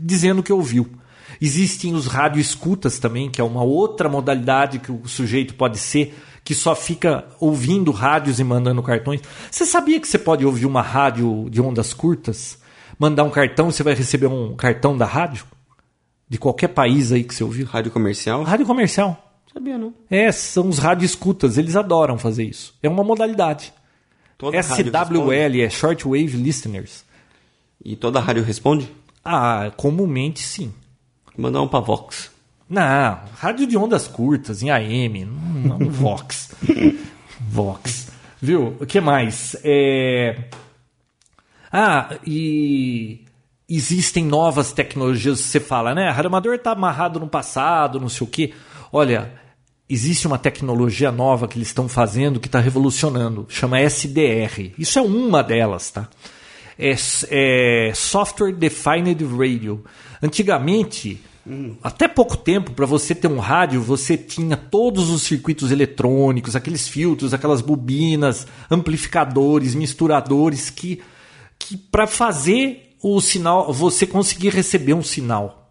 [0.00, 0.90] dizendo que ouviu.
[1.40, 6.12] Existem os rádio escutas também, que é uma outra modalidade que o sujeito pode ser,
[6.42, 9.20] que só fica ouvindo rádios e mandando cartões.
[9.50, 12.58] Você sabia que você pode ouvir uma rádio de ondas curtas,
[12.98, 15.44] mandar um cartão e você vai receber um cartão da rádio?
[16.28, 17.66] De qualquer país aí que você ouviu?
[17.66, 18.42] Rádio comercial?
[18.42, 19.40] Rádio comercial.
[19.52, 19.94] Sabia não.
[20.10, 22.74] É, são os rádio escutas, eles adoram fazer isso.
[22.82, 23.72] É uma modalidade.
[24.38, 27.04] Toda SWL é Shortwave Listeners.
[27.84, 28.90] E toda rádio responde?
[29.24, 30.72] Ah, comumente sim.
[31.36, 32.30] Mandar um pra Vox.
[32.68, 36.50] Não, rádio de ondas curtas, em AM, não, não Vox.
[37.48, 38.08] Vox.
[38.40, 38.76] Viu?
[38.80, 39.56] O que mais?
[39.62, 40.48] É...
[41.72, 43.24] Ah, e
[43.68, 46.10] existem novas tecnologias, você fala, né?
[46.10, 48.52] O amador está amarrado no passado, não sei o quê.
[48.92, 49.32] Olha,
[49.88, 54.72] existe uma tecnologia nova que eles estão fazendo que está revolucionando, chama SDR.
[54.78, 56.08] Isso é uma delas, tá?
[56.78, 56.94] É,
[57.30, 59.84] é Software Defined Radio.
[60.22, 61.76] Antigamente, hum.
[61.82, 66.88] até pouco tempo, para você ter um rádio, você tinha todos os circuitos eletrônicos, aqueles
[66.88, 71.00] filtros, aquelas bobinas, amplificadores, misturadores que,
[71.58, 75.65] que para fazer o sinal, você conseguir receber um sinal.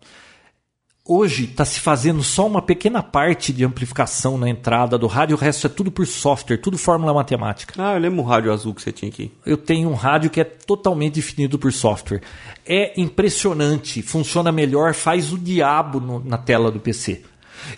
[1.07, 5.39] Hoje está se fazendo só uma pequena parte de amplificação na entrada do rádio, o
[5.39, 7.75] resto é tudo por software, tudo fórmula matemática.
[7.77, 9.31] Ah, eu lembro o rádio azul que você tinha aqui.
[9.45, 12.23] Eu tenho um rádio que é totalmente definido por software.
[12.65, 17.21] É impressionante, funciona melhor, faz o diabo no, na tela do PC.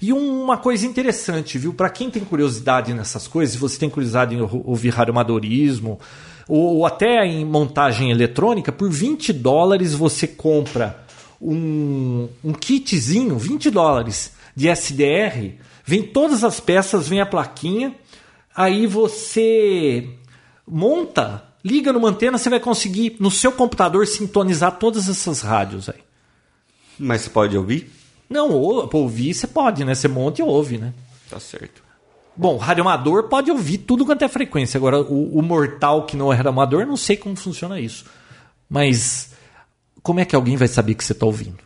[0.02, 1.74] E uma coisa interessante, viu?
[1.74, 6.00] Para quem tem curiosidade nessas coisas, se você tem curiosidade em ouvir radioamadorismo,
[6.48, 11.06] ou, ou até em montagem eletrônica, por 20 dólares você compra
[11.42, 15.56] um, um kitzinho, 20 dólares, de SDR,
[15.86, 17.96] vem todas as peças, vem a plaquinha,
[18.56, 20.10] aí você
[20.68, 26.00] monta, liga numa antena, você vai conseguir no seu computador sintonizar todas essas rádios aí.
[27.00, 27.92] Mas você pode ouvir?
[28.30, 29.94] Não, ou, ouvir você pode, né?
[29.94, 30.94] Você monta e ouve, né?
[31.30, 31.84] Tá certo.
[32.36, 34.78] Bom, radioamador pode ouvir tudo quanto é frequência.
[34.78, 38.06] Agora, o, o mortal que não é radioamador, não sei como funciona isso.
[38.70, 39.32] Mas
[40.08, 41.58] como é que alguém vai saber que você está ouvindo?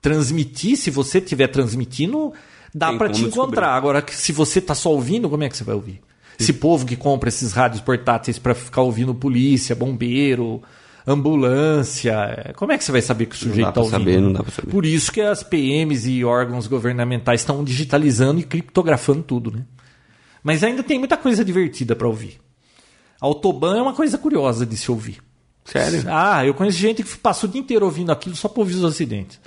[0.00, 2.32] Transmitir, se você estiver transmitindo,
[2.74, 3.66] dá para te encontrar.
[3.66, 3.66] Descobrir.
[3.66, 6.00] Agora, se você está só ouvindo, como é que você vai ouvir?
[6.00, 6.00] Sim.
[6.40, 10.62] Esse povo que compra esses rádios portáteis para ficar ouvindo polícia, bombeiro,
[11.06, 13.98] ambulância, como é que você vai saber que o sujeito está ouvindo?
[13.98, 14.70] Saber, não dá para saber.
[14.70, 19.66] Por isso que as PMs e órgãos governamentais estão digitalizando e criptografando tudo, né?
[20.42, 22.38] Mas ainda tem muita coisa divertida para ouvir.
[23.20, 25.18] Autobahn é uma coisa curiosa de se ouvir.
[25.64, 26.04] Sério?
[26.08, 28.84] Ah, eu conheço gente que passou o dia inteiro ouvindo aquilo só para ouvir os
[28.84, 29.40] acidentes.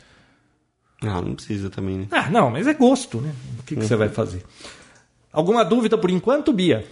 [1.01, 2.07] Ah, não precisa também, né?
[2.11, 3.33] Ah, não, mas é gosto, né?
[3.59, 3.87] O que, que uhum.
[3.87, 4.43] você vai fazer?
[5.31, 6.87] Alguma dúvida por enquanto, Bia?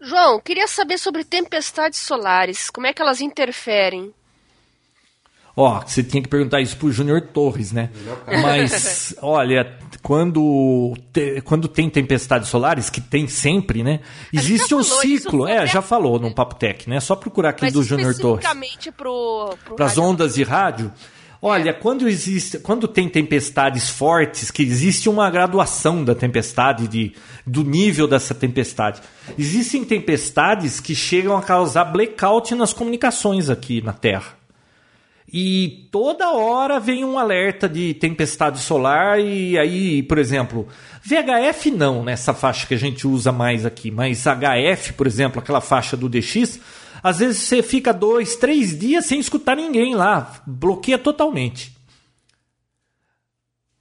[0.00, 2.70] João, queria saber sobre tempestades solares.
[2.70, 4.14] Como é que elas interferem?
[5.56, 7.90] Ó, você tinha que perguntar isso pro Júnior Torres, né?
[8.42, 14.00] Mas, olha, quando, te, quando tem tempestades solares, que tem sempre, né?
[14.32, 15.46] Existe um ciclo.
[15.46, 16.98] É, já falou no Papo Tech, né?
[16.98, 18.44] Só procurar aqui Mas do Júnior Torres.
[18.44, 18.92] Especificamente
[19.76, 20.92] para as ondas de rádio.
[21.40, 21.72] Olha, é.
[21.74, 27.12] quando existe, quando tem tempestades fortes, que existe uma graduação da tempestade, de,
[27.46, 29.00] do nível dessa tempestade.
[29.38, 34.43] Existem tempestades que chegam a causar blackout nas comunicações aqui na Terra.
[35.36, 40.68] E toda hora vem um alerta de tempestade solar e aí, por exemplo,
[41.02, 45.60] VHF não nessa faixa que a gente usa mais aqui, mas HF, por exemplo, aquela
[45.60, 46.60] faixa do DX,
[47.02, 51.76] às vezes você fica dois, três dias sem escutar ninguém lá, bloqueia totalmente.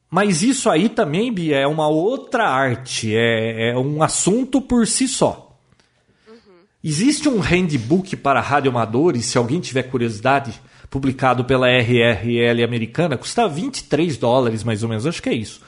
[0.09, 5.07] Mas isso aí também, Bia, é uma outra arte, é, é um assunto por si
[5.07, 5.55] só.
[6.27, 6.35] Uhum.
[6.83, 10.59] Existe um handbook para radioamadores, se alguém tiver curiosidade,
[10.93, 15.59] publicado pela RRL americana, custa 23 dólares mais ou menos, acho que é isso.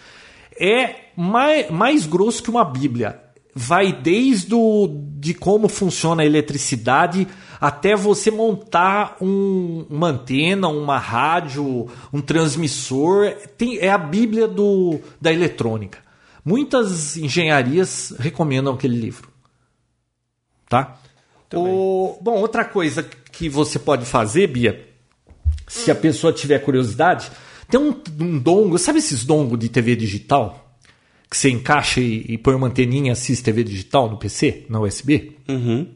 [0.55, 3.19] É mais, mais grosso que uma Bíblia.
[3.55, 4.87] Vai desde o,
[5.17, 7.27] de como funciona a eletricidade
[7.59, 13.31] até você montar um, uma antena, uma rádio, um transmissor.
[13.57, 15.97] Tem, é a Bíblia do, da eletrônica.
[16.43, 19.29] Muitas engenharias recomendam aquele livro.
[20.69, 20.99] Tá?
[21.51, 24.94] O, bom, outra coisa que você pode fazer, Bia,
[25.67, 27.31] se a pessoa tiver curiosidade,
[27.69, 30.77] tem um, um dongo, sabe esses dongos de TV digital?
[31.29, 34.79] Que você encaixa e, e põe uma anteninha e assiste TV digital no PC, na
[34.79, 35.35] USB?
[35.47, 35.87] Uhum.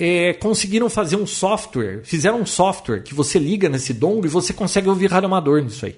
[0.00, 4.52] É, conseguiram fazer um software, fizeram um software que você liga nesse dongo e você
[4.52, 5.96] consegue ouvir rádio amador nisso aí.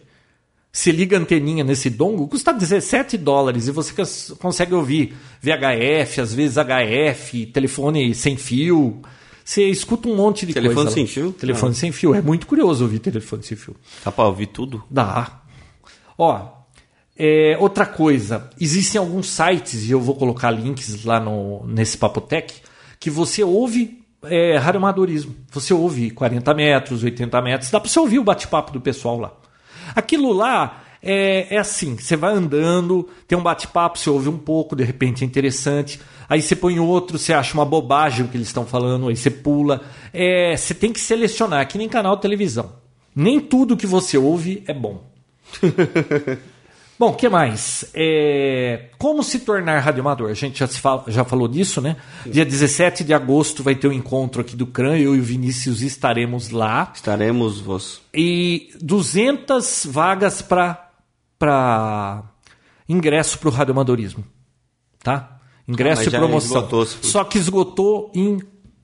[0.73, 3.95] Você liga a anteninha nesse dongo, custa 17 dólares e você
[4.41, 9.01] consegue ouvir VHF, às vezes HF, telefone sem fio,
[9.45, 10.91] você escuta um monte de telefone coisa.
[10.91, 11.33] Telefone sem fio?
[11.33, 11.75] Telefone ah.
[11.75, 12.15] sem fio.
[12.15, 13.77] É muito curioso ouvir telefone sem fio.
[14.03, 14.83] Dá pra ouvir tudo?
[14.91, 15.43] Dá.
[16.17, 16.49] Ó,
[17.17, 18.49] é, outra coisa.
[18.59, 22.55] Existem alguns sites, e eu vou colocar links lá no, nesse Papotec,
[22.99, 25.35] que você ouve é, radioamadorismo.
[25.51, 27.71] Você ouve 40 metros, 80 metros.
[27.71, 29.33] Dá pra você ouvir o bate-papo do pessoal lá.
[29.95, 34.75] Aquilo lá é, é assim, você vai andando, tem um bate-papo, você ouve um pouco,
[34.75, 36.01] de repente é interessante.
[36.29, 39.31] Aí você põe outro, você acha uma bobagem o que eles estão falando, aí você
[39.31, 39.83] pula.
[40.13, 42.73] É, você tem que selecionar, que nem canal de televisão.
[43.15, 45.03] Nem tudo que você ouve é bom.
[46.97, 47.91] Bom, o que mais?
[47.93, 48.91] É...
[48.99, 50.31] Como se tornar radioamador?
[50.31, 51.97] A gente já, fala, já falou disso, né?
[52.23, 52.31] Sim.
[52.31, 55.83] Dia 17 de agosto vai ter um encontro aqui do CRAN, eu e o Vinícius
[55.83, 56.93] estaremos lá.
[56.95, 58.01] Estaremos, vos.
[58.15, 60.83] E 200 vagas para
[61.37, 62.23] para
[62.89, 64.25] ingresso para o radioamadorismo,
[65.03, 65.34] tá?
[65.67, 66.57] Ingresso ah, e promoção.
[66.59, 68.41] Esgotou, Só que esgotou em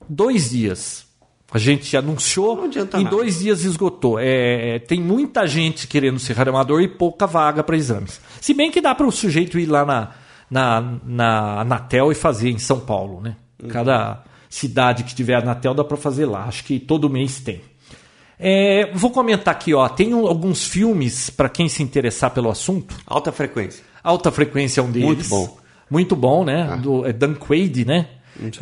[0.09, 1.05] dois dias.
[1.53, 3.03] A gente anunciou, em nada.
[3.09, 4.17] dois dias esgotou.
[4.17, 8.21] É, é, tem muita gente querendo ser radioamador e pouca vaga para exames.
[8.39, 10.11] Se bem que dá para o sujeito ir lá na,
[10.49, 13.35] na, na Anatel e fazer em São Paulo, né?
[13.61, 13.67] Uhum.
[13.67, 16.45] Cada cidade que tiver Anatel dá para fazer lá.
[16.45, 17.61] Acho que todo mês tem.
[18.39, 19.87] É, vou comentar aqui, ó.
[19.89, 22.95] Tem um- alguns filmes para quem se interessar pelo assunto.
[23.05, 23.83] Alta frequência.
[24.03, 25.05] Alta Frequência é um deles.
[25.07, 25.60] Muito bom.
[25.91, 26.79] Muito bom, né?
[26.81, 28.07] Do, é Dan Quaid, né?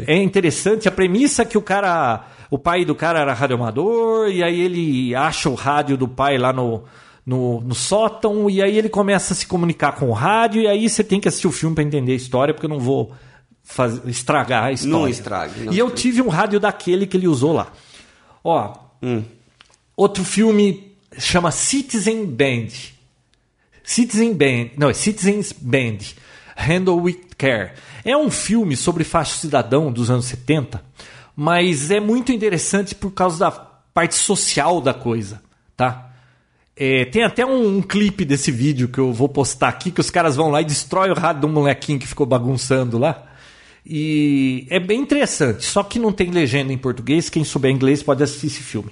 [0.08, 4.60] É interessante a premissa que o cara, o pai do cara era radioamador e aí
[4.60, 6.84] ele acha o rádio do pai lá no,
[7.26, 10.90] no, no sótão e aí ele começa a se comunicar com o rádio e aí
[10.90, 13.14] você tem que assistir o filme para entender a história porque eu não vou
[13.64, 14.98] faz- estragar a história.
[14.98, 17.72] Não estrague, não e eu tive um rádio daquele que ele usou lá.
[18.44, 19.24] Ó, Hum.
[19.96, 22.68] outro filme chama Citizen Band.
[23.84, 25.98] Citizen Band, não, é Citizens Band,
[26.60, 27.72] Handle with Care.
[28.04, 30.84] É um filme sobre faixa cidadão dos anos 70,
[31.36, 35.42] mas é muito interessante por causa da parte social da coisa,
[35.76, 36.12] tá?
[36.76, 40.10] É, tem até um, um clipe desse vídeo que eu vou postar aqui, que os
[40.10, 43.26] caras vão lá e destroem o rádio do molequinho que ficou bagunçando lá.
[43.86, 48.24] E é bem interessante, só que não tem legenda em português, quem souber inglês pode
[48.24, 48.92] assistir esse filme.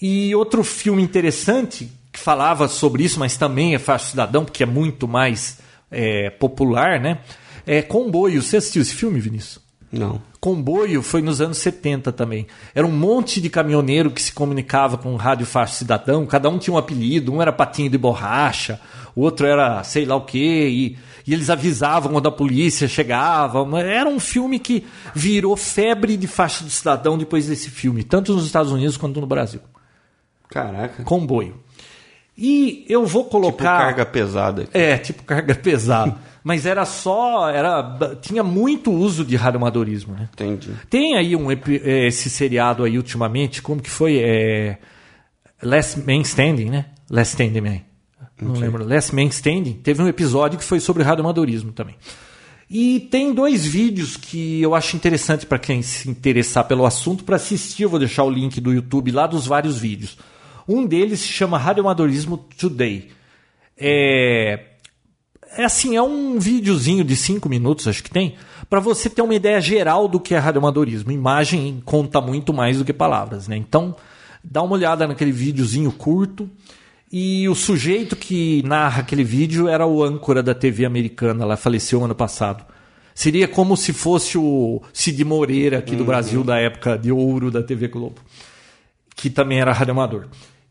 [0.00, 4.66] E outro filme interessante que falava sobre isso, mas também é faixa cidadão, porque é
[4.66, 5.58] muito mais
[5.90, 7.18] é, popular, né?
[7.66, 8.42] É Comboio.
[8.42, 9.64] Você assistiu esse filme, Vinícius?
[9.90, 10.20] Não.
[10.40, 12.46] Comboio foi nos anos 70 também.
[12.74, 16.58] Era um monte de caminhoneiro que se comunicava com o rádio faixa cidadão, cada um
[16.58, 18.80] tinha um apelido, um era patinho de borracha,
[19.14, 23.66] o outro era sei lá o quê, e, e eles avisavam quando a polícia chegava.
[23.80, 24.84] Era um filme que
[25.14, 29.26] virou febre de faixa do cidadão depois desse filme, tanto nos Estados Unidos quanto no
[29.26, 29.60] Brasil.
[30.48, 31.02] Caraca.
[31.02, 31.65] Comboio.
[32.36, 33.78] E eu vou Tipo colocar.
[33.78, 34.68] carga pesada.
[34.72, 36.16] É, tipo carga pesada.
[36.44, 37.48] Mas era só.
[37.48, 40.28] era Tinha muito uso de radioamadorismo, né?
[40.32, 40.70] Entendi.
[40.88, 41.58] Tem aí um, eh,
[42.06, 44.18] esse seriado aí ultimamente, como que foi?
[44.18, 44.78] É,
[45.62, 46.86] Last Man Standing, né?
[47.10, 47.80] Last Standing Man.
[48.40, 48.86] Não lembro.
[48.86, 49.72] Last Man Standing.
[49.82, 51.94] Teve um episódio que foi sobre radioamadorismo também.
[52.68, 57.36] E tem dois vídeos que eu acho interessante para quem se interessar pelo assunto para
[57.36, 57.84] assistir.
[57.84, 60.18] Eu vou deixar o link do YouTube lá dos vários vídeos.
[60.68, 63.08] Um deles se chama Radioamadorismo Today.
[63.78, 64.64] É,
[65.56, 68.34] é assim, é um videozinho de 5 minutos, acho que tem,
[68.68, 71.12] para você ter uma ideia geral do que é radioamadorismo.
[71.12, 73.56] Imagem conta muito mais do que palavras, né?
[73.56, 73.94] Então,
[74.42, 76.50] dá uma olhada naquele videozinho curto.
[77.12, 82.04] E o sujeito que narra aquele vídeo era o âncora da TV americana, ela faleceu
[82.04, 82.64] ano passado.
[83.14, 87.62] Seria como se fosse o Cid Moreira aqui do Brasil da época de ouro da
[87.62, 88.20] TV Globo
[89.16, 90.26] que também era radioamador.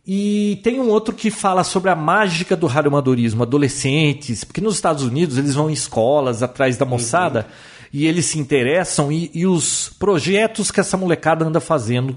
[0.07, 5.03] E tem um outro que fala sobre a mágica do radioamadorismo, adolescentes, porque nos Estados
[5.03, 7.47] Unidos eles vão em escolas atrás da moçada
[7.91, 12.15] e eles se interessam e, e os projetos que essa molecada anda fazendo,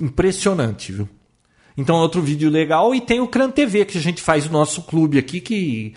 [0.00, 1.08] impressionante, viu?
[1.76, 4.52] Então é outro vídeo legal e tem o Cran TV que a gente faz o
[4.52, 5.94] nosso clube aqui que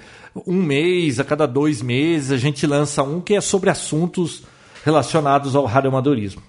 [0.48, 4.44] um mês, a cada dois meses a gente lança um que é sobre assuntos
[4.84, 6.41] relacionados ao radioamadorismo.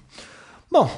[0.71, 0.91] Bom,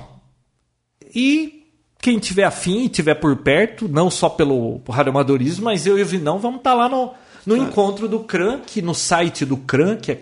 [1.15, 1.56] e
[2.01, 6.07] quem tiver afim e tiver por perto, não só pelo radioamadorismo, mas eu e o
[6.07, 7.13] Vinão vamos estar lá no,
[7.45, 10.15] no encontro do CRAN, que no site do CRAN, que é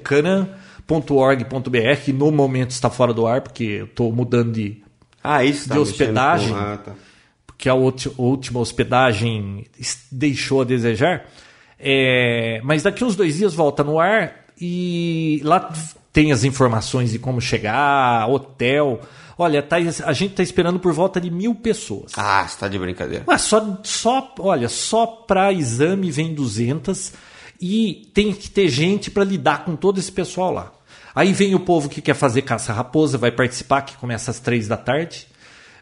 [0.88, 4.82] cran.org.br, que no momento está fora do ar, porque eu estou mudando de.
[5.22, 6.48] Ah, isso tá De mexendo hospedagem?
[6.50, 6.92] com- Ah, tá.
[7.46, 9.66] porque a última hospedagem
[10.10, 11.26] deixou a desejar.
[11.78, 15.70] É, mas daqui uns dois dias volta no ar e lá
[16.12, 19.00] tem as informações de como chegar, hotel.
[19.36, 22.12] Olha, tá- a gente está esperando por volta de mil pessoas.
[22.16, 23.24] Ah, você tá de brincadeira.
[23.26, 27.12] Mas só, só, olha, só para exame vem 200
[27.60, 30.72] e tem que ter gente para lidar com todo esse pessoal lá.
[31.14, 34.76] Aí vem o povo que quer fazer caça-raposa, vai participar, que começa às três da
[34.76, 35.26] tarde.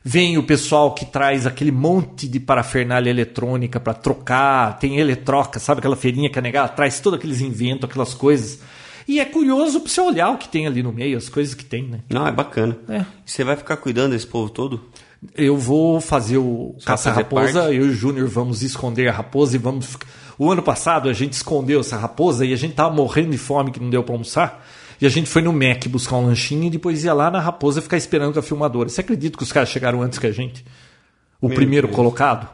[0.04, 5.78] Vem o pessoal que traz aquele monte de parafernália eletrônica para trocar, tem eletroca, sabe
[5.78, 8.58] aquela feirinha que a negada traz todos aqueles inventos, aquelas coisas.
[9.06, 11.64] E é curioso para você olhar o que tem ali no meio, as coisas que
[11.64, 12.00] tem, né?
[12.08, 12.76] Não, é bacana.
[12.88, 13.04] É.
[13.24, 14.80] Você vai ficar cuidando desse povo todo?
[15.36, 19.96] Eu vou fazer o caça-raposa, eu e o Júnior vamos esconder a raposa e vamos.
[20.38, 23.70] O ano passado a gente escondeu essa raposa e a gente tava morrendo de fome
[23.70, 24.66] que não deu para almoçar.
[25.00, 27.82] E a gente foi no Mac buscar um lanchinho e depois ia lá na raposa
[27.82, 28.88] ficar esperando com a filmadora.
[28.88, 30.64] Você acredita que os caras chegaram antes que a gente?
[31.40, 31.96] O Meu primeiro Deus.
[31.96, 32.48] colocado?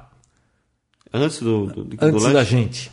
[1.13, 2.91] Antes do, do, do, Antes da gente.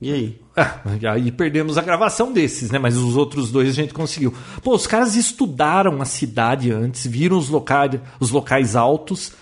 [0.00, 0.40] E aí?
[1.10, 2.78] Aí perdemos a gravação desses, né?
[2.78, 4.32] Mas os outros dois a gente conseguiu.
[4.62, 9.32] Pô, os caras estudaram a cidade antes, viram os locais, os locais altos,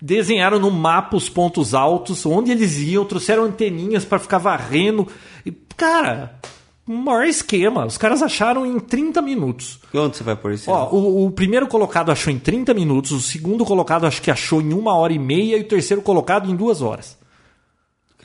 [0.00, 5.06] desenharam no mapa os pontos altos, onde eles iam, trouxeram anteninhas para ficar varrendo.
[5.44, 6.38] E, cara,
[6.86, 7.86] maior esquema.
[7.86, 9.80] Os caras acharam em 30 minutos.
[9.92, 10.68] E onde você vai pôr esse?
[10.68, 14.60] Ó, o, o primeiro colocado achou em 30 minutos, o segundo colocado acho que achou
[14.60, 17.16] em uma hora e meia e o terceiro colocado em duas horas.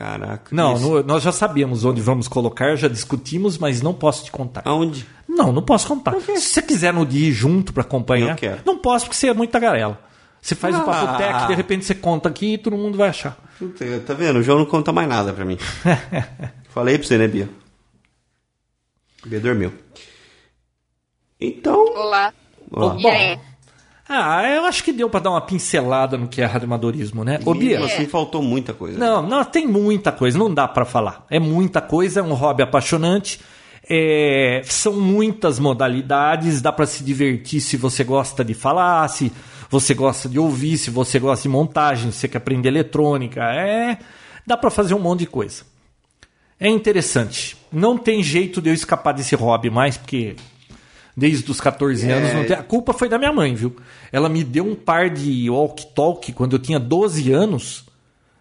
[0.02, 0.56] Caraca.
[0.56, 4.64] Não, no- nós já sabemos onde vamos colocar, já discutimos, mas não posso te contar.
[4.66, 5.06] Aonde?
[5.30, 6.20] Não, não posso contar.
[6.20, 8.62] Se você quiser no dia ir junto para acompanhar, Eu quero.
[8.66, 10.00] não posso porque você é muito tagarela.
[10.42, 10.84] Você faz o Ah.
[10.84, 13.38] Papotec, de repente você conta aqui e todo mundo vai achar.
[14.08, 14.40] Tá vendo?
[14.40, 15.58] O João não conta mais nada pra mim.
[16.70, 17.48] Falei pra você, né, Bia?
[19.24, 19.72] Bia dormiu.
[21.40, 21.86] Então.
[21.96, 22.34] Olá.
[23.00, 23.40] E aí?
[24.14, 27.40] Ah, eu acho que deu pra dar uma pincelada no que é radioamadorismo, né?
[27.46, 29.00] Ô, Bia, assim faltou muita coisa.
[29.00, 31.26] Não, não, tem muita coisa, não dá pra falar.
[31.30, 33.40] É muita coisa, é um hobby apaixonante.
[33.90, 39.32] é, são muitas modalidades, dá pra se divertir se você gosta de falar, se
[39.70, 43.98] você gosta de ouvir, se você gosta de montagem, se você quer aprender eletrônica, é,
[44.46, 45.64] dá pra fazer um monte de coisa.
[46.60, 47.58] É interessante.
[47.72, 50.36] Não tem jeito de eu escapar desse hobby mais, porque
[51.16, 52.14] desde os 14 É.
[52.14, 52.56] anos tem...
[52.58, 53.76] a culpa foi da minha mãe, viu?
[54.12, 57.86] Ela me deu um par de walk-talk quando eu tinha 12 anos.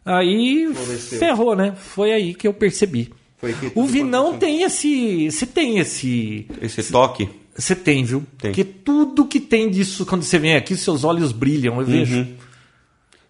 [0.04, 1.18] Aí Floresceu.
[1.18, 1.74] ferrou, né?
[1.76, 3.10] Foi aí que eu percebi.
[3.38, 4.40] Foi que o Vinão aconteceu.
[4.56, 5.30] tem esse.
[5.30, 6.46] Você tem esse.
[6.60, 7.28] Esse toque.
[7.56, 8.24] Você tem, viu?
[8.38, 8.50] Tem.
[8.52, 12.16] Porque tudo que tem disso, quando você vem aqui, seus olhos brilham, eu vejo.
[12.18, 12.34] Uhum.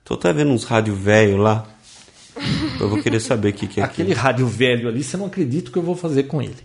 [0.05, 1.67] Tô até vendo uns rádio velho lá.
[2.81, 4.25] Eu vou querer saber o que, que é Aquele aquilo.
[4.25, 6.57] rádio velho ali, você não acredita o que eu vou fazer com ele.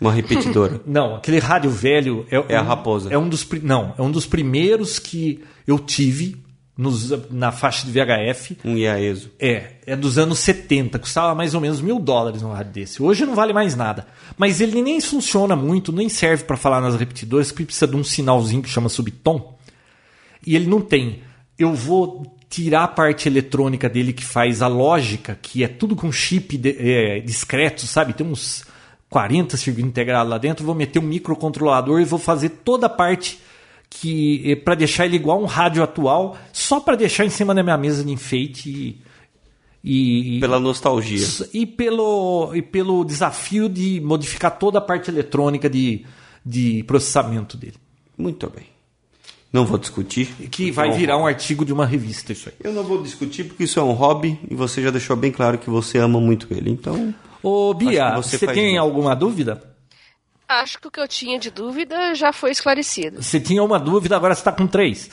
[0.00, 0.80] Uma repetidora.
[0.86, 3.12] Não, aquele rádio velho é, É a um- raposa.
[3.12, 6.36] É um dos não, é um dos primeiros que eu tive
[6.76, 8.56] nos- na faixa de VHF.
[8.64, 9.30] um IAESO.
[9.38, 13.02] É, é dos anos 70, custava mais ou menos mil dólares um rádio desse.
[13.02, 14.06] Hoje não vale mais nada.
[14.38, 18.02] Mas ele nem funciona muito, nem serve para falar nas repetidoras, porque precisa de um
[18.04, 19.58] sinalzinho que chama subtom.
[20.46, 21.20] E ele não tem.
[21.58, 26.10] Eu vou tirar a parte eletrônica dele que faz a lógica, que é tudo com
[26.10, 28.14] chip de- é, discreto, sabe?
[28.14, 28.64] Tem uns
[29.10, 30.64] 40 circuitos integrados lá dentro.
[30.64, 33.38] Vou meter um microcontrolador e vou fazer toda a parte
[33.90, 37.76] que para deixar ele igual um rádio atual, só para deixar em cima da minha
[37.76, 39.00] mesa de enfeite
[39.82, 41.26] e, e, Pela nostalgia.
[41.52, 46.04] e pelo, e pelo desafio de modificar toda a parte eletrônica de,
[46.46, 47.74] de processamento dele.
[48.16, 48.66] Muito bem.
[49.52, 50.26] Não vou discutir.
[50.50, 50.96] Que vai Não.
[50.96, 52.54] virar um artigo de uma revista, isso aí.
[52.62, 55.58] Eu não vou discutir porque isso é um hobby e você já deixou bem claro
[55.58, 56.70] que você ama muito ele.
[56.70, 57.12] Então,
[57.42, 58.78] Ô, Bia, você você tem bem.
[58.78, 59.62] alguma dúvida?
[60.48, 63.22] Acho que o que eu tinha de dúvida já foi esclarecido.
[63.22, 65.08] Você tinha uma dúvida, agora você está com três.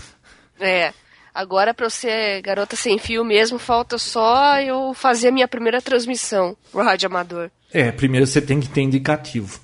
[0.59, 0.91] É.
[1.33, 5.79] Agora, pra eu ser garota sem fio mesmo, falta só eu fazer a minha primeira
[5.79, 7.51] transmissão pro rádio amador.
[7.71, 9.59] É, primeiro você tem que ter indicativo.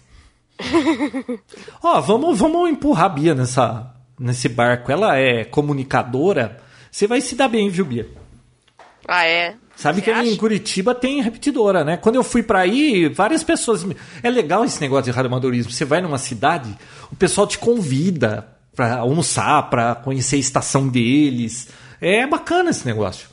[1.82, 4.92] Ó, vamos, vamos empurrar a Bia nessa, nesse barco.
[4.92, 6.62] Ela é comunicadora.
[6.92, 8.08] Você vai se dar bem, viu, Bia?
[9.08, 9.56] Ah, é?
[9.76, 10.40] Sabe Você que ali em acha?
[10.40, 11.98] Curitiba tem repetidora, né?
[11.98, 13.84] Quando eu fui pra aí, várias pessoas.
[13.84, 15.72] me- É legal esse negócio de radioamadorismo.
[15.72, 16.78] Você vai numa cidade,
[17.12, 21.70] o pessoal te convida pra almoçar, pra conhecer a estação deles.
[22.00, 23.28] É bacana esse negócio.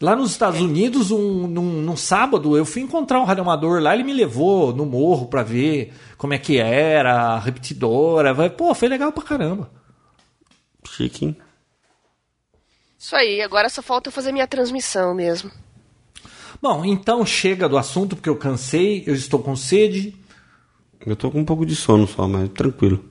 [0.00, 4.02] Lá nos Estados Unidos, um, num, num sábado, eu fui encontrar um radioamador lá, ele
[4.04, 8.34] me levou no morro pra ver como é que era, a repetidora.
[8.34, 9.70] Vai- Pô, foi legal pra caramba.
[10.86, 11.36] chique, hein?
[12.98, 15.50] Isso aí, agora só falta eu fazer minha transmissão mesmo.
[16.60, 20.14] Bom, então chega do assunto, porque eu cansei, eu estou com sede.
[21.04, 23.04] Eu tô com um pouco de sono só, mas tranquilo.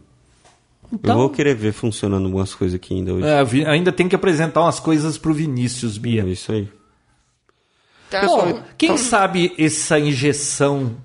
[0.91, 3.25] Então- Eu vou querer ver funcionando algumas coisas aqui ainda hoje.
[3.27, 6.23] É, ainda tem que apresentar umas coisas pro Vinícius, Bia.
[6.23, 6.67] É isso aí.
[8.07, 10.95] Então, Bom, quem sabe essa injeção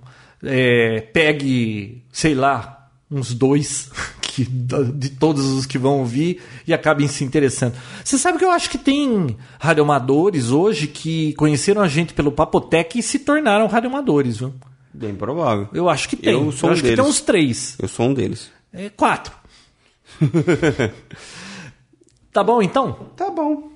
[0.42, 3.90] é, pegue, sei lá, uns dois
[4.44, 7.74] que, de todos os que vão ouvir e acabem se interessando.
[8.04, 12.98] Você sabe que eu acho que tem radioamadores hoje que conheceram a gente pelo Papotec
[12.98, 14.54] e se tornaram radioamadores, viu?
[14.92, 15.68] Bem provável.
[15.72, 16.32] Eu acho que tem.
[16.32, 17.10] Eu sou um acho que tem deles.
[17.10, 17.76] uns três.
[17.78, 18.50] Eu sou um deles.
[18.72, 19.32] É, quatro.
[22.32, 22.92] tá bom, então?
[23.16, 23.70] Tá bom.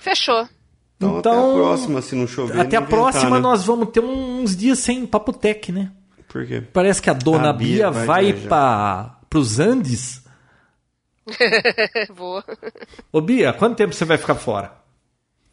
[0.00, 0.48] fechou.
[0.96, 2.60] Então, Então, até a próxima, se não chover.
[2.60, 3.42] Até a inventar, próxima né?
[3.42, 5.90] nós vamos ter uns dias sem Papotec, né?
[6.28, 6.62] Por quê?
[6.72, 9.20] Parece que a dona A Bia, Bia vai vai, viajar.
[9.34, 10.22] Para os Andes.
[12.14, 12.40] Vou.
[13.10, 14.72] Ô Bia, quanto tempo você vai ficar fora?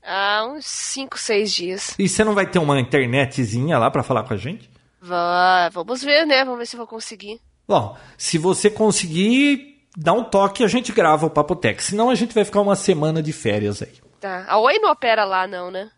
[0.04, 1.96] Há uns 5, 6 dias.
[1.98, 4.70] E você não vai ter uma internetzinha lá para falar com a gente?
[5.02, 6.46] Vá, vamos ver, né?
[6.46, 7.42] Vamos ver se eu vou conseguir.
[7.68, 11.84] Bom, se você conseguir, dá um toque e a gente grava o Papotec.
[11.84, 13.94] Senão a gente vai ficar uma semana de férias aí.
[14.20, 14.46] Tá.
[14.48, 15.90] A Oi não opera lá, não, né?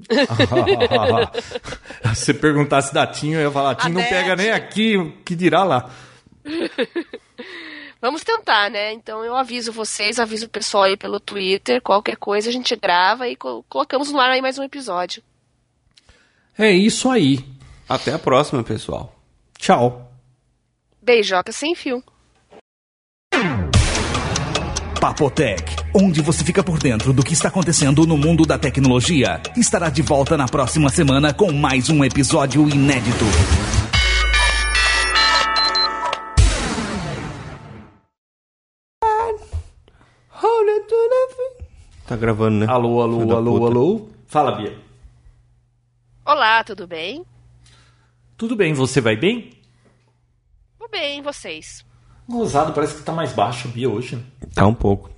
[2.14, 5.34] Se você perguntasse da Tinho, eu ia falar, Tinho não pega nem aqui, o que
[5.34, 5.88] dirá lá.
[8.00, 8.92] Vamos tentar, né?
[8.92, 11.80] Então eu aviso vocês, aviso o pessoal aí pelo Twitter.
[11.80, 15.22] Qualquer coisa a gente grava e co- colocamos no ar aí mais um episódio.
[16.58, 17.44] É isso aí.
[17.88, 19.14] Até a próxima, pessoal.
[19.58, 20.10] Tchau.
[21.00, 22.02] Beijoca sem fio.
[25.00, 25.64] Papotec,
[25.94, 30.00] onde você fica por dentro do que está acontecendo no mundo da tecnologia, estará de
[30.00, 33.24] volta na próxima semana com mais um episódio inédito.
[42.12, 42.66] Tá gravando, né?
[42.68, 43.64] Alô, alô, alô, puta.
[43.66, 44.08] alô.
[44.26, 44.76] Fala, Bia.
[46.26, 47.24] Olá, tudo bem?
[48.36, 49.54] Tudo bem, você vai bem?
[50.78, 51.82] Tudo bem, vocês?
[52.28, 54.16] Gozado, parece que tá mais baixo, Bia, hoje.
[54.16, 54.22] né?
[54.54, 55.08] Tá um pouco.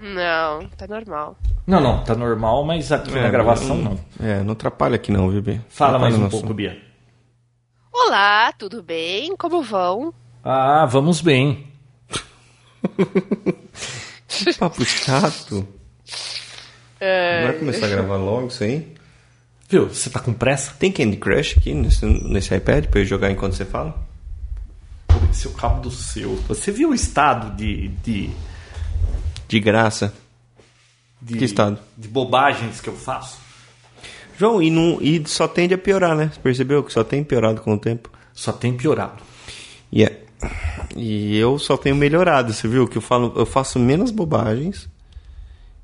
[0.00, 1.36] Não, tá normal.
[1.64, 4.00] Não, não, tá normal, mas aqui na gravação não.
[4.18, 5.64] É, não atrapalha aqui não, viu, Bia?
[5.68, 6.82] Fala mais um pouco, nosso- Bia.
[7.92, 9.36] Olá, tudo bem?
[9.36, 10.12] Como vão?
[10.42, 11.68] Ah, vamos bem.
[14.26, 15.68] Que papo chato.
[17.46, 18.92] Vai começar a gravar logo isso aí?
[19.68, 20.72] Viu, você tá com pressa?
[20.78, 23.94] Tem Candy Crush aqui nesse, nesse iPad pra eu jogar enquanto você fala?
[25.30, 26.34] Esse é o cabo do seu.
[26.48, 27.88] Você viu o estado de...
[27.88, 28.30] de,
[29.48, 30.12] De graça.
[31.22, 31.78] de Que estado?
[31.96, 33.38] De bobagens que eu faço?
[34.36, 36.30] João, e, não, e só tende a piorar, né?
[36.32, 38.10] Você percebeu que só tem piorado com o tempo?
[38.34, 39.22] Só tem piorado.
[39.92, 40.20] E, é-
[40.96, 42.88] e eu só tenho melhorado, você viu?
[42.88, 44.88] Que eu, falo, eu faço menos bobagens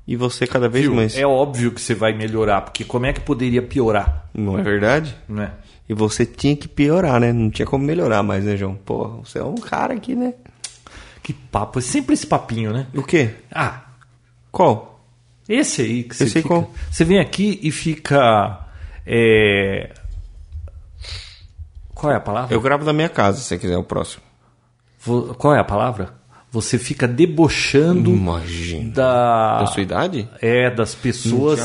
[0.07, 0.95] e você cada vez Viu?
[0.95, 1.17] mais.
[1.17, 4.29] É óbvio que você vai melhorar, porque como é que poderia piorar?
[4.33, 5.15] Não é verdade?
[5.27, 5.51] Não é?
[5.89, 7.31] E você tinha que piorar, né?
[7.33, 8.75] Não tinha como melhorar mais, né, João?
[8.75, 10.33] Porra, você é um cara aqui, né?
[11.23, 12.87] Que papo, é sempre esse papinho, né?
[12.95, 13.31] O quê?
[13.51, 13.81] Ah,
[14.51, 14.95] Qual?
[15.49, 16.47] esse aí que você Esse fica...
[16.47, 16.71] qual?
[16.91, 18.65] Você vem aqui e fica...
[19.05, 19.91] é,
[21.93, 22.53] Qual é a palavra?
[22.53, 24.23] Eu gravo da minha casa, se você quiser o próximo.
[24.99, 26.13] Vo- Qual é a palavra?
[26.57, 28.89] Você fica debochando Imagina.
[28.89, 29.59] da...
[29.59, 30.27] Da sua idade?
[30.41, 31.61] É, das pessoas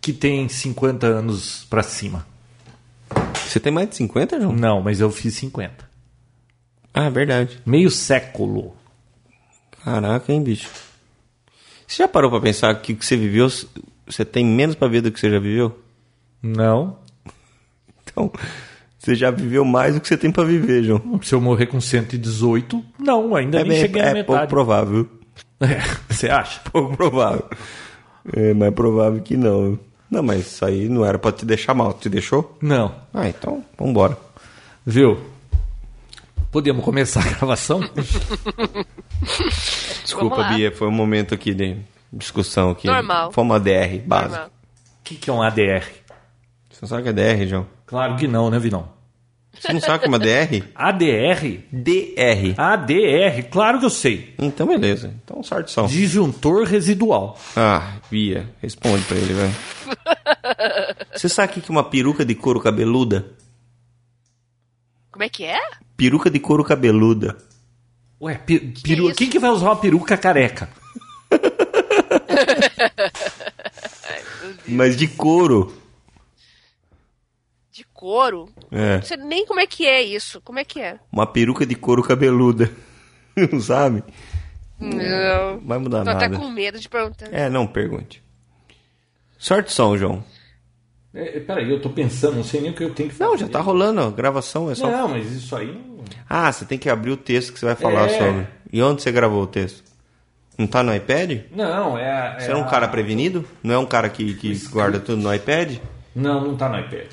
[0.00, 2.26] que têm 50 anos pra cima.
[3.46, 4.52] Você tem mais de 50, João?
[4.52, 5.88] Não, mas eu fiz 50.
[6.92, 7.60] Ah, verdade.
[7.64, 8.74] Meio século.
[9.84, 10.68] Caraca, hein, bicho.
[11.86, 13.48] Você já parou pra pensar que o que você viveu,
[14.04, 15.78] você tem menos pra ver do que você já viveu?
[16.42, 16.98] Não.
[18.06, 18.30] Então,
[19.04, 21.20] você já viveu mais do que você tem pra viver, João.
[21.22, 24.48] Se eu morrer com 118, não, ainda nem cheguei à é pouco metade.
[24.48, 25.06] provável.
[25.60, 25.78] É,
[26.08, 26.60] você acha?
[26.72, 27.44] Pouco provável.
[28.32, 29.78] É mais provável que não.
[30.10, 31.92] Não, mas isso aí não era pra te deixar mal.
[31.92, 32.56] Te deixou?
[32.62, 32.94] Não.
[33.12, 34.16] Ah, então, vambora.
[34.86, 35.20] Viu?
[36.50, 37.80] Podemos começar a gravação?
[40.02, 40.44] Desculpa.
[40.44, 41.76] Bia, foi um momento aqui de
[42.12, 42.86] discussão aqui.
[42.86, 43.32] Normal.
[43.32, 44.46] Foi uma DR básica.
[44.46, 44.50] O
[45.04, 45.84] que, que é um ADR?
[46.70, 47.66] Você não sabe o que é DR, João?
[47.86, 48.93] Claro que não, né, Vinão?
[49.60, 50.62] Você não sabe o que é uma DR?
[50.74, 51.60] ADR?
[51.72, 52.54] DR.
[52.56, 54.34] ADR, claro que eu sei.
[54.38, 55.14] Então, beleza.
[55.24, 55.86] Então, sorte só.
[55.86, 57.38] Disjuntor residual.
[57.56, 59.54] Ah, Bia, responde pra ele, velho.
[61.14, 63.26] Você sabe o que é uma peruca de couro cabeluda?
[65.10, 65.58] Como é que é?
[65.96, 67.36] Peruca de couro cabeluda.
[68.20, 69.06] Ué, pe- peru...
[69.08, 69.16] isso?
[69.16, 70.68] quem que vai usar uma peruca careca?
[74.66, 75.72] Mas de couro.
[78.04, 78.50] Couro?
[78.70, 78.96] É.
[78.96, 80.38] Não sei nem como é que é isso.
[80.42, 80.98] Como é que é?
[81.10, 82.70] Uma peruca de couro cabeluda.
[83.34, 84.04] Não sabe?
[84.78, 85.58] Não.
[85.64, 86.36] Vai mudar Tô até nada.
[86.36, 87.32] com medo de perguntar.
[87.32, 88.22] É, não pergunte.
[89.38, 90.22] Sorte som, João.
[91.14, 93.30] É, peraí, eu tô pensando, não sei nem o que eu tenho que fazer.
[93.30, 94.10] Não, já tá rolando, ó.
[94.10, 94.90] Gravação é só.
[94.90, 95.68] Não, mas isso aí.
[95.72, 98.18] não- Ah, você tem que abrir o texto que você vai falar É.
[98.18, 98.46] sobre.
[98.70, 99.82] E onde você gravou o texto?
[100.58, 101.40] Não tá no iPad?
[101.52, 102.36] Não, é.
[102.38, 103.48] Você é um cara prevenido?
[103.62, 105.78] Não é um cara que, que guarda tudo no iPad?
[106.14, 107.06] Não, não tá no iPad.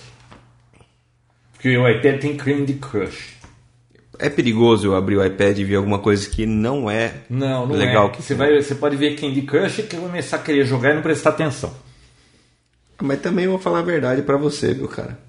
[1.61, 3.35] Porque o iPad tem Candy Crush.
[4.17, 7.75] É perigoso eu abrir o iPad e ver alguma coisa que não é Não, não
[7.75, 8.07] legal.
[8.07, 8.09] é.
[8.09, 11.03] Que Você, vai, você pode ver Candy Crush e começar a querer jogar e não
[11.03, 11.71] prestar atenção.
[12.99, 15.19] Mas também eu vou falar a verdade pra você, viu, cara?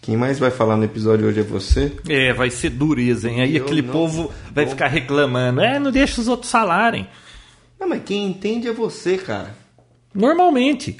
[0.00, 1.92] Quem mais vai falar no episódio hoje é você.
[2.08, 3.40] É, vai ser dureza, hein?
[3.42, 5.60] Aí Eu aquele povo vai ficar reclamando.
[5.60, 7.08] É, não deixa os outros falarem.
[7.80, 9.52] Não, mas quem entende é você, cara.
[10.14, 10.96] Normalmente.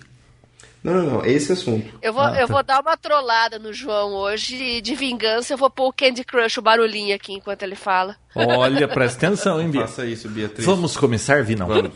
[0.85, 1.25] Não, não, não.
[1.25, 1.89] Esse assunto.
[2.03, 2.53] Eu vou, Ah, eu tá.
[2.53, 6.23] vou dar uma trollada no João hoje e de vingança eu vou pôr o Candy
[6.25, 8.17] Crush, o barulhinho aqui enquanto ele fala.
[8.37, 9.81] Olha, presta atenção, hein, Bia?
[9.83, 10.67] Faça isso, Beatriz.
[10.67, 11.67] Vamos começar, Vinão?
[11.69, 11.91] Vamos.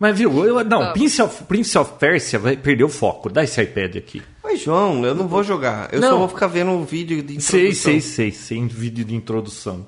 [0.00, 0.92] Mas viu, eu, não, Vamos.
[0.94, 3.28] Prince of, Prince of Persia vai perder o foco.
[3.28, 4.22] Dá esse iPad aqui.
[4.42, 5.92] Mas, João, eu não vou jogar.
[5.92, 6.08] Eu Não.
[6.10, 7.60] só vou ficar vendo o vídeo de introdução.
[7.60, 9.86] Sei, sei, sei, sem vídeo de introdução.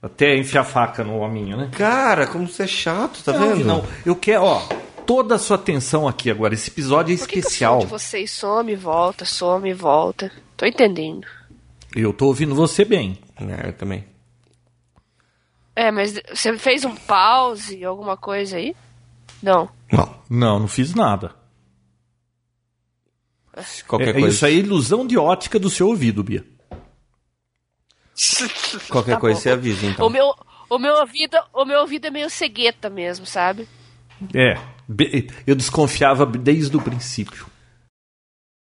[0.00, 1.70] Até enfiar faca no hominho, né?
[1.72, 3.64] Cara, como você é chato, tá não, vendo?
[3.64, 4.62] Não, eu quero, ó,
[5.06, 6.54] toda a sua atenção aqui agora.
[6.54, 7.80] Esse episódio é Por que, que especial.
[7.80, 10.30] som de vocês some e volta, some e volta?
[10.56, 11.26] Tô entendendo.
[11.94, 13.18] Eu tô ouvindo você bem.
[13.36, 14.04] É, eu também.
[15.74, 18.74] É, mas você fez um pause, alguma coisa aí?
[19.42, 19.68] Não.
[19.92, 20.16] Não.
[20.28, 21.34] Não, não fiz nada.
[23.86, 24.28] Qualquer É, coisa.
[24.28, 26.44] Isso aí é ilusão de ótica do seu ouvido, Bia.
[28.88, 29.42] Qualquer Tá coisa bom.
[29.42, 30.06] você avisa, então.
[30.06, 30.34] O meu,
[30.70, 33.68] o meu ouvido, o meu ouvido é meio cegueta mesmo, sabe?
[34.34, 34.54] É,
[35.46, 37.46] eu desconfiava desde o princípio.